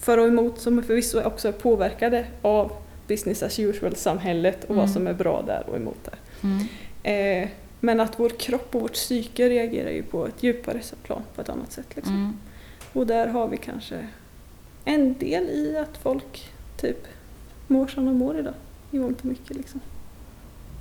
För 0.00 0.18
och 0.18 0.26
emot 0.28 0.60
som 0.60 0.82
förvisso 0.82 1.22
också 1.22 1.48
är 1.48 1.52
påverkade 1.52 2.26
av 2.42 2.72
business 3.08 3.42
as 3.42 3.58
usual-samhället 3.58 4.64
och 4.64 4.74
vad 4.76 4.84
Mm. 4.84 4.94
som 4.94 5.06
är 5.06 5.14
bra 5.14 5.42
där 5.46 5.64
och 5.70 5.76
emot 5.76 6.04
där. 6.04 6.18
Mm. 6.42 7.42
Eh, 7.42 7.48
men 7.86 8.00
att 8.00 8.20
vår 8.20 8.28
kropp 8.28 8.74
och 8.74 8.80
vårt 8.80 8.92
psyke 8.92 9.48
reagerar 9.48 9.90
ju 9.90 10.02
på 10.02 10.26
ett 10.26 10.42
djupare 10.42 10.80
plan 11.02 11.22
på 11.34 11.40
ett 11.40 11.48
annat 11.48 11.72
sätt. 11.72 11.96
Liksom. 11.96 12.14
Mm. 12.14 12.38
Och 12.92 13.06
där 13.06 13.26
har 13.26 13.48
vi 13.48 13.56
kanske 13.56 14.08
en 14.84 15.14
del 15.18 15.44
i 15.44 15.76
att 15.76 15.96
folk 15.96 16.52
typ 16.76 17.06
mår 17.66 17.86
som 17.86 18.06
de 18.06 18.16
mår 18.16 18.38
idag. 18.38 18.54
I 18.90 18.98
mångt 18.98 19.20
och 19.20 19.24
mycket 19.24 19.56
liksom. 19.56 19.80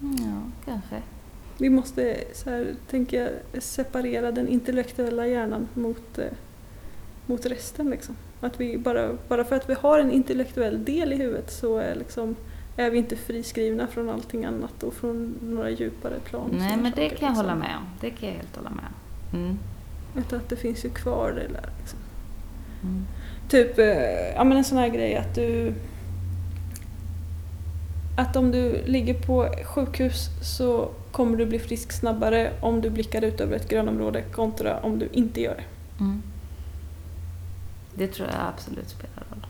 Ja, 0.02 0.52
kanske. 0.66 1.02
Vi 1.58 1.70
måste 1.70 2.18
så 2.34 2.50
här, 2.50 2.74
tänker 2.90 3.22
jag, 3.22 3.64
separera 3.64 4.32
den 4.32 4.48
intellektuella 4.48 5.28
hjärnan 5.28 5.68
mot, 5.74 6.18
eh, 6.18 6.32
mot 7.26 7.46
resten. 7.46 7.90
Liksom. 7.90 8.16
Att 8.42 8.60
vi 8.60 8.78
bara, 8.78 9.18
bara 9.28 9.44
för 9.44 9.56
att 9.56 9.70
vi 9.70 9.74
har 9.74 10.00
en 10.00 10.12
intellektuell 10.12 10.86
del 10.86 11.14
i 11.14 11.16
huvudet 11.16 11.52
så 11.52 11.78
är, 11.78 11.96
liksom, 11.96 12.36
är 12.78 12.90
vi 12.90 12.98
inte 12.98 13.16
friskrivna 13.16 13.88
från 13.88 14.10
allting 14.10 14.46
annat 14.46 14.84
och 14.84 14.94
från 14.94 15.40
några 15.42 15.70
djupare 15.70 16.20
plan. 16.20 16.50
Nej, 16.54 16.78
men 16.78 16.84
det 16.84 16.90
saker, 16.90 16.96
kan 16.96 17.10
jag 17.10 17.12
liksom. 17.12 17.36
hålla 17.36 17.56
med 17.56 17.76
om. 17.78 17.84
Det 18.02 18.10
kan 18.10 18.30
jag 18.30 18.36
helt 18.36 18.56
hålla 18.56 18.70
med 18.70 18.86
om. 18.86 19.40
Mm. 19.40 19.60
Utan 20.18 20.40
att 20.40 20.50
det 20.50 20.56
finns 20.56 20.86
ju 20.86 20.90
kvar 20.90 21.32
det 21.32 21.54
där. 21.54 21.70
Liksom. 21.80 22.00
Mm. 22.84 23.06
Typ 23.50 23.80
eh, 23.80 24.36
ja, 24.36 24.44
men 24.44 24.58
en 24.58 24.64
sån 24.64 24.78
här 24.78 24.90
grej 24.90 25.16
att 25.16 25.36
du... 25.36 25.74
Att 28.18 28.36
om 28.36 28.52
du 28.52 28.84
ligger 28.86 29.14
på 29.14 29.50
sjukhus 29.66 30.30
så 30.42 30.90
kommer 31.12 31.38
du 31.38 31.46
bli 31.46 31.60
frisk 31.60 31.92
snabbare 31.92 32.52
om 32.62 32.82
du 32.82 32.90
blickar 32.90 33.22
ut 33.22 33.42
över 33.42 33.56
ett 33.56 33.70
grönområde 33.70 34.22
kontra 34.22 34.80
om 34.80 35.00
du 35.00 35.10
inte 35.12 35.42
gör 35.42 35.56
det. 35.56 36.04
Mm. 36.04 36.22
Det 37.94 38.08
tror 38.08 38.28
jag 38.28 38.38
absolut 38.54 38.90
spelar 38.90 39.24
roll. 39.32 39.45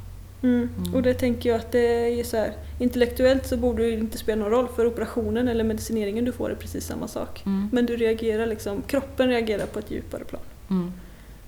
Mm. 0.46 0.70
Mm. 0.78 0.96
Och 0.96 1.02
det 1.02 1.14
tänker 1.14 1.50
jag 1.50 1.60
att 1.60 1.72
det 1.72 2.20
är 2.20 2.24
så 2.24 2.38
här, 2.38 2.54
intellektuellt 2.80 3.48
så 3.48 3.58
borde 3.58 3.84
det 3.84 3.92
inte 3.92 4.18
spela 4.18 4.44
någon 4.44 4.52
roll 4.52 4.68
för 4.68 4.86
operationen 4.86 5.48
eller 5.48 5.64
medicineringen 5.64 6.26
du 6.26 6.32
får 6.32 6.50
är 6.52 6.56
precis 6.56 6.86
samma 6.86 7.08
sak. 7.08 7.44
Mm. 7.46 7.70
Men 7.72 7.86
du 7.86 7.96
reagerar 7.96 8.46
liksom, 8.46 8.82
kroppen 8.82 9.30
reagerar 9.30 9.66
på 9.66 9.80
ett 9.80 9.92
djupare 9.92 10.24
plan. 10.24 10.42
Mm. 10.70 10.92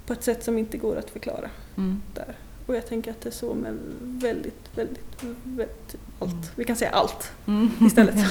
På 0.06 0.14
ett 0.14 0.24
sätt 0.24 0.44
som 0.44 0.58
inte 0.58 0.78
går 0.78 0.96
att 0.96 1.10
förklara. 1.10 1.50
Mm. 1.78 2.02
där. 2.14 2.36
Och 2.66 2.76
jag 2.76 2.88
tänker 2.88 3.12
att 3.12 3.22
det 3.22 3.30
är 3.30 3.34
så 3.34 3.54
med 3.54 3.78
väldigt, 4.00 4.70
väldigt, 4.76 5.24
väldigt 5.44 5.96
allt. 6.20 6.32
Mm. 6.32 6.44
Vi 6.56 6.64
kan 6.64 6.76
säga 6.76 6.92
allt 6.92 7.32
istället. 7.82 8.16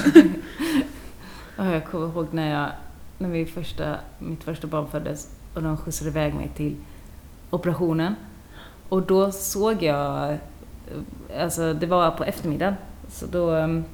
Ja, 1.59 1.73
jag 1.73 1.87
kommer 1.87 2.09
ihåg 2.09 2.27
när, 2.31 2.61
jag, 2.61 2.71
när 3.19 3.29
vi 3.29 3.47
första, 3.47 3.97
mitt 4.19 4.45
första 4.45 4.67
barn 4.67 4.89
föddes 4.89 5.31
och 5.55 5.63
de 5.63 5.77
skjutsade 5.77 6.11
iväg 6.11 6.35
mig 6.35 6.51
till 6.57 6.77
operationen. 7.51 8.15
Och 8.89 9.03
då 9.03 9.33
såg 9.33 9.83
jag, 9.83 10.39
alltså 11.39 11.75
det 11.75 11.87
var 11.87 12.11
på 12.11 12.25
eftermiddagen, 12.25 12.75
så 13.09 13.27
då 13.27 13.51
em, 13.51 13.85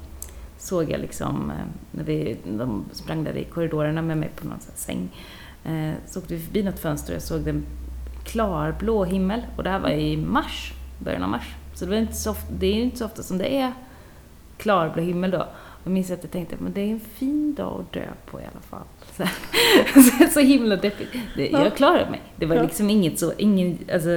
såg 0.58 0.90
jag 0.90 1.00
liksom 1.00 1.50
eh, 1.50 1.66
när 1.90 2.04
vi, 2.04 2.36
de 2.44 2.84
sprang 2.92 3.24
där 3.24 3.36
i 3.36 3.44
korridorerna 3.44 4.02
med 4.02 4.18
mig 4.18 4.30
på 4.36 4.46
någon 4.46 4.60
säng. 4.74 5.08
Eh, 5.64 5.94
så 6.06 6.20
åkte 6.20 6.34
vi 6.34 6.40
förbi 6.40 6.62
något 6.62 6.78
fönster 6.78 7.12
och 7.12 7.14
jag 7.14 7.22
såg 7.22 7.48
en 7.48 7.66
klar 8.24 8.74
blå 8.78 9.04
himmel 9.04 9.42
och 9.56 9.62
det 9.62 9.70
här 9.70 9.78
var 9.78 9.90
i 9.90 10.16
mars, 10.16 10.72
början 10.98 11.22
av 11.22 11.28
mars. 11.28 11.54
Så 11.74 11.84
det, 11.84 11.90
var 11.90 11.98
inte 11.98 12.14
så 12.14 12.30
ofta, 12.30 12.52
det 12.58 12.66
är 12.66 12.74
ju 12.74 12.82
inte 12.82 12.96
så 12.96 13.04
ofta 13.04 13.22
som 13.22 13.38
det 13.38 13.56
är 13.56 13.72
klarblå 14.62 15.02
himmel 15.02 15.30
då. 15.30 15.38
Och 15.38 15.86
jag 15.86 15.92
minns 15.92 16.10
att 16.10 16.22
jag 16.22 16.32
tänkte, 16.32 16.56
men 16.58 16.72
det 16.72 16.80
är 16.80 16.90
en 16.90 17.00
fin 17.00 17.54
dag 17.54 17.80
att 17.80 17.92
dö 17.92 18.04
på 18.26 18.40
i 18.40 18.42
alla 18.42 18.60
fall. 18.60 18.86
Så, 19.94 20.02
så, 20.02 20.26
så 20.32 20.40
himla 20.40 20.76
deppigt. 20.76 21.10
Jag 21.36 21.76
klarade 21.76 22.10
mig. 22.10 22.22
Det 22.36 22.46
var 22.46 22.62
liksom 22.62 22.90
inget 22.90 23.18
så, 23.18 23.32
ingen, 23.38 23.78
alltså, 23.92 24.10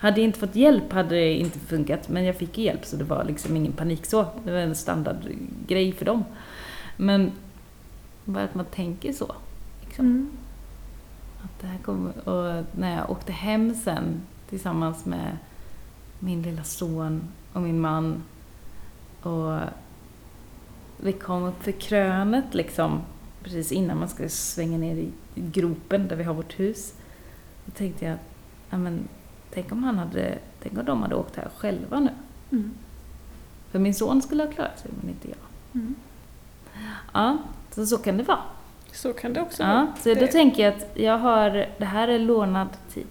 hade 0.00 0.20
jag 0.20 0.28
inte 0.28 0.38
fått 0.38 0.56
hjälp 0.56 0.92
hade 0.92 1.14
det 1.14 1.34
inte 1.34 1.58
funkat, 1.58 2.08
men 2.08 2.24
jag 2.24 2.36
fick 2.36 2.58
hjälp 2.58 2.84
så 2.84 2.96
det 2.96 3.04
var 3.04 3.24
liksom 3.24 3.56
ingen 3.56 3.72
panik 3.72 4.06
så. 4.06 4.26
Det 4.44 4.52
var 4.52 4.58
en 4.58 4.74
standardgrej 4.74 5.92
för 5.92 6.04
dem. 6.04 6.24
Men 6.96 7.32
bara 8.24 8.44
att 8.44 8.54
man 8.54 8.64
tänker 8.64 9.12
så. 9.12 9.34
Liksom. 9.84 10.06
Mm. 10.06 10.30
Att 11.42 11.60
det 11.60 11.66
här 11.66 11.78
kommer, 11.78 12.28
och 12.28 12.64
när 12.76 12.96
jag 12.96 13.10
åkte 13.10 13.32
hem 13.32 13.74
sen 13.74 14.22
tillsammans 14.48 15.04
med 15.04 15.36
min 16.18 16.42
lilla 16.42 16.64
son 16.64 17.22
och 17.52 17.62
min 17.62 17.80
man 17.80 18.22
och 19.22 19.58
vi 20.96 21.12
kom 21.12 21.42
upp 21.42 21.62
för 21.62 21.72
krönet 21.72 22.54
liksom 22.54 23.00
precis 23.42 23.72
innan 23.72 23.98
man 23.98 24.08
skulle 24.08 24.28
svänga 24.28 24.78
ner 24.78 24.96
i 24.96 25.10
gropen 25.34 26.08
där 26.08 26.16
vi 26.16 26.24
har 26.24 26.34
vårt 26.34 26.60
hus. 26.60 26.94
Då 27.64 27.72
tänkte 27.72 28.04
jag, 28.04 28.18
ja, 28.70 28.78
men, 28.78 29.08
tänk 29.54 29.72
om 29.72 29.84
han 29.84 29.98
hade, 29.98 30.38
tänk 30.62 30.78
om 30.78 30.84
de 30.84 31.02
hade 31.02 31.14
åkt 31.14 31.36
här 31.36 31.48
själva 31.58 32.00
nu. 32.00 32.10
Mm. 32.52 32.70
För 33.70 33.78
min 33.78 33.94
son 33.94 34.22
skulle 34.22 34.42
ha 34.44 34.50
klarat 34.52 34.78
sig 34.78 34.90
men 35.00 35.10
inte 35.10 35.28
jag. 35.28 35.38
Mm. 35.74 35.94
Ja, 37.12 37.38
så, 37.70 37.86
så 37.86 37.98
kan 37.98 38.16
det 38.16 38.22
vara. 38.24 38.38
Så 38.92 39.12
kan 39.12 39.32
det 39.32 39.40
också 39.40 39.62
Ja, 39.62 39.68
vara. 39.68 39.86
så 40.02 40.08
då 40.08 40.14
Det- 40.14 40.26
tänker 40.26 40.62
jag 40.64 40.74
att 40.74 40.86
jag 40.94 41.18
har, 41.18 41.50
det 41.78 41.84
här 41.84 42.08
är 42.08 42.18
lånad 42.18 42.68
tid. 42.92 43.06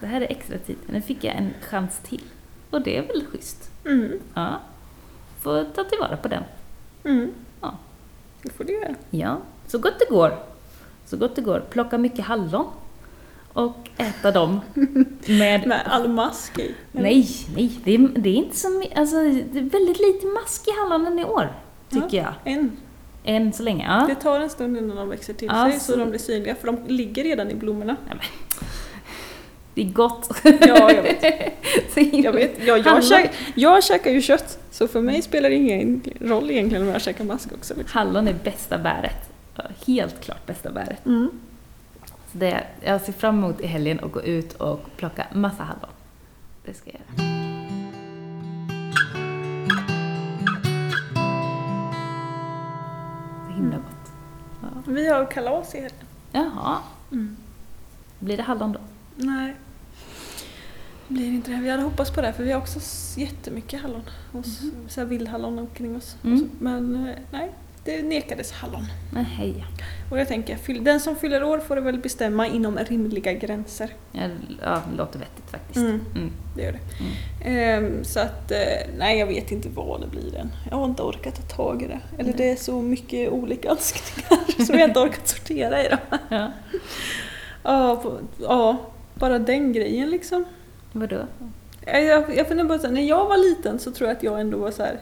Det 0.00 0.06
här 0.06 0.20
är 0.20 0.30
extra 0.30 0.58
tid. 0.58 0.76
Nu 0.86 1.00
fick 1.00 1.24
jag 1.24 1.34
en 1.36 1.50
chans 1.62 1.98
till. 2.02 2.22
Och 2.70 2.82
det 2.82 2.96
är 2.98 3.06
väl 3.06 3.24
schysst? 3.32 3.70
Mm. 3.86 4.12
Ja. 4.34 4.60
Får 5.40 5.64
ta 5.64 5.84
tillvara 5.84 6.16
på 6.16 6.28
den. 6.28 6.42
Mm. 7.04 7.30
Ja. 7.60 7.74
Det 8.42 8.50
får 8.50 8.64
du 8.64 8.72
göra. 8.72 8.94
Ja, 9.10 9.38
så 9.66 9.78
gott 9.78 9.98
det 9.98 10.14
går. 10.14 10.38
Så 11.06 11.16
gott 11.16 11.36
det 11.36 11.42
går. 11.42 11.60
Plocka 11.70 11.98
mycket 11.98 12.24
hallon. 12.24 12.66
Och 13.64 13.88
äta 13.96 14.30
dem 14.30 14.60
med... 15.26 15.66
Med 15.66 15.80
all 15.86 16.08
mask 16.08 16.58
i. 16.58 16.74
Nej, 16.92 17.28
nej. 17.56 17.70
Det 17.84 17.94
är, 17.94 17.98
det 17.98 18.28
är 18.30 18.34
inte 18.34 18.56
så 18.56 18.68
my- 18.70 18.92
Alltså, 18.96 19.16
det 19.16 19.58
är 19.58 19.70
väldigt 19.70 20.00
lite 20.00 20.26
mask 20.26 20.68
i 20.68 20.70
hallonen 20.80 21.18
i 21.18 21.24
år. 21.24 21.52
Tycker 21.90 22.16
jag. 22.16 22.34
En. 22.44 22.76
Än 23.24 23.52
så 23.52 23.62
länge. 23.62 23.86
Ja. 23.88 24.06
Det 24.08 24.14
tar 24.14 24.40
en 24.40 24.50
stund 24.50 24.76
innan 24.76 24.96
de 24.96 25.08
växer 25.08 25.34
till 25.34 25.48
Ja, 25.52 25.70
sig 25.70 25.80
så 25.80 25.92
så- 25.92 25.98
de 25.98 26.08
blir 26.10 26.18
synliga 26.20 26.54
för 26.54 26.66
de 26.66 26.78
ligger 26.86 27.24
redan 27.24 27.50
i 27.50 27.54
blommorna. 27.54 27.96
Det 29.74 29.82
är 29.82 29.86
gott. 29.92 30.30
Ja, 30.44 30.92
jag 30.92 31.02
vet. 31.02 31.24
Jag, 32.24 32.32
vet. 32.32 32.52
Ja, 32.66 32.76
jag, 32.76 33.04
käk, 33.04 33.30
jag 33.54 33.84
käkar 33.84 34.10
ju 34.10 34.20
kött 34.22 34.58
så 34.70 34.88
för 34.88 35.00
mig 35.00 35.22
spelar 35.22 35.50
det 35.50 35.54
ingen 35.56 36.02
roll 36.20 36.50
egentligen 36.50 36.82
om 36.82 36.88
jag 36.88 37.02
käkar 37.02 37.24
mask 37.24 37.48
också. 37.58 37.74
Liksom. 37.74 37.98
Hallon 38.00 38.28
är 38.28 38.34
bästa 38.44 38.78
bäret. 38.78 39.30
Ja, 39.54 39.64
Helt 39.86 40.20
klart 40.20 40.46
bästa 40.46 40.70
bäret. 40.70 41.06
Mm. 41.06 41.30
Så 42.32 42.38
det, 42.38 42.66
jag 42.80 43.00
ser 43.00 43.12
fram 43.12 43.38
emot 43.38 43.60
i 43.60 43.66
helgen 43.66 44.00
att 44.04 44.12
gå 44.12 44.22
ut 44.22 44.52
och 44.52 44.80
plocka 44.96 45.26
massa 45.34 45.62
hallon. 45.62 45.90
Det 46.64 46.74
ska 46.74 46.90
jag 46.90 47.00
göra. 47.18 47.28
Så 53.46 53.52
himla 53.54 53.76
Mm. 53.76 53.82
gott. 53.82 54.12
Ja. 54.62 54.68
Vi 54.92 55.08
har 55.08 55.30
kalas 55.30 55.74
i 55.74 55.80
helgen. 55.80 56.06
Jaha, 56.32 56.78
Mm. 57.12 57.36
blir 58.18 58.36
det 58.36 58.42
hallon 58.42 58.72
då? 58.72 58.80
Nej. 59.16 59.56
Det 61.08 61.14
blir 61.14 61.26
inte 61.28 61.50
det. 61.50 61.56
Vi 61.56 61.70
hade 61.70 61.82
hoppats 61.82 62.10
på 62.10 62.20
det 62.20 62.32
för 62.32 62.44
vi 62.44 62.52
har 62.52 62.60
också 62.60 62.80
jättemycket 63.20 63.82
hallon. 63.82 64.02
Och 64.32 64.40
s- 64.46 64.62
så 64.88 65.00
här 65.00 65.06
vildhallon 65.08 65.58
omkring 65.58 65.96
oss. 65.96 66.16
Mm. 66.24 66.50
Men 66.58 67.06
eh, 67.08 67.14
nej, 67.30 67.52
det 67.88 68.02
nekades 68.02 68.52
hallon. 68.52 68.86
Nej. 69.12 69.64
Och 70.10 70.18
jag 70.18 70.28
tänker, 70.28 70.80
den 70.80 71.00
som 71.00 71.16
fyller 71.16 71.44
år 71.44 71.58
får 71.58 71.74
det 71.76 71.80
väl 71.80 71.98
bestämma 71.98 72.46
inom 72.46 72.78
rimliga 72.78 73.32
gränser. 73.32 73.90
Ja, 74.12 74.82
det 74.90 74.96
låter 74.96 75.18
vettigt 75.18 75.50
faktiskt. 75.50 75.76
Mm. 75.76 76.00
Mm. 76.14 76.32
Det 76.56 76.62
gör 76.62 76.72
det. 76.72 76.78
Mm. 77.00 77.84
Ehm, 77.84 78.04
så 78.04 78.20
att, 78.20 78.50
eh, 78.50 78.58
nej 78.98 79.18
jag 79.18 79.26
vet 79.26 79.52
inte 79.52 79.68
vad 79.68 80.00
det 80.00 80.06
blir 80.06 80.36
än. 80.36 80.50
Jag 80.70 80.76
har 80.76 80.84
inte 80.84 81.02
orkat 81.02 81.34
ta 81.34 81.56
tag 81.56 81.82
i 81.82 81.86
det. 81.86 82.00
Eller 82.14 82.30
Nej. 82.30 82.34
det 82.36 82.50
är 82.50 82.56
så 82.56 82.82
mycket 82.82 83.30
olika 83.30 83.68
önskningar 83.70 84.64
som 84.66 84.78
jag 84.78 84.88
inte 84.88 85.00
orkat 85.00 85.28
sortera 85.28 85.84
i 85.84 85.88
dem. 85.88 86.18
Ja. 86.28 86.52
Ja, 88.38 88.76
bara 89.14 89.38
den 89.38 89.72
grejen 89.72 90.10
liksom. 90.10 90.44
Vadå? 90.92 91.26
Jag, 91.86 92.04
jag, 92.04 92.36
jag 92.36 92.48
funderar 92.48 92.68
på 92.68 92.78
så 92.78 92.86
här, 92.86 92.94
när 92.94 93.02
jag 93.02 93.28
var 93.28 93.36
liten 93.36 93.78
så 93.78 93.90
tror 93.90 94.08
jag 94.08 94.16
att 94.16 94.22
jag 94.22 94.40
ändå 94.40 94.58
var 94.58 94.70
så 94.70 94.82
här, 94.82 95.00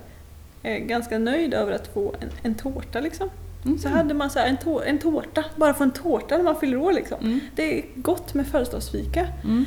ganska 0.63 1.19
nöjd 1.19 1.55
över 1.55 1.73
att 1.73 1.95
få 1.95 2.15
en, 2.21 2.31
en 2.43 2.55
tårta 2.55 3.01
liksom. 3.01 3.31
Mm. 3.65 3.79
Så 3.79 3.89
hade 3.89 4.15
man 4.15 4.31
så 4.31 4.39
här, 4.39 4.47
en, 4.47 4.57
tår, 4.57 4.85
en 4.85 4.99
tårta, 4.99 5.45
bara 5.57 5.75
få 5.75 5.83
en 5.83 5.91
tårta 5.91 6.37
när 6.37 6.45
man 6.45 6.61
fyller 6.61 6.77
år 6.77 6.93
liksom. 6.93 7.19
Mm. 7.21 7.41
Det 7.55 7.79
är 7.79 7.85
gott 7.95 8.35
med 8.35 8.47
födelsedagsfika. 8.47 9.27
Mm. 9.45 9.65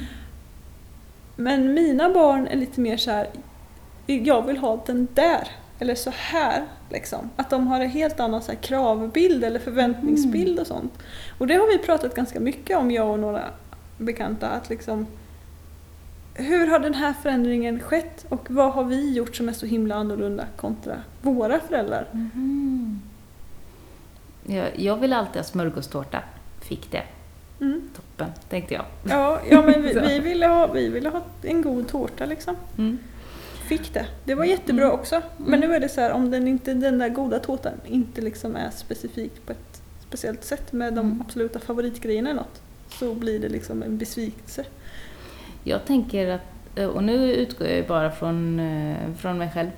Men 1.36 1.74
mina 1.74 2.10
barn 2.10 2.48
är 2.48 2.56
lite 2.56 2.82
mer 2.82 2.98
så 2.98 3.12
här, 3.12 3.28
jag 4.06 4.46
vill 4.48 4.58
ha 4.58 4.84
den 4.86 5.08
där. 5.14 5.48
Eller 5.80 5.96
så 5.96 6.12
här. 6.16 6.66
Liksom. 6.90 7.30
Att 7.36 7.50
de 7.50 7.68
har 7.68 7.82
en 7.82 7.90
helt 7.90 8.20
annan 8.20 8.42
så 8.42 8.56
kravbild 8.56 9.44
eller 9.44 9.60
förväntningsbild 9.60 10.60
och 10.60 10.68
sånt. 10.68 10.94
Och 11.38 11.48
det 11.48 11.54
har 11.54 11.68
vi 11.68 11.78
pratat 11.78 12.16
ganska 12.16 12.40
mycket 12.40 12.78
om, 12.78 12.92
jag 12.92 13.10
och 13.10 13.20
några 13.20 13.44
bekanta. 13.98 14.48
Att 14.50 14.70
liksom, 14.70 15.08
hur 16.40 16.68
har 16.68 16.80
den 16.80 16.94
här 16.94 17.14
förändringen 17.14 17.80
skett 17.80 18.26
och 18.30 18.48
vad 18.52 18.74
har 18.74 18.84
vi 18.84 19.14
gjort 19.14 19.36
som 19.36 19.50
är 19.50 19.54
så 19.54 19.66
himla 19.66 19.96
annorlunda 19.96 20.46
kontra 20.58 21.02
våra 21.22 21.60
föräldrar? 21.60 22.08
Mhm. 22.12 23.02
Jag, 24.46 24.80
jag 24.80 24.98
vill 24.98 25.14
alltid 25.14 25.36
ha 25.36 25.44
smörgåstårta. 25.44 26.24
Fick 26.62 26.92
det. 26.92 27.04
Mm. 27.62 27.82
Toppen, 27.96 28.28
tänkte 28.50 28.74
jag. 28.74 28.86
Ja, 29.10 29.40
ja, 29.50 29.62
men 29.62 29.82
vi, 29.82 29.94
vi, 30.08 30.20
ville 30.20 30.48
ha, 30.48 30.68
vi 30.68 30.90
ville 30.90 31.10
ha 31.10 31.22
en 31.44 31.62
god 31.62 31.88
tårta 31.88 32.26
liksom. 32.26 32.56
Mm. 32.78 32.98
Fick 33.68 33.94
det. 33.94 34.06
Det 34.26 34.36
var 34.36 34.46
jättebra 34.46 34.86
Mm. 34.86 35.00
också. 35.00 35.22
Men 35.38 35.60
nu 35.60 35.76
är 35.76 35.80
det 35.80 35.90
så 35.90 36.02
här, 36.02 36.12
om 36.12 36.32
den, 36.32 36.48
inte, 36.48 36.74
den 36.74 36.98
där 36.98 37.10
goda 37.10 37.40
tårtan 37.40 37.74
inte 37.86 38.22
liksom 38.22 38.56
är 38.56 38.70
specifik 38.70 39.46
på 39.46 39.52
ett 39.52 39.82
speciellt 40.08 40.44
sätt 40.44 40.72
med 40.74 40.94
de 40.94 41.00
Mm. 41.06 41.22
absoluta 41.22 41.60
favoritgrejerna 41.60 42.30
eller 42.30 42.40
något, 42.42 42.62
så 42.90 43.14
blir 43.14 43.40
det 43.40 43.50
liksom 43.50 43.84
en 43.84 43.98
besvikelse. 43.98 44.66
Jag 45.64 45.86
tänker 45.86 46.28
att, 46.30 46.80
och 46.94 47.04
nu 47.04 47.34
utgår 47.34 47.68
jag 47.68 47.78
ju 47.78 47.88
bara 47.88 48.12
från, 48.12 48.60
eh, 48.60 49.14
från 49.18 49.38
mig 49.38 49.50
själv, 49.54 49.70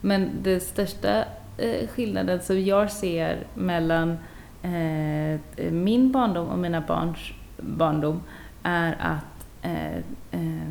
men 0.00 0.30
det 0.42 0.60
största 0.60 1.24
eh, 1.58 1.88
skillnaden 1.88 2.40
som 2.40 2.60
jag 2.64 2.90
ser 2.92 3.38
mellan 3.54 4.18
eh, 4.62 5.70
min 5.72 6.12
barndom 6.12 6.48
och 6.48 6.58
mina 6.58 6.80
barns 6.80 7.18
barndom 7.56 8.20
är 8.62 8.96
att 9.00 9.46
eh, 9.62 9.96
eh, 10.30 10.70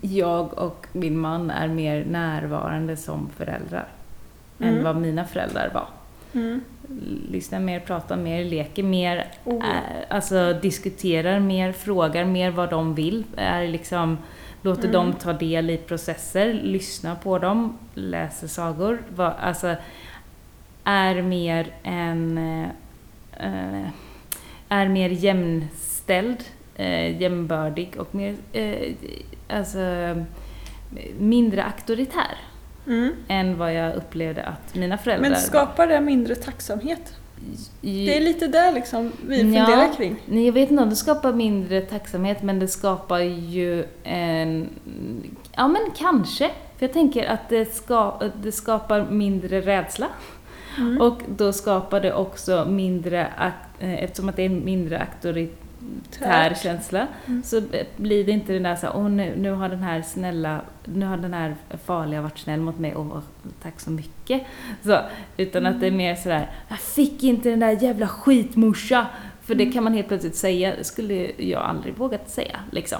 jag 0.00 0.58
och 0.58 0.86
min 0.92 1.18
man 1.18 1.50
är 1.50 1.68
mer 1.68 2.04
närvarande 2.04 2.96
som 2.96 3.28
föräldrar 3.36 3.88
än 4.60 4.68
Mm. 4.68 4.84
vad 4.84 4.96
mina 4.96 5.24
föräldrar 5.24 5.70
var. 5.74 5.86
Mm. 6.32 6.60
Lyssnar 7.30 7.60
mer, 7.60 7.80
pratar 7.80 8.16
mer, 8.16 8.44
leker 8.44 8.82
mer, 8.82 9.26
Oh, 9.44 9.56
äh, 9.68 9.80
alltså 10.10 10.52
diskuterar 10.62 11.40
mer, 11.40 11.72
frågar 11.72 12.24
mer 12.24 12.50
vad 12.50 12.70
de 12.70 12.94
vill, 12.94 13.24
är 13.36 13.68
liksom, 13.68 14.18
låter 14.62 14.88
Mm. 14.88 14.92
dem 14.92 15.12
ta 15.12 15.32
del 15.32 15.70
i 15.70 15.76
processer, 15.76 16.52
lyssnar 16.54 17.14
på 17.14 17.38
dem, 17.38 17.78
läser 17.94 18.46
sagor, 18.48 18.98
vad, 19.16 19.32
alltså 19.40 19.76
är 20.84 21.22
mer 21.22 21.66
en, 21.82 22.38
eh, 23.38 23.88
är 24.68 24.88
mer 24.88 25.08
jämställd, 25.10 26.44
eh, 26.76 27.20
jämbördig 27.22 27.96
och 27.98 28.14
mer, 28.14 28.34
alltså 29.48 29.78
mindre 31.18 31.64
auktoritär 31.64 32.36
Mm. 32.88 33.12
än 33.28 33.58
vad 33.58 33.74
jag 33.74 33.94
upplevde 33.94 34.42
att 34.42 34.74
mina 34.74 34.98
föräldrar 34.98 35.30
Men 35.30 35.40
skapar 35.40 35.86
det 35.86 36.00
mindre 36.00 36.34
tacksamhet? 36.34 37.14
Det 37.80 38.16
är 38.16 38.20
lite 38.20 38.46
där 38.46 38.72
liksom 38.72 39.12
vi 39.26 39.36
Ja. 39.36 39.42
funderar 39.42 39.96
kring. 39.96 40.16
Nej, 40.26 40.46
jag 40.46 40.52
vet 40.52 40.70
inte 40.70 40.82
om 40.82 40.90
det 40.90 40.96
skapar 40.96 41.32
mindre 41.32 41.80
tacksamhet, 41.80 42.42
men 42.42 42.58
det 42.58 42.68
skapar 42.68 43.18
ju 43.18 43.84
en... 44.02 44.68
Ja, 45.56 45.68
men 45.68 45.82
kanske. 45.96 46.50
För 46.78 46.86
jag 46.86 46.92
tänker 46.92 47.26
att 47.26 47.48
det, 47.48 47.74
ska, 47.74 48.20
det 48.42 48.52
skapar 48.52 49.06
mindre 49.10 49.60
rädsla. 49.60 50.06
Mm. 50.78 51.00
Och 51.00 51.20
då 51.36 51.52
skapar 51.52 52.00
det 52.00 52.12
också 52.14 52.66
mindre, 52.68 53.26
eh, 53.78 54.04
eftersom 54.04 54.28
att 54.28 54.36
det 54.36 54.44
är 54.44 54.48
mindre 54.48 54.98
auktoritär 54.98 55.67
Tärt. 56.18 56.58
känsla, 56.62 57.06
Mm. 57.26 57.42
så 57.42 57.62
blir 57.96 58.24
det 58.24 58.32
inte 58.32 58.52
den 58.52 58.62
där 58.62 58.76
så 58.76 58.86
här, 58.86 58.96
åh 58.96 59.08
nu, 59.10 59.34
nu 59.36 59.50
har 59.52 59.68
den 59.68 59.82
här 59.82 60.02
snälla, 60.02 60.60
nu 60.84 61.06
har 61.06 61.16
den 61.16 61.34
här 61.34 61.54
farliga 61.84 62.20
varit 62.22 62.38
snäll 62.38 62.60
mot 62.60 62.78
mig, 62.78 62.94
och 62.94 63.22
tack 63.62 63.80
så 63.80 63.90
mycket. 63.90 64.42
Så, 64.84 64.98
utan 65.36 65.66
att 65.66 65.80
det 65.80 65.86
är 65.86 65.90
mer 65.90 66.14
sådär, 66.14 66.50
jag 66.68 66.78
fick 66.80 67.22
inte 67.22 67.50
den 67.50 67.60
där 67.60 67.82
jävla 67.82 68.06
skitmorsa. 68.08 69.06
För 69.42 69.54
det 69.54 69.66
kan 69.72 69.84
man 69.84 69.94
helt 69.94 70.08
plötsligt 70.08 70.36
säga, 70.36 70.72
det 70.78 70.84
skulle 70.84 71.30
jag 71.36 71.62
aldrig 71.62 71.94
vågat 71.96 72.30
säga 72.30 72.56
liksom. 72.70 72.98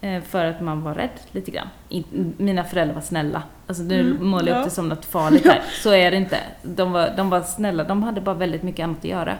Eh, 0.00 0.22
För 0.22 0.44
att 0.44 0.60
man 0.60 0.82
var 0.82 0.94
rädd 0.94 1.10
lite 1.32 1.50
grann. 1.50 1.68
In- 1.88 2.34
Mina 2.36 2.64
föräldrar 2.64 2.94
var 2.94 3.02
snälla. 3.02 3.42
Alltså 3.66 3.82
nu 3.82 4.00
Mm, 4.00 4.26
målar 4.26 4.48
jag 4.48 4.56
ja. 4.56 4.60
upp 4.60 4.64
det 4.64 4.70
som 4.74 4.88
något 4.88 5.04
farligt 5.04 5.46
här. 5.46 5.62
Så 5.82 5.90
är 5.94 6.10
det 6.10 6.16
inte. 6.16 6.38
De 6.62 6.92
var, 6.92 7.10
de 7.16 7.30
var 7.30 7.40
snälla, 7.42 7.84
de 7.84 8.02
hade 8.02 8.20
bara 8.20 8.34
väldigt 8.34 8.62
mycket 8.62 8.84
annat 8.84 8.98
att 8.98 9.04
göra. 9.04 9.36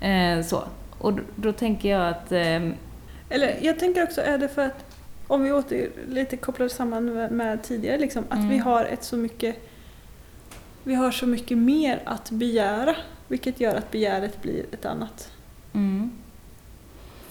Eh, 0.00 0.42
så. 0.44 0.62
Och 1.02 1.12
då, 1.12 1.22
då 1.36 1.52
tänker 1.52 1.88
jag 1.90 2.08
att... 2.08 2.32
ehm, 2.32 2.74
Eller 3.28 3.58
jag 3.62 3.78
tänker 3.78 4.02
också, 4.02 4.20
är 4.20 4.38
det 4.38 4.48
för 4.48 4.62
att 4.62 4.84
om 5.26 5.42
vi 5.42 5.52
åter 5.52 5.88
lite 6.08 6.36
kopplar 6.36 6.68
samman 6.68 7.04
med, 7.14 7.30
med 7.32 7.62
tidigare, 7.62 7.98
liksom, 7.98 8.24
att 8.28 8.38
Mm. 8.38 8.48
vi 8.48 8.58
har 8.58 8.84
ett 8.84 9.04
så 9.04 9.16
mycket 9.16 9.56
vi 10.84 10.94
har 10.94 11.10
så 11.10 11.26
mycket 11.26 11.58
mer 11.58 12.02
att 12.04 12.30
begära, 12.30 12.96
vilket 13.28 13.60
gör 13.60 13.74
att 13.74 13.90
begäret 13.90 14.42
blir 14.42 14.64
ett 14.72 14.84
annat. 14.84 15.30
mm, 15.74 16.10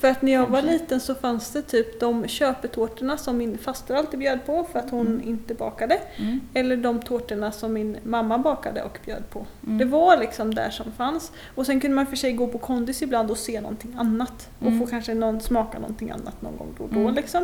För 0.01 0.07
att 0.07 0.21
när 0.21 0.31
jag 0.31 0.47
var 0.47 0.61
liten 0.61 0.99
så 0.99 1.15
fanns 1.15 1.51
det 1.51 1.61
typ 1.61 1.99
de 1.99 2.27
köpetårtorna 2.27 3.17
som 3.17 3.37
min 3.37 3.57
faster 3.57 3.95
alltid 3.95 4.19
bjöd 4.19 4.45
på 4.45 4.63
för 4.71 4.79
att 4.79 4.89
hon 4.89 5.07
Mm. 5.07 5.27
inte 5.27 5.53
bakade. 5.53 5.99
mm, 6.17 6.41
Eller 6.53 6.77
de 6.77 6.99
tårtorna 7.01 7.51
som 7.51 7.73
min 7.73 7.97
mamma 8.03 8.37
bakade 8.37 8.83
och 8.83 8.99
bjöd 9.05 9.29
på. 9.29 9.45
mm. 9.65 9.77
Det 9.77 9.85
var 9.85 10.17
liksom 10.17 10.53
där 10.55 10.69
som 10.69 10.91
fanns. 10.91 11.31
Och 11.55 11.65
sen 11.65 11.79
kunde 11.79 11.95
man 11.95 12.07
för 12.07 12.15
sig 12.15 12.33
gå 12.33 12.47
på 12.47 12.57
kondis 12.57 13.01
ibland 13.01 13.31
och 13.31 13.37
se 13.37 13.61
någonting 13.61 13.95
annat. 13.99 14.49
Och 14.59 14.67
Mm. 14.67 14.79
få 14.79 14.85
kanske 14.87 15.13
någon, 15.13 15.41
smaka 15.41 15.79
någonting 15.79 16.11
annat 16.11 16.41
någon 16.41 16.57
gång 16.57 16.73
då 16.77 16.83
och 16.83 16.89
då. 16.93 16.99
Mm. 16.99 17.15
Liksom. 17.15 17.43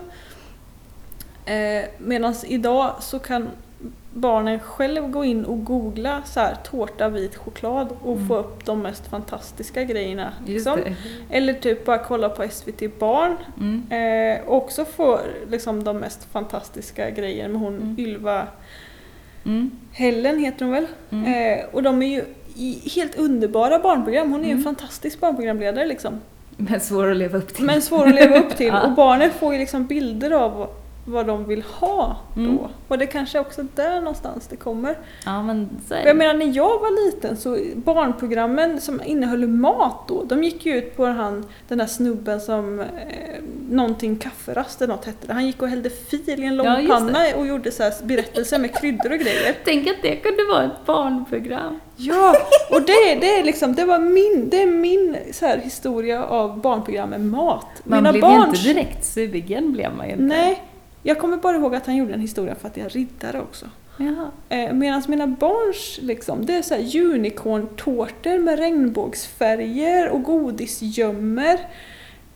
Eh, 1.45 1.85
Medan 1.97 2.35
idag 2.47 2.95
så 3.01 3.19
kan 3.19 3.49
barnen 4.17 4.59
själv 4.59 5.07
gå 5.11 5.25
in 5.25 5.45
och 5.45 5.63
googla 5.65 6.21
så 6.25 6.39
här, 6.39 6.55
tårta 6.71 7.09
vit 7.09 7.35
choklad 7.35 7.87
och 8.03 8.15
Mm. 8.15 8.27
få 8.27 8.35
upp 8.37 8.65
de 8.65 8.81
mest 8.81 9.07
fantastiska 9.07 9.83
grejerna. 9.83 10.31
Liksom. 10.47 10.79
Eller 11.29 11.53
typ 11.53 11.85
bara 11.85 11.97
kolla 11.97 12.29
på 12.29 12.43
SVT 12.49 12.99
Barn 12.99 13.35
Mm. 13.59 13.83
Eh, 13.91 14.47
och 14.47 14.55
också 14.57 14.85
få 14.85 15.19
liksom, 15.49 15.83
de 15.83 15.97
mest 15.97 16.23
fantastiska 16.31 17.09
grejerna 17.09 17.49
med 17.53 17.61
hon 17.61 17.75
Mm. 17.75 17.95
Ylva 17.99 18.47
Mm. 19.45 19.71
Hellen 19.91 20.39
heter 20.39 20.65
hon 20.65 20.73
väl? 20.73 20.87
Mm. 21.09 21.33
Eh, 21.59 21.65
och 21.71 21.83
de 21.83 22.01
är 22.01 22.07
ju 22.07 22.23
i 22.55 22.89
helt 22.95 23.15
underbara 23.15 23.79
barnprogram. 23.79 24.31
Hon 24.31 24.39
är 24.39 24.45
ju 24.45 24.51
en 24.51 24.57
Mm. 24.57 24.63
fantastisk 24.63 25.19
barnprogramledare 25.19 25.85
liksom. 25.85 26.19
Men 26.57 26.79
svår 26.79 27.11
att 27.11 27.17
leva 27.17 27.37
upp 27.37 27.53
till. 27.53 27.65
Men 27.65 27.81
svår 27.81 28.07
att 28.07 28.15
leva 28.15 28.37
upp 28.39 28.55
till. 28.57 28.67
Ja. 28.73 28.81
Och 28.81 28.91
barnen 28.91 29.29
får 29.31 29.53
ju 29.53 29.59
liksom 29.59 29.85
bilder 29.85 30.31
av 30.31 30.69
vad 31.07 31.27
de 31.27 31.45
vill 31.45 31.61
ha 31.61 32.17
då. 32.33 32.41
Mm. 32.41 32.57
Och 32.87 32.97
det 32.97 33.05
kanske 33.05 33.39
också 33.39 33.63
där 33.75 34.01
någonstans 34.01 34.47
det 34.47 34.55
kommer. 34.55 34.97
Ja, 35.25 35.43
men 35.43 35.69
är 35.85 35.87
För 35.87 35.95
jag 35.95 36.05
det. 36.05 36.13
menar 36.13 36.33
när 36.33 36.55
jag 36.55 36.79
var 36.79 37.05
liten 37.05 37.37
så 37.37 37.57
barnprogrammen 37.75 38.81
som 38.81 39.01
innehöll 39.05 39.47
mat 39.47 40.07
då, 40.07 40.23
de 40.23 40.43
gick 40.43 40.65
ju 40.65 40.77
ut 40.77 40.97
på 40.97 41.05
han, 41.05 41.45
den 41.67 41.77
där 41.77 41.85
snubben 41.85 42.41
som 42.41 42.79
eh, 42.79 42.85
någonting 43.69 44.17
kafferast 44.17 44.81
eller 44.81 44.93
något 44.93 45.05
hette 45.05 45.27
det. 45.27 45.33
Han 45.33 45.45
gick 45.45 45.61
och 45.61 45.67
hällde 45.67 45.89
fil 45.89 46.43
i 46.43 46.45
en 46.45 46.55
lång 46.55 46.65
Ja, 46.65 47.35
och 47.35 47.47
gjorde 47.47 47.71
så 47.71 47.83
här 47.83 47.93
berättelser 48.03 48.59
med 48.59 48.75
kryddor 48.75 49.11
och 49.11 49.19
grejer. 49.19 49.55
Tänk 49.65 49.87
att 49.87 50.01
det 50.01 50.15
kunde 50.15 50.43
vara 50.43 50.63
ett 50.63 50.85
barnprogram. 50.85 51.79
Ja, 51.95 52.35
och 52.71 52.81
det, 52.81 53.15
det 53.21 53.39
är 53.39 53.43
liksom, 53.43 53.75
det 53.75 53.85
var 53.85 53.99
min, 53.99 54.49
det 54.49 54.61
är 54.61 54.67
min 54.67 55.17
så 55.31 55.45
här, 55.45 55.57
historia 55.57 56.25
av 56.25 56.61
barnprogram 56.61 57.09
med 57.09 57.21
mat. 57.21 57.67
Man 57.83 57.97
Mina 57.97 58.11
blev 58.11 58.21
barns... 58.21 58.47
inte 58.47 58.73
direkt 58.73 59.05
sugen, 59.05 59.73
blev 59.73 59.95
man 59.95 60.05
ju 60.05 60.11
inte. 60.11 60.23
Nej, 60.23 60.63
jag 61.07 61.19
kommer 61.19 61.37
bara 61.37 61.55
ihåg 61.57 61.75
att 61.75 61.85
han 61.85 61.95
gjorde 61.95 62.13
en 62.13 62.19
historia 62.21 62.55
för 62.55 62.67
att 62.67 62.77
jag 62.77 62.85
är 62.85 62.89
riddare 62.89 63.39
också. 63.41 63.65
Jaha. 63.97 64.31
Eh, 64.49 64.73
Medan 64.73 65.03
mina 65.07 65.27
barns, 65.27 65.99
liksom, 66.01 66.45
det 66.45 66.53
är 66.55 66.61
så 66.61 66.73
här 66.75 67.01
unicorn-tårtor 67.01 68.39
med 68.39 68.59
regnbågsfärger 68.59 70.09
och 70.09 70.23
godisgömmer. 70.23 71.59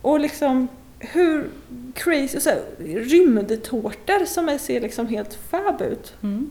Och 0.02 0.20
liksom 0.20 0.68
hur 1.00 1.50
crazy, 1.94 2.40
så 2.40 2.50
här, 2.50 2.62
rymdtårtor 2.80 4.26
som 4.26 4.60
ser 4.60 4.82
liksom 4.82 5.08
helt 5.08 5.34
fab 5.50 5.82
ut. 5.82 6.14
Mm. 6.24 6.50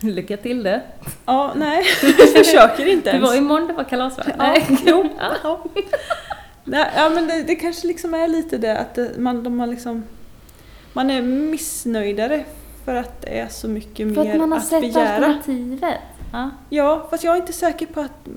Lycka 0.00 0.36
till 0.36 0.62
det. 0.62 0.82
Ja, 1.26 1.52
nej, 1.56 1.84
jag 2.18 2.28
försöker 2.44 2.86
inte 2.86 3.10
Det 3.10 3.16
ens. 3.16 3.30
var 3.30 3.36
imorgon 3.36 3.66
det 3.68 3.72
var 3.74 3.84
kalas 3.84 4.18
va? 4.18 4.24
Ja, 4.38 4.56
jo. 4.86 5.08
Ja. 5.42 5.64
Ja, 6.96 7.10
men 7.14 7.26
det, 7.26 7.42
det 7.42 7.54
kanske 7.56 7.86
liksom 7.86 8.14
är 8.14 8.28
lite 8.28 8.58
det 8.58 8.78
att 8.78 8.94
det, 8.94 9.10
man, 9.18 9.42
de 9.42 9.60
har 9.60 9.66
liksom, 9.66 10.04
man 10.98 11.10
är 11.10 11.22
missnöjdare 11.22 12.44
för 12.84 12.94
att 12.94 13.22
det 13.22 13.38
är 13.38 13.48
så 13.48 13.68
mycket 13.68 14.14
För 14.14 14.24
mer 14.24 14.32
att 14.32 14.38
man 14.38 14.52
har 14.52 14.58
att 14.58 14.66
sett 14.66 14.80
begära. 14.80 15.08
alternativet. 15.26 15.80
Ja. 16.32 16.50
Ja, 16.70 17.06
fast 17.10 17.24
jag 17.24 17.34
är 17.36 17.40
inte 17.40 17.52
säker 17.52 17.86
på 17.86 18.00
att 18.00 18.28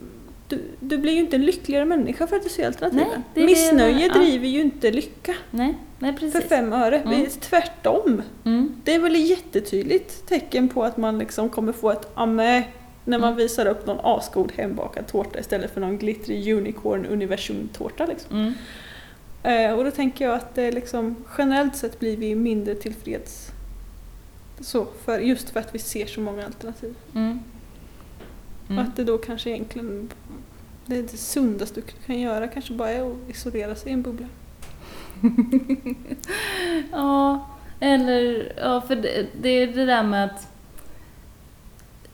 du, 0.48 0.62
du 0.80 0.98
blir 0.98 1.14
ju 1.14 1.20
inte 1.20 1.36
en 1.36 1.46
lyckligare 1.46 1.86
människa 1.86 2.28
för 2.28 2.36
att 2.36 2.44
du 2.44 2.50
ser 2.50 2.66
alternativen. 2.68 3.08
Nej, 3.16 3.22
det 3.34 3.40
det 3.40 3.46
Missnöje 3.46 4.08
ja. 4.08 4.14
driver 4.14 4.48
ju 4.48 4.62
inte 4.62 4.92
lycka 4.92 5.34
Nej, 5.52 5.78
nej 6.00 6.18
för 6.18 6.42
fem 6.42 6.74
öre. 6.74 6.98
Mm. 7.00 7.10
Det 7.20 7.26
är 7.26 7.30
tvärtom. 7.30 8.22
Mm. 8.46 8.76
Det 8.84 8.96
är 8.96 9.00
väl 9.00 9.16
ett 9.16 9.28
jättetydligt 9.30 10.28
tecken 10.28 10.70
på 10.70 10.84
att 10.84 10.98
man 10.98 11.20
liksom 11.20 11.50
kommer 11.50 11.72
få 11.74 11.92
ett 11.92 12.12
amme 12.14 12.64
när 13.06 13.20
man 13.20 13.28
Mm. 13.30 13.38
visar 13.38 13.66
upp 13.66 13.88
någon 13.88 14.00
asgod 14.04 14.52
hembakad 14.58 15.08
tårta 15.08 15.40
istället 15.40 15.74
för 15.74 15.82
någon 15.82 15.98
glittrig 15.98 16.54
unicorn 16.54 17.06
universum-tårta. 17.06 18.06
Liksom. 18.06 18.36
Mm. 18.38 18.54
Eh, 19.44 19.72
och 19.74 19.84
då 19.84 19.92
tänker 19.92 20.26
jag 20.26 20.36
att 20.36 20.56
det 20.56 20.72
liksom, 20.72 21.16
generellt 21.38 21.76
sett 21.76 22.00
blir 22.00 22.18
vi 22.18 22.36
mindre 22.36 22.76
tillfreds. 22.76 23.52
Så, 24.60 24.88
för, 25.06 25.20
just 25.20 25.50
för 25.50 25.60
att 25.60 25.76
vi 25.76 25.80
ser 25.80 26.06
så 26.06 26.22
många 26.22 26.46
alternativ. 26.46 26.96
Mm. 27.16 27.40
Och 28.66 28.72
Mm. 28.72 28.84
att 28.86 28.96
det 28.96 29.04
då 29.04 29.18
kanske 29.18 29.50
egentligen 29.50 30.10
det, 30.86 30.98
är 30.98 31.02
det 31.02 31.18
sundaste 31.18 31.82
du 31.82 31.88
kan 32.06 32.20
göra 32.20 32.48
kanske 32.48 32.74
bara 32.74 32.90
är 32.90 33.12
att 33.12 33.18
isolera 33.30 33.76
sig 33.76 33.90
i 33.90 33.94
en 33.94 34.02
bubbla. 34.02 34.28
Ja, 36.92 37.48
eller 37.80 38.54
ja, 38.58 38.82
för 38.82 38.96
det, 38.96 39.28
det 39.42 39.50
är 39.50 39.68
det 39.68 39.86
där 39.86 40.04
med 40.04 40.26
att 40.26 40.48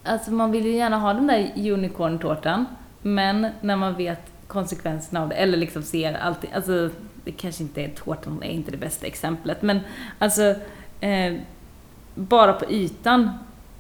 Alltså 0.03 0.31
man 0.31 0.51
vill 0.51 0.65
ju 0.65 0.71
gärna 0.71 0.97
ha 0.99 1.13
den 1.13 1.27
där 1.27 1.51
unicorn-tårtan, 1.55 2.65
men 3.01 3.47
när 3.61 3.75
man 3.75 3.95
vet 3.95 4.21
konsekvenserna 4.47 5.21
av 5.21 5.29
det, 5.29 5.35
eller 5.35 5.57
liksom 5.57 5.83
ser 5.83 6.13
allting, 6.13 6.51
alltså 6.53 6.89
det 7.27 7.33
kanske 7.33 7.63
inte 7.63 7.81
är 7.81 7.89
tårtan, 7.89 8.43
är 8.43 8.49
inte 8.49 8.71
det 8.71 8.77
bästa 8.77 9.07
exemplet, 9.07 9.61
men 9.61 9.79
alltså 10.19 10.55
eh, 10.99 11.33
bara 12.15 12.53
på 12.53 12.65
ytan 12.71 13.29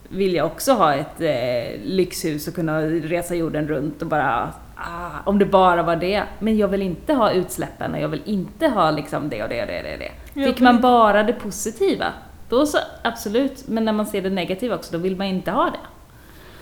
vill 0.09 0.33
jag 0.33 0.45
också 0.45 0.73
ha 0.73 0.93
ett 0.93 1.21
eh, 1.21 1.81
lyxhus 1.83 2.47
och 2.47 2.53
kunna 2.53 2.81
resa 2.81 3.35
jorden 3.35 3.67
runt 3.67 4.01
och 4.01 4.07
bara, 4.07 4.53
ah, 4.75 5.09
om 5.25 5.39
det 5.39 5.45
bara 5.45 5.83
var 5.83 5.95
det. 5.95 6.23
Men 6.39 6.57
jag 6.57 6.67
vill 6.67 6.81
inte 6.81 7.13
ha 7.13 7.31
utsläppen 7.31 7.93
och 7.93 7.99
jag 7.99 8.07
vill 8.07 8.21
inte 8.25 8.67
ha 8.67 8.91
liksom 8.91 9.29
det 9.29 9.43
och 9.43 9.49
det 9.49 9.61
och 9.61 9.67
det 9.67 9.93
och 9.93 9.99
det. 9.99 10.43
Fick 10.45 10.59
man 10.59 10.81
bara 10.81 11.23
det 11.23 11.33
positiva, 11.33 12.05
då 12.49 12.65
så 12.65 12.77
absolut, 13.03 13.67
men 13.67 13.85
när 13.85 13.93
man 13.93 14.05
ser 14.05 14.21
det 14.21 14.29
negativa 14.29 14.75
också, 14.75 14.91
då 14.91 14.97
vill 14.97 15.15
man 15.15 15.27
inte 15.27 15.51
ha 15.51 15.65
det. 15.65 15.79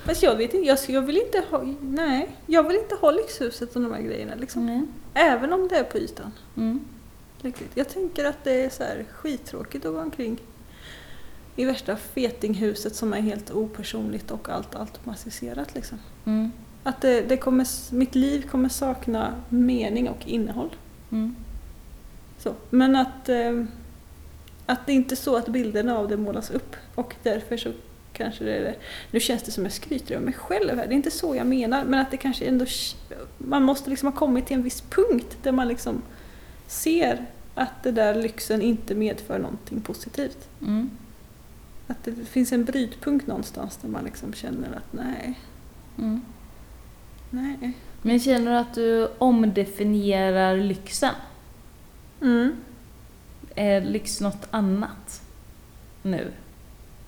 Fast 0.06 0.24
jag 0.24 0.36
vet 0.36 0.54
inte, 0.54 0.68
jag, 0.68 0.78
jag 0.88 1.02
vill 1.02 1.18
inte 1.18 1.44
ha, 1.50 1.64
nej, 1.82 2.30
jag 2.46 2.68
vill 2.68 2.78
inte 2.78 2.96
ha 2.96 3.12
lyxhuset 3.12 3.76
och 3.76 3.82
de 3.82 3.94
här 3.94 4.02
grejerna 4.02 4.36
liksom. 4.36 4.70
Mm. 4.70 4.88
Även 5.14 5.54
om 5.54 5.68
det 5.68 5.76
är 5.76 5.84
på 5.84 5.98
ytan. 5.98 6.32
Mm. 6.58 6.80
Jag 7.74 7.90
tänker 7.90 8.26
att 8.26 8.44
det 8.44 8.66
är 8.66 8.70
så 8.70 8.84
här 8.84 9.06
skittråkigt 9.12 9.86
att 9.86 9.94
gå 9.94 10.00
omkring 10.02 10.38
i 11.56 11.66
värsta 11.66 11.96
fetinghuset 11.96 12.96
som 12.96 13.14
är 13.14 13.22
helt 13.22 13.52
opersonligt 13.52 14.32
och 14.32 14.50
allt 14.50 14.76
automatiserat 14.76 15.76
liksom. 15.76 16.00
Mm. 16.26 16.52
Att 16.84 17.02
det, 17.02 17.22
det 17.22 17.38
kommer, 17.38 17.94
mitt 17.94 18.16
liv 18.16 18.50
kommer 18.50 18.70
sakna 18.70 19.34
mening 19.50 20.10
och 20.10 20.28
innehåll. 20.28 20.76
Mm. 21.12 21.36
Så. 22.38 22.54
Men 22.70 22.96
att, 22.96 23.30
eh, 23.30 23.64
att 24.66 24.86
det 24.86 24.94
inte 24.94 25.14
är 25.14 25.18
så 25.18 25.36
att 25.36 25.48
bilderna 25.48 25.98
av 25.98 26.08
det 26.08 26.18
målas 26.18 26.52
upp 26.52 26.76
och 26.96 27.16
därför 27.24 27.58
så 27.58 27.72
kanske 28.18 28.44
det 28.44 28.54
är 28.56 28.62
det. 28.62 28.76
Nu 29.12 29.20
känns 29.20 29.44
det 29.44 29.52
som 29.52 29.64
jag 29.64 29.74
skryter 29.74 30.16
över 30.16 30.26
mig 30.26 30.34
själv 30.34 30.78
här, 30.78 30.88
det 30.88 30.94
är 30.94 30.96
inte 30.96 31.12
så 31.12 31.36
jag 31.36 31.48
menar 31.48 31.86
men 31.86 32.00
att 32.00 32.12
det 32.12 32.18
kanske 32.18 32.46
ändå 32.46 32.66
man 33.38 33.64
måste 33.64 33.90
liksom 33.90 34.12
ha 34.12 34.20
kommit 34.20 34.46
till 34.46 34.56
en 34.56 34.64
viss 34.64 34.82
punkt 34.82 35.38
där 35.44 35.52
man 35.52 35.68
liksom 35.68 36.02
ser 36.68 37.26
att 37.56 37.84
det 37.84 37.92
där 37.92 38.16
lyxen 38.16 38.62
inte 38.62 38.96
medför 38.96 39.40
någonting 39.40 39.82
positivt. 39.82 40.50
Mm. 40.62 40.90
Att 41.88 42.04
det 42.04 42.16
finns 42.26 42.52
en 42.52 42.66
brytpunkt 42.66 43.28
någonstans 43.28 43.78
där 43.78 43.90
man 43.90 44.04
liksom 44.04 44.34
känner 44.34 44.68
att 44.78 44.94
nej, 44.94 45.40
Mm. 45.98 46.22
nej. 47.30 47.74
Men 48.02 48.20
känner 48.20 48.52
du 48.52 48.58
att 48.58 48.74
du 48.74 49.08
omdefinierar 49.18 50.58
lyxen? 50.58 51.14
Mm. 52.22 52.56
Är 53.56 53.82
lyx 53.82 54.22
något 54.22 54.48
annat 54.52 55.22
nu? 56.04 56.32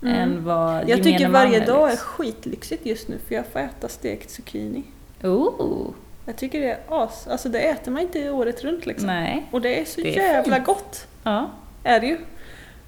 Mm. 0.02 0.16
Än 0.16 0.43
vad 0.45 0.89
Jag 0.89 1.04
tycker 1.04 1.30
varje 1.30 1.66
dag 1.66 1.88
är 1.88 1.91
lyx? 1.91 2.02
skitlyxigt 2.02 2.86
just 2.86 3.08
nu 3.08 3.18
för 3.28 3.36
jag 3.36 3.45
får 3.48 3.60
äta 3.60 3.88
stekt 3.88 4.30
zucchini. 4.32 4.84
Oh, 5.24 5.89
Jag 6.26 6.36
tycker 6.36 6.62
det 6.62 6.72
är 6.72 6.80
as. 6.89 7.28
Alltså 7.28 7.50
det 7.50 7.60
äter 7.60 7.91
man 7.91 8.02
inte 8.02 8.30
året 8.32 8.64
runt 8.64 8.86
liksom. 8.86 9.08
nej. 9.08 9.45
Och 9.52 9.62
det 9.62 9.82
är 9.82 9.86
så 9.86 10.02
Det 10.02 10.18
är 10.20 10.34
jävla 10.34 10.56
fint. 10.56 10.66
gott. 10.66 11.08
Ja. 11.24 11.50
Är 11.84 12.00
det 12.00 12.08
ju. 12.08 12.18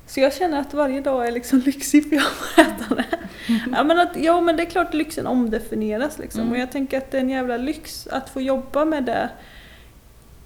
Så 0.08 0.20
jag 0.20 0.34
känner 0.34 0.60
att 0.60 0.74
varje 0.74 1.02
dag 1.02 1.28
är 1.28 1.32
liksom 1.32 1.60
lyxig 1.66 2.10
för 2.10 2.16
jag 2.16 2.24
får 2.26 2.62
äta 2.62 2.96
det. 2.96 3.06
Ja 3.76 3.84
men, 3.84 4.00
att, 4.00 4.16
ja 4.18 4.42
men 4.42 4.58
det 4.58 4.64
är 4.64 4.70
klart 4.70 4.94
lyxen 4.94 5.28
omdefinieras 5.28 6.20
liksom. 6.20 6.42
Mm. 6.42 6.54
Och 6.54 6.60
jag 6.60 6.72
tänker 6.72 6.98
att 6.98 7.12
det 7.12 7.18
är 7.18 7.22
en 7.22 7.30
jävla 7.30 7.58
lyx 7.58 8.08
att 8.08 8.30
få 8.30 8.42
jobba 8.42 8.86
med 8.86 9.04
det. 9.04 9.30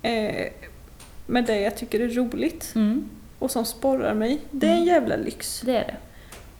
Eh, 0.09 0.51
med 1.25 1.45
det 1.45 1.59
jag 1.61 1.75
tycker 1.77 1.99
är 1.99 2.07
roligt. 2.09 2.71
Mm. 2.75 3.09
Och 3.39 3.51
som 3.51 3.65
sporrar 3.65 4.13
mig. 4.13 4.39
Det 4.51 4.67
är 4.67 4.71
en 4.71 4.75
Mm. 4.77 4.87
jävla 4.87 5.15
lyx. 5.15 5.61
Det 5.65 5.77
är 5.77 5.85
det. 5.85 5.95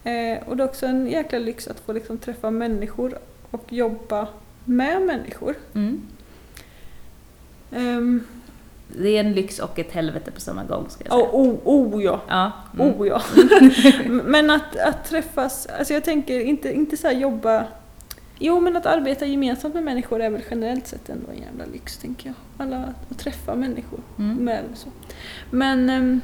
Eh, 0.03 0.47
och 0.47 0.57
det 0.57 0.63
är 0.63 0.67
också 0.67 0.85
en 0.85 1.07
jäkla 1.07 1.39
lyx 1.39 1.67
att 1.67 1.79
få 1.79 1.93
liksom 1.93 2.17
träffa 2.17 2.51
människor 2.51 3.17
och 3.51 3.73
jobba 3.73 4.27
med 4.65 5.01
människor. 5.01 5.55
Mm. 5.75 6.01
Ehm, 7.71 8.23
Det 8.87 9.09
är 9.09 9.19
en 9.19 9.33
lyx 9.33 9.59
och 9.59 9.79
ett 9.79 9.91
helvete 9.91 10.31
på 10.31 10.41
samma 10.41 10.63
gång, 10.63 10.85
ska 10.89 11.03
jag 11.03 11.13
säga. 11.13 11.29
oh, 11.31 11.49
oh, 11.63 11.95
oh 11.95 12.03
ja. 12.03 12.21
Ja. 12.27 12.51
Mm. 12.79 12.87
Oh 13.01 13.07
ja. 13.07 13.21
men 14.23 14.49
att, 14.49 14.75
att 14.77 15.05
träffas, 15.09 15.65
alltså 15.65 15.93
jag 15.93 16.03
tänker 16.03 16.39
inte, 16.39 16.73
inte 16.73 16.97
så 16.97 17.07
här 17.07 17.15
jobba 17.15 17.65
Jo 18.39 18.59
men 18.59 18.75
att 18.75 18.85
arbeta 18.85 19.25
gemensamt 19.25 19.73
med 19.73 19.83
människor 19.83 20.21
är 20.21 20.29
väl 20.29 20.41
generellt 20.49 20.87
sett 20.87 21.09
ändå 21.09 21.31
en 21.31 21.37
jävla 21.41 21.65
lyx 21.73 21.97
tänker 21.97 22.27
jag. 22.27 22.35
Alla 22.67 22.93
att 23.11 23.19
träffa 23.19 23.55
människor 23.55 23.99
Mm. 24.19 24.35
med 24.37 24.63
så. 24.75 24.87
Men 25.51 25.89
ehm, 25.89 26.21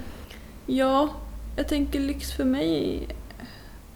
ja, 0.65 1.09
jag 1.55 1.67
tänker 1.67 1.99
lyx 1.99 2.32
för 2.32 2.43
mig 2.45 3.07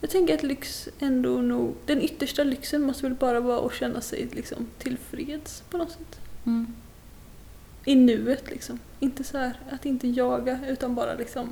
jag 0.03 0.09
tänker 0.09 0.33
att 0.33 0.43
lyx 0.43 0.89
ändå 0.99 1.29
nog, 1.29 1.75
den 1.85 2.01
yttersta 2.01 2.43
lyxen 2.43 2.81
måste 2.81 3.03
väl 3.03 3.15
bara 3.15 3.39
vara 3.39 3.65
att 3.65 3.73
känna 3.73 4.01
sig 4.01 4.29
liksom 4.31 4.67
tillfreds 4.77 5.63
på 5.69 5.77
något 5.77 5.91
sätt. 5.91 6.19
Mm. 6.45 6.73
I 7.85 7.95
nuet 7.95 8.49
liksom. 8.49 8.79
Inte 8.99 9.23
så 9.23 9.37
här 9.37 9.59
att 9.69 9.85
inte 9.85 10.07
jaga 10.07 10.59
utan 10.67 10.95
bara 10.95 11.13
liksom 11.13 11.49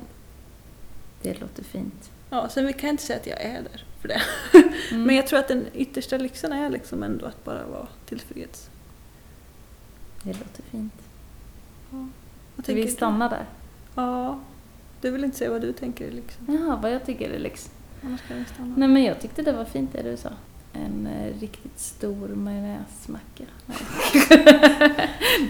Det 1.22 1.40
låter 1.40 1.64
fint. 1.64 2.10
Ja, 2.30 2.48
sen 2.48 2.72
kan 2.72 2.86
jag 2.86 2.92
inte 2.92 3.02
säga 3.02 3.18
att 3.18 3.26
jag 3.26 3.40
är 3.42 3.62
där 3.62 3.84
för 4.00 4.08
det. 4.08 4.22
Mm. 4.90 5.04
Men 5.04 5.16
jag 5.16 5.26
tror 5.26 5.38
att 5.38 5.48
den 5.48 5.66
yttersta 5.74 6.18
lyxen 6.18 6.52
är 6.52 6.70
liksom 6.70 7.02
ändå 7.02 7.26
att 7.26 7.44
bara 7.44 7.66
vara 7.66 7.88
tillfreds. 8.06 8.70
Det 10.22 10.32
låter 10.32 10.62
fint. 10.62 10.94
Vi 12.66 12.82
du? 12.82 12.88
stanna 12.88 13.28
där? 13.28 13.46
Ja. 13.94 14.40
Du 15.00 15.10
vill 15.10 15.24
inte 15.24 15.36
säga 15.36 15.50
vad 15.50 15.60
du 15.60 15.72
tänker 15.72 16.06
är 16.08 16.10
lyxen. 16.10 16.46
Jaha, 16.48 16.78
vad 16.82 16.92
jag 16.92 17.06
tycker 17.06 17.30
är 17.30 17.38
lyx. 17.38 17.70
Annars 18.04 18.20
kan 18.28 18.44
stanna. 18.54 18.74
Nej 18.76 18.88
men 18.88 19.04
jag 19.04 19.20
tyckte 19.20 19.42
det 19.42 19.52
var 19.52 19.64
fint 19.64 19.92
det 19.92 20.02
du 20.02 20.16
sa. 20.16 20.30
En 20.72 21.06
eh, 21.06 21.40
riktigt 21.40 21.78
stor 21.80 22.28
majonnäsmacka. 22.28 23.44
Nej. 23.66 23.78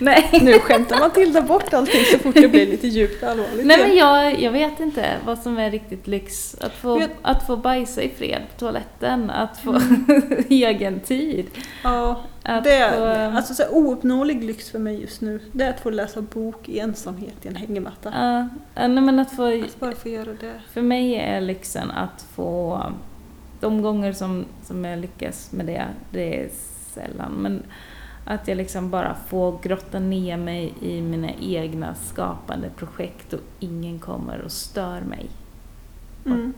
Nej. 0.01 0.29
Nu 0.43 0.59
skämtar 0.59 1.33
där 1.33 1.43
bort 1.43 1.75
allting 1.75 2.05
så 2.05 2.19
fort 2.19 2.35
det 2.35 2.49
blir 2.49 2.67
lite 2.67 2.87
djupt 2.89 3.23
allvarligt. 3.23 3.67
Nej 3.67 3.79
men 3.79 3.97
jag, 3.97 4.41
jag 4.41 4.53
vet 4.53 4.81
inte 4.81 5.17
vad 5.27 5.39
som 5.39 5.59
är 5.59 5.71
riktigt 5.71 6.07
lyx. 6.07 6.57
Att 6.61 6.73
få, 6.73 6.99
Vet- 6.99 7.11
att 7.23 7.47
få 7.47 7.57
bajsa 7.57 8.03
i 8.03 8.09
fred 8.09 8.43
på 8.53 8.59
toaletten, 8.59 9.31
att 9.31 9.59
få 9.59 9.71
Mm. 9.73 10.45
egen 10.49 11.01
tid. 11.01 11.47
Ja, 11.85 12.21
Att 12.43 12.65
det 12.65 12.93
få, 12.97 13.05
är 13.05 13.33
alltså 13.37 13.55
så 13.55 13.63
här, 13.63 13.75
ouppnåelig 13.75 14.45
lyx 14.45 14.71
för 14.71 14.79
mig 14.79 15.01
just 15.01 15.21
nu. 15.21 15.41
Det 15.53 15.65
är 15.65 15.71
att 15.71 15.81
få 15.81 15.91
läsa 15.91 16.23
bok 16.23 16.69
i 16.69 16.79
ensamhet 16.79 17.35
i 17.43 17.49
en 17.49 17.57
hängmatta. 17.57 18.13
Ja, 18.75 18.89
nej, 18.89 19.03
men 19.03 19.19
att 19.19 19.37
få, 19.37 19.63
Att 19.65 19.81
bara 19.81 19.93
få 19.95 20.09
göra 20.09 20.33
det. 20.41 20.61
för 20.73 20.83
mig 20.83 21.15
är 21.15 21.41
lyxen 21.41 21.91
att 21.91 22.25
få, 22.35 22.83
de 23.63 23.83
gånger 23.83 24.13
som, 24.13 24.45
som 24.63 24.85
jag 24.85 24.99
lyckas 24.99 25.53
med 25.53 25.67
det, 25.67 25.87
det 26.11 26.41
är 26.45 26.49
sällan, 26.93 27.33
men 27.33 27.63
att 28.25 28.49
jag 28.49 28.57
liksom 28.57 28.91
bara 28.91 29.15
får 29.15 29.59
grotta 29.63 29.99
ner 29.99 30.37
mig 30.37 30.75
i 30.81 31.01
mina 31.03 31.31
egna 31.41 31.95
skapande 31.95 32.71
projekt 32.77 33.33
och 33.33 33.41
ingen 33.61 33.99
kommer 33.99 34.41
och 34.41 34.53
stör 34.53 35.01
mig 35.01 35.31
Mm. 36.27 36.53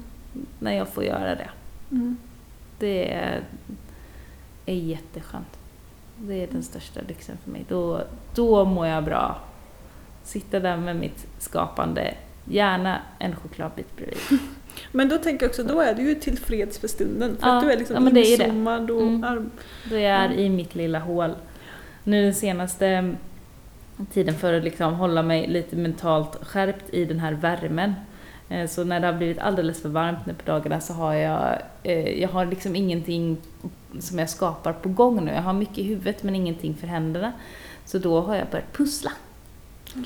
när 0.58 0.72
jag 0.72 0.88
får 0.88 1.04
göra 1.04 1.34
det. 1.34 1.50
Mm. 1.90 2.16
Det 2.78 3.12
är, 3.14 3.40
är 4.66 4.74
jätteskönt. 4.74 5.58
Det 6.16 6.42
är 6.42 6.46
den 6.46 6.62
största 6.62 7.00
lyxen 7.08 7.36
för 7.44 7.50
mig. 7.50 7.64
Då, 7.68 8.02
då 8.34 8.64
mår 8.64 8.86
jag 8.86 9.04
bra. 9.04 9.38
Sitta 10.22 10.60
där 10.60 10.76
med 10.76 10.96
mitt 10.96 11.26
skapande, 11.38 12.14
gärna 12.44 12.98
en 13.18 13.36
chokladbit 13.36 13.96
bredvid. 13.96 14.16
Men 14.92 15.08
då 15.08 15.18
tänker 15.18 15.46
jag 15.46 15.50
också, 15.50 15.62
då 15.62 15.80
är 15.80 15.94
du 15.94 16.02
ju 16.02 16.14
tillfreds 16.14 16.78
för 16.78 16.88
stunden. 16.88 17.36
För 17.40 17.46
Ja, 17.48 17.56
att 17.58 17.64
du 17.64 17.72
är 17.72 17.76
liksom 17.76 17.94
ja, 17.94 18.00
men 18.00 18.14
det 18.14 18.26
inzoomad 18.26 18.90
och 18.90 19.02
Mm. 19.02 19.24
arm... 19.24 19.50
Då 19.90 19.96
jag 19.98 20.10
är 20.24 20.32
i 20.32 20.48
mitt 20.48 20.74
lilla 20.74 20.98
hål. 20.98 21.34
Nu 22.04 22.22
den 22.22 22.34
senaste 22.34 23.14
tiden 24.12 24.34
för 24.34 24.52
att 24.52 24.64
liksom 24.64 24.94
hålla 24.94 25.22
mig 25.22 25.46
lite 25.48 25.76
mentalt 25.76 26.44
skärpt 26.44 26.94
i 26.94 27.04
den 27.04 27.20
här 27.20 27.32
värmen. 27.32 27.94
Eh, 28.48 28.68
Så 28.68 28.84
när 28.84 29.00
det 29.00 29.06
har 29.06 29.14
blivit 29.14 29.38
alldeles 29.38 29.82
för 29.82 29.88
varmt 29.88 30.26
nu 30.26 30.34
på 30.34 30.50
dagarna 30.50 30.80
så 30.80 30.92
har 30.92 31.14
jag, 31.14 31.58
eh, 31.82 32.20
jag 32.22 32.28
har 32.28 32.46
liksom 32.46 32.76
ingenting 32.76 33.36
som 34.00 34.18
jag 34.18 34.30
skapar 34.30 34.72
på 34.72 34.88
gång 34.88 35.24
nu. 35.24 35.32
Jag 35.32 35.42
har 35.42 35.52
mycket 35.52 35.78
i 35.78 35.82
huvudet 35.82 36.22
men 36.22 36.34
ingenting 36.34 36.74
för 36.74 36.86
händerna. 36.86 37.32
Så 37.84 37.98
då 37.98 38.20
har 38.20 38.36
jag 38.36 38.46
börjat 38.50 38.72
pussla. 38.72 39.10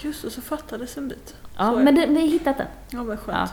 Just 0.03 0.23
det, 0.23 0.31
så 0.31 0.41
fattades 0.41 0.97
en 0.97 1.09
bit. 1.09 1.35
Ja, 1.59 1.73
men 1.77 1.95
det, 1.95 2.07
vi 2.07 2.15
har 2.21 2.29
hittat 2.29 2.59
den. 2.59 2.67
Ja, 2.91 3.03
vad 3.03 3.19
skönt. 3.19 3.39
Ja. 3.39 3.49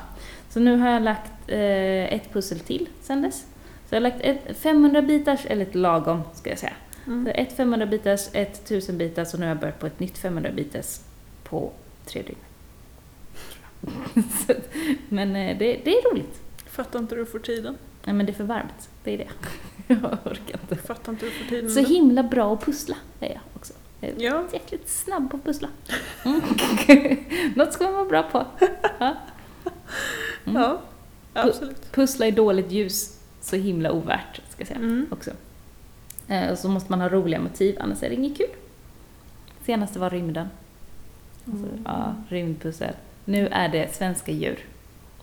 Så 0.56 0.60
nu 0.62 0.78
har 0.78 0.90
jag 0.90 1.04
lagt 1.04 1.32
eh, 1.48 2.14
ett 2.14 2.34
pussel 2.34 2.60
till 2.60 2.90
sen 3.02 3.22
dess. 3.22 3.46
Så 3.90 3.96
jag 3.96 3.96
har 3.96 4.02
lagt 4.02 4.22
ett 4.22 4.58
500 4.58 5.02
bitars, 5.02 5.46
eller 5.46 5.66
ett 5.66 5.76
lagom 5.76 6.22
ska 6.34 6.50
jag 6.50 6.60
säga. 6.60 6.74
Mm. 7.08 7.26
Så 7.26 7.32
ett 7.32 7.54
500 7.58 7.86
bitars, 7.86 8.28
ett 8.34 8.66
1000 8.66 8.98
bitars 8.98 9.34
och 9.34 9.40
nu 9.40 9.46
har 9.46 9.50
jag 9.50 9.60
börjat 9.60 9.80
på 9.80 9.88
ett 9.88 10.00
nytt 10.00 10.18
500 10.18 10.52
bitars 10.52 11.00
på 11.44 11.72
tre 12.06 12.22
dygn. 12.22 12.38
Så, 14.48 14.54
men 15.10 15.36
eh, 15.36 15.58
det, 15.58 15.80
det 15.84 15.98
är 15.98 16.12
roligt. 16.12 16.42
Fattar 16.66 17.00
inte 17.00 17.16
du 17.16 17.26
får 17.26 17.40
tiden. 17.40 17.78
Nej 18.04 18.16
men 18.16 18.26
det 18.26 18.32
är 18.32 18.34
för 18.34 18.44
varmt, 18.44 18.90
det 19.04 19.14
är 19.14 19.18
det. 19.18 19.30
Jag 19.88 20.18
orkar 20.24 20.60
inte. 20.62 20.76
Fattar 20.76 21.12
inte 21.12 21.26
du 21.26 21.32
får 21.32 21.46
tiden. 21.50 21.70
Så 21.72 21.80
himla 21.80 22.24
bra 22.24 22.54
att 22.54 22.66
pussla 22.66 22.96
är 23.20 23.30
jag 23.30 23.42
också. 23.56 23.74
Jag 24.00 24.10
är 24.10 24.16
Ja, 24.18 24.44
jäkligt 24.54 24.90
snabb 24.90 25.32
på 25.32 25.38
att 25.38 25.44
pussla. 25.44 25.68
Mm. 26.26 26.42
Något 27.56 27.74
ska 27.74 27.84
man 27.84 27.94
vara 27.94 28.06
bra 28.06 28.24
på. 28.24 28.46
Ja. 29.00 29.16
Mm. 30.46 30.62
ja. 30.62 30.82
Absolut. 31.34 31.92
Pussla 31.92 32.28
i 32.28 32.32
dåligt 32.32 32.72
ljus, 32.72 33.20
så 33.42 33.56
himla 33.56 33.92
ovärt 33.92 34.42
ska 34.50 34.62
jag 34.62 34.68
säga 34.68 34.80
Mm. 34.80 35.06
också. 35.12 35.32
Eh, 36.28 36.52
och 36.52 36.58
så 36.58 36.70
måste 36.70 36.92
man 36.92 37.02
ha 37.02 37.10
roliga 37.10 37.40
motiv, 37.42 37.78
annars 37.80 38.04
är 38.04 38.10
det 38.10 38.16
inget 38.16 38.38
kul. 38.38 38.48
Senaste 39.66 40.00
var 40.00 40.10
rymden. 40.10 40.48
Alltså, 41.52 41.66
Mm. 41.68 41.82
ja, 41.86 42.16
rymdpussel. 42.30 42.94
Nu 43.26 43.48
är 43.48 43.70
det 43.70 43.96
svenska 43.96 44.32
djur. 44.32 44.60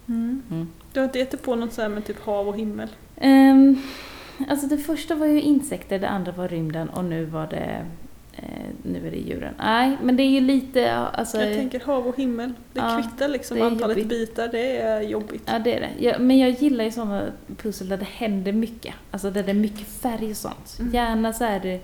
Mm. 0.09 0.43
Mm. 0.51 0.68
Du 0.93 1.01
har 1.01 1.05
inte 1.05 1.18
gett 1.18 1.43
på 1.43 1.55
något 1.55 1.73
så 1.73 1.83
här 1.83 1.89
med 1.89 2.05
typ 2.05 2.20
hav 2.20 2.49
och 2.49 2.57
himmel? 2.59 2.89
Ehm, 3.16 3.83
alltså 4.49 4.66
det 4.66 4.79
första 4.79 5.14
var 5.14 5.27
ju 5.27 5.41
insekter, 5.43 5.99
det 5.99 6.09
andra 6.09 6.33
var 6.33 6.49
rymden 6.49 6.89
och 6.89 7.05
nu 7.05 7.25
var 7.25 7.47
det 7.47 7.87
nu 8.83 9.07
är 9.07 9.11
det 9.11 9.16
djuren. 9.16 9.55
Nej, 9.59 9.97
men 10.03 10.16
det 10.16 10.22
är 10.22 10.28
ju 10.30 10.41
lite, 10.41 10.95
alltså, 10.95 11.43
jag 11.43 11.55
tänker 11.57 11.80
hav 11.80 12.07
och 12.07 12.16
himmel. 12.16 12.53
Det 12.72 12.80
Ja, 12.80 13.03
kvittar 13.03 13.28
liksom 13.28 13.57
det 13.59 13.64
antalet 13.64 13.97
jobbigt. 13.99 14.09
bitar. 14.09 14.49
Det 14.49 14.76
är 14.78 15.01
jobbigt. 15.01 15.43
ja 15.47 15.59
det 15.59 15.74
är 15.76 15.80
det. 15.80 15.91
Ja, 16.07 16.18
men 16.18 16.39
jag 16.39 16.51
gillar 16.51 16.85
ju 16.85 16.91
sådana 16.91 17.22
pussel 17.57 17.89
där 17.89 17.97
det 17.97 18.05
händer 18.12 18.53
mycket. 18.53 18.95
Alltså 19.11 19.30
där 19.30 19.43
det 19.43 19.51
är 19.51 19.55
mycket 19.55 19.87
färg 19.89 20.30
och 20.30 20.37
sånt. 20.37 20.76
Mm. 20.80 20.93
Gärna 20.95 21.33
så 21.33 21.45
är 21.45 21.61
det 21.61 21.80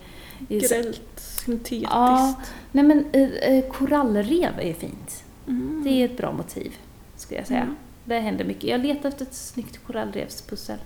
i- 0.48 0.60
Grällt, 0.60 1.02
syntetiskt. 1.16 1.90
Ja. 1.92 2.34
Nej 2.72 2.84
men 2.84 3.04
eh, 3.12 3.28
eh, 3.30 3.64
korallrev 3.72 4.52
är 4.60 4.72
fint. 4.74 5.24
Mm. 5.48 5.80
Det 5.84 5.90
är 5.90 6.04
ett 6.04 6.16
bra 6.16 6.32
motiv, 6.32 6.72
skulle 7.16 7.40
jag 7.40 7.46
säga. 7.48 7.60
Mm. 7.62 7.76
Det 8.04 8.18
händer 8.18 8.44
mycket. 8.44 8.64
Jag 8.70 8.80
letar 8.86 9.08
efter 9.08 9.24
ett 9.24 9.34
snyggt 9.34 9.78
korallrevspussel. 9.86 10.78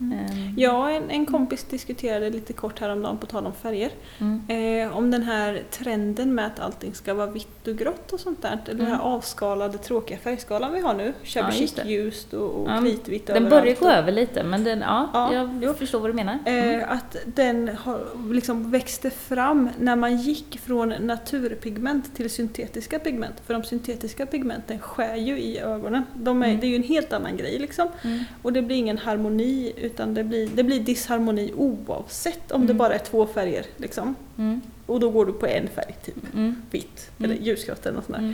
Mm. 0.00 0.74
Och 0.76 0.90
en, 0.90 1.10
en 1.10 1.26
kompis 1.26 1.64
diskuterade 1.64 2.30
lite 2.30 2.52
kort 2.52 2.78
häromdagen 2.80 3.18
på 3.18 3.26
tal 3.26 3.46
om 3.46 3.52
färger. 3.54 3.90
Mm. 4.18 4.42
Eh, 4.88 4.96
om 4.96 5.10
den 5.10 5.22
här 5.22 5.62
trenden 5.70 6.34
med 6.34 6.46
att 6.46 6.60
allting 6.60 6.94
ska 6.94 7.14
vara 7.14 7.26
vitt 7.30 7.68
och 7.68 7.76
grått 7.76 8.12
och 8.12 8.20
sånt 8.20 8.42
där. 8.42 8.58
Eller 8.64 8.74
den 8.78 8.86
här 8.86 8.94
Mm. 8.94 9.06
avskalade 9.06 9.78
tråkiga 9.78 10.18
färgskalan 10.18 10.72
vi 10.72 10.80
har 10.80 10.94
nu. 10.94 11.12
Shabby 11.24 11.68
Ja, 11.76 11.84
ljust 11.84 12.32
och, 12.34 12.50
och 12.50 12.70
Ja, 12.70 12.80
kritvitt 12.80 13.26
Den 13.26 13.48
börjar 13.48 13.76
gå 13.80 13.88
över 13.88 14.12
lite, 14.12 14.42
men 14.44 14.64
den, 14.64 14.80
ja, 14.80 15.10
Ja, 15.12 15.34
jag 15.34 15.50
jo. 15.62 15.74
förstår 15.74 16.00
vad 16.00 16.10
du 16.10 16.14
menar. 16.14 16.38
Mm. 16.44 16.80
Eh, 16.80 16.92
att 16.92 17.16
den 17.24 17.68
har, 17.78 18.00
liksom 18.32 18.70
växte 18.70 19.10
fram 19.10 19.68
när 19.78 19.96
man 19.96 20.16
gick 20.16 20.60
från 20.60 20.88
naturpigment 21.00 22.14
till 22.16 22.30
syntetiska 22.30 22.98
pigment. 22.98 23.34
För 23.46 23.54
de 23.54 23.62
syntetiska 23.62 24.26
pigmenten 24.26 24.78
skär 24.78 25.16
ju 25.16 25.38
i 25.38 25.58
ögonen. 25.58 26.02
De 26.14 26.42
är, 26.42 26.46
Mm. 26.50 26.60
Det 26.60 26.66
är 26.66 26.68
ju 26.68 26.76
en 26.76 26.82
helt 26.82 27.12
annan 27.12 27.36
grej 27.36 27.58
liksom. 27.58 27.88
Mm. 28.04 28.18
Och 28.42 28.52
det 28.52 28.62
blir 28.62 28.76
ingen 28.76 28.98
harmoni 28.98 29.72
utan 29.92 30.14
det 30.14 30.24
blir, 30.24 30.48
det 30.54 30.62
blir 30.64 30.80
disharmoni 30.80 31.52
oavsett 31.56 32.52
om 32.52 32.60
det 32.60 32.72
Mm. 32.72 32.76
bara 32.78 32.94
är 32.94 32.98
två 32.98 33.26
färger. 33.26 33.66
Liksom. 33.76 34.14
Mm. 34.38 34.60
Och 34.86 35.00
då 35.00 35.10
går 35.10 35.26
du 35.26 35.32
på 35.32 35.46
en 35.46 35.68
färg, 35.68 35.96
typ 36.04 36.34
Mm. 36.34 36.54
vitt 36.70 37.10
Mm. 37.18 37.30
eller 37.30 37.42
ljusgrått 37.42 37.86
eller 37.86 37.96
något 37.96 38.04
sånt 38.06 38.18
där. 38.18 38.24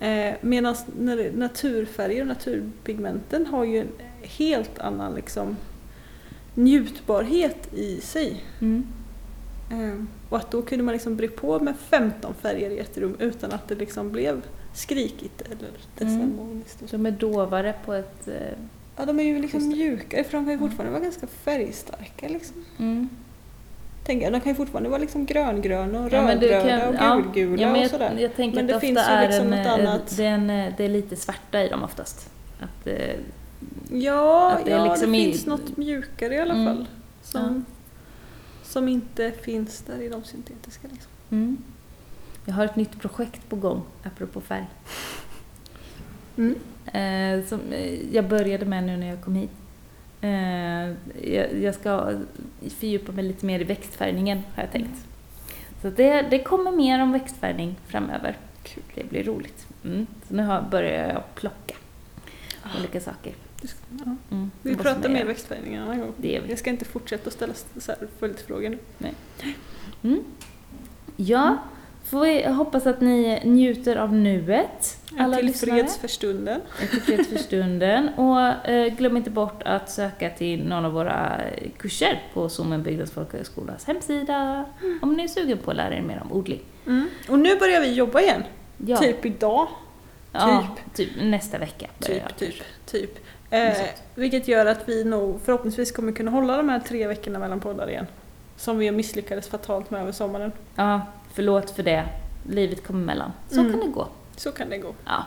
Mm. 0.00 0.28
Eh, 0.30 0.36
Medan 0.40 0.74
naturfärger 1.34 2.20
och 2.20 2.26
naturpigmenten 2.26 3.46
har 3.46 3.64
ju 3.64 3.78
en 3.80 3.88
helt 4.22 4.78
annan 4.78 5.14
liksom, 5.14 5.56
njutbarhet 6.54 7.74
i 7.74 8.00
sig. 8.00 8.44
Mm. 8.60 8.86
Eh, 9.70 10.04
och 10.28 10.36
att 10.36 10.50
då 10.50 10.62
kunde 10.62 10.84
man 10.84 10.92
liksom 10.92 11.16
bre 11.16 11.28
på 11.28 11.60
med 11.60 11.74
15 11.76 12.34
färger 12.34 12.70
i 12.70 12.78
ett 12.78 12.98
rum 12.98 13.16
utan 13.18 13.52
att 13.52 13.68
det 13.68 13.74
liksom 13.74 14.12
blev 14.12 14.42
skrikigt 14.74 15.40
eller 15.42 15.70
desharmoniskt. 15.98 16.82
och 16.82 16.88
så. 16.90 16.96
De 16.96 17.06
är 17.06 17.10
dovare 17.10 17.74
på 17.84 17.92
ett... 17.94 18.28
Ja, 19.00 19.06
de 19.06 19.20
är 19.20 19.24
ju 19.24 19.38
liksom 19.42 19.68
mjukare 19.68 20.24
för 20.24 20.32
de 20.32 20.44
kan 20.44 20.52
ju 20.52 20.58
fortfarande 20.58 20.90
vara 20.92 21.02
ganska 21.02 21.26
färgstarka. 21.26 22.28
Liksom. 22.28 22.56
Mm. 22.78 23.08
Jag, 24.06 24.32
de 24.32 24.40
kan 24.40 24.52
ju 24.52 24.54
fortfarande 24.54 24.88
vara 24.90 25.00
liksom 25.00 25.26
gröngröna 25.26 26.00
och 26.04 26.12
Ja, 26.12 26.24
och 26.88 26.94
ja. 26.94 27.14
gulgula 27.34 27.62
Ja, 27.62 27.72
men 27.72 27.84
och 27.84 27.90
sådär. 27.90 28.16
jag 28.18 28.36
tänker 28.36 28.56
Men 28.56 28.66
det 28.66 28.72
det 28.72 28.80
finns 28.80 28.98
ju 29.10 29.26
liksom 29.26 29.52
en, 29.52 29.58
något 29.58 29.66
eh, 29.66 29.72
annat. 29.74 30.16
det, 30.16 30.24
är 30.24 30.30
en, 30.30 30.50
eh, 30.50 30.72
det 30.76 30.84
är 30.84 30.88
lite 30.88 31.16
svarta 31.16 31.62
i 31.62 31.68
dem 31.68 31.82
oftast. 31.82 32.30
Att, 32.60 32.86
eh, 32.86 33.14
Ja, 33.92 34.52
Att 34.52 34.64
det 34.64 34.70
ja 34.70 34.84
liksom 34.92 35.12
det 35.12 35.18
i- 35.18 35.24
finns 35.32 35.46
något 35.46 35.76
mjukare 35.76 36.34
i 36.34 36.38
alla 36.38 36.54
Mm. 36.54 36.66
fall. 36.66 36.86
Som, 37.22 37.64
som 38.62 38.88
inte 38.88 39.32
finns 39.42 39.80
där 39.80 40.02
i 40.02 40.08
de 40.08 40.24
syntetiska. 40.24 40.88
Liksom. 40.92 41.10
mm. 41.30 41.56
Jag 42.44 42.54
har 42.54 42.64
ett 42.64 42.76
nytt 42.76 43.00
projekt 43.00 43.48
på 43.48 43.56
gång, 43.56 43.82
apropå 44.04 44.40
färg. 44.40 44.66
Mm. 46.40 46.54
Eh, 46.86 47.46
som 47.46 47.72
eh, 47.72 48.14
jag 48.14 48.28
började 48.28 48.64
med 48.64 48.84
nu 48.84 48.96
när 48.96 49.08
jag 49.08 49.20
kom 49.20 49.34
hit. 49.34 49.50
Eh, 50.20 50.30
jag, 51.34 51.62
jag 51.62 51.74
ska 51.74 52.12
fördjupa 52.78 53.12
mig 53.12 53.24
lite 53.24 53.46
mer 53.46 53.60
i 53.60 53.64
växtfärgningen 53.64 54.42
har 54.54 54.62
jag 54.62 54.72
tänkt. 54.72 55.06
Så 55.82 55.90
det, 55.90 56.22
det 56.22 56.38
kommer 56.38 56.72
mer 56.72 57.02
om 57.02 57.12
växtfärgning 57.12 57.76
framöver. 57.86 58.36
Kul. 58.62 58.82
Det 58.94 59.10
blir 59.10 59.24
roligt. 59.24 59.66
Mm. 59.84 60.06
Så 60.28 60.34
nu 60.34 60.42
har, 60.42 60.62
börjar 60.62 61.08
jag 61.08 61.22
plocka 61.34 61.74
olika 62.78 63.00
saker. 63.00 63.34
Ja. 63.90 64.16
Mm. 64.30 64.50
Vi 64.62 64.76
pratar 64.76 65.08
mer 65.08 65.24
växtfärgning 65.24 65.74
en 65.74 65.82
annan 65.82 66.00
gång. 66.00 66.14
Jag 66.48 66.58
ska 66.58 66.70
inte 66.70 66.84
fortsätta 66.84 67.28
att 67.28 67.66
ställa 67.82 67.96
följdfrågor 68.18 68.68
nu. 68.68 68.78
Mm. 70.02 70.24
Ja, 71.16 71.58
får 72.10 72.20
vi 72.20 72.46
hoppas 72.48 72.86
att 72.86 73.00
ni 73.00 73.40
njuter 73.44 73.96
av 73.96 74.14
nuet, 74.14 74.98
alla 75.18 75.36
till 75.36 75.46
lyssnare. 75.46 75.80
freds 75.80 75.98
för 75.98 76.08
stunden. 76.08 76.60
Är 76.82 76.86
tillfreds 76.86 77.28
för 77.28 77.38
stunden. 77.38 78.08
Och 78.16 78.68
eh, 78.68 78.94
glöm 78.94 79.16
inte 79.16 79.30
bort 79.30 79.62
att 79.64 79.90
söka 79.90 80.30
till 80.30 80.64
någon 80.68 80.84
av 80.84 80.92
våra 80.92 81.40
kurser 81.78 82.22
på 82.34 82.48
Sommen 82.48 82.82
Bygdens 82.82 83.10
folkhögskolas 83.10 83.84
hemsida 83.84 84.64
om 85.02 85.12
ni 85.12 85.22
är 85.24 85.28
sugen 85.28 85.58
på 85.58 85.70
att 85.70 85.76
lära 85.76 85.94
er 85.94 86.02
mer 86.02 86.22
om 86.24 86.32
odling. 86.32 86.60
Och 87.28 87.38
nu 87.38 87.56
börjar 87.58 87.80
vi 87.80 87.92
jobba 87.92 88.20
igen. 88.20 88.42
Ja, 88.86 88.96
Typ 88.96 89.26
idag. 89.26 89.68
ja, 90.32 90.66
typ 90.94 91.08
nästa 91.22 91.58
vecka 91.58 91.86
Typ, 92.00 92.22
jag 92.22 92.36
typ, 92.36 92.54
typ. 92.86 93.14
Något 93.14 93.20
Eh, 93.52 93.72
vilket 94.14 94.48
gör 94.48 94.66
att 94.66 94.88
vi 94.88 95.04
nog 95.04 95.40
förhoppningsvis 95.44 95.92
kommer 95.92 96.12
kunna 96.12 96.30
hålla 96.30 96.56
de 96.56 96.68
här 96.68 96.80
tre 96.80 97.06
veckorna 97.06 97.38
mellan 97.38 97.60
poddar 97.60 97.90
igen. 97.90 98.06
Som 98.56 98.78
vi 98.78 98.90
misslyckades 98.90 99.48
fatalt 99.48 99.90
med 99.90 100.02
över 100.02 100.12
sommaren. 100.12 100.52
Ja, 100.74 101.00
förlåt 101.32 101.70
för 101.70 101.82
det. 101.82 102.04
Livet 102.48 102.86
kommer 102.86 103.02
emellan. 103.02 103.32
Så 103.48 103.60
Mm. 103.60 103.72
kan 103.72 103.80
det 103.80 103.86
gå. 103.86 104.08
Så 104.36 104.52
kan 104.52 104.70
det 104.70 104.78
gå. 104.78 104.94
Ja. 105.04 105.24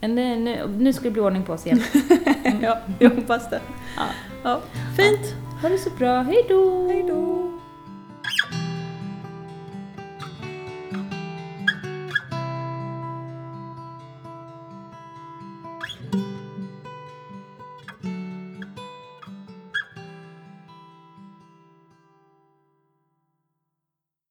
Men 0.00 0.14
det, 0.16 0.36
nu, 0.36 0.68
nu 0.78 0.92
ska 0.92 1.04
det 1.04 1.10
bli 1.10 1.22
ordning 1.22 1.42
på 1.42 1.52
oss 1.52 1.66
igen. 1.66 1.82
ja, 2.62 2.78
jag 2.98 3.10
hoppas 3.10 3.50
det. 3.50 3.60
Ja. 3.96 4.02
Ja. 4.42 4.60
Fint! 4.96 5.34
Ha 5.62 5.68
det 5.68 5.78
så 5.78 5.90
bra, 5.90 6.22
hej 6.22 6.44
då! 6.48 6.88
Hej 6.88 7.04
då! 7.08 7.49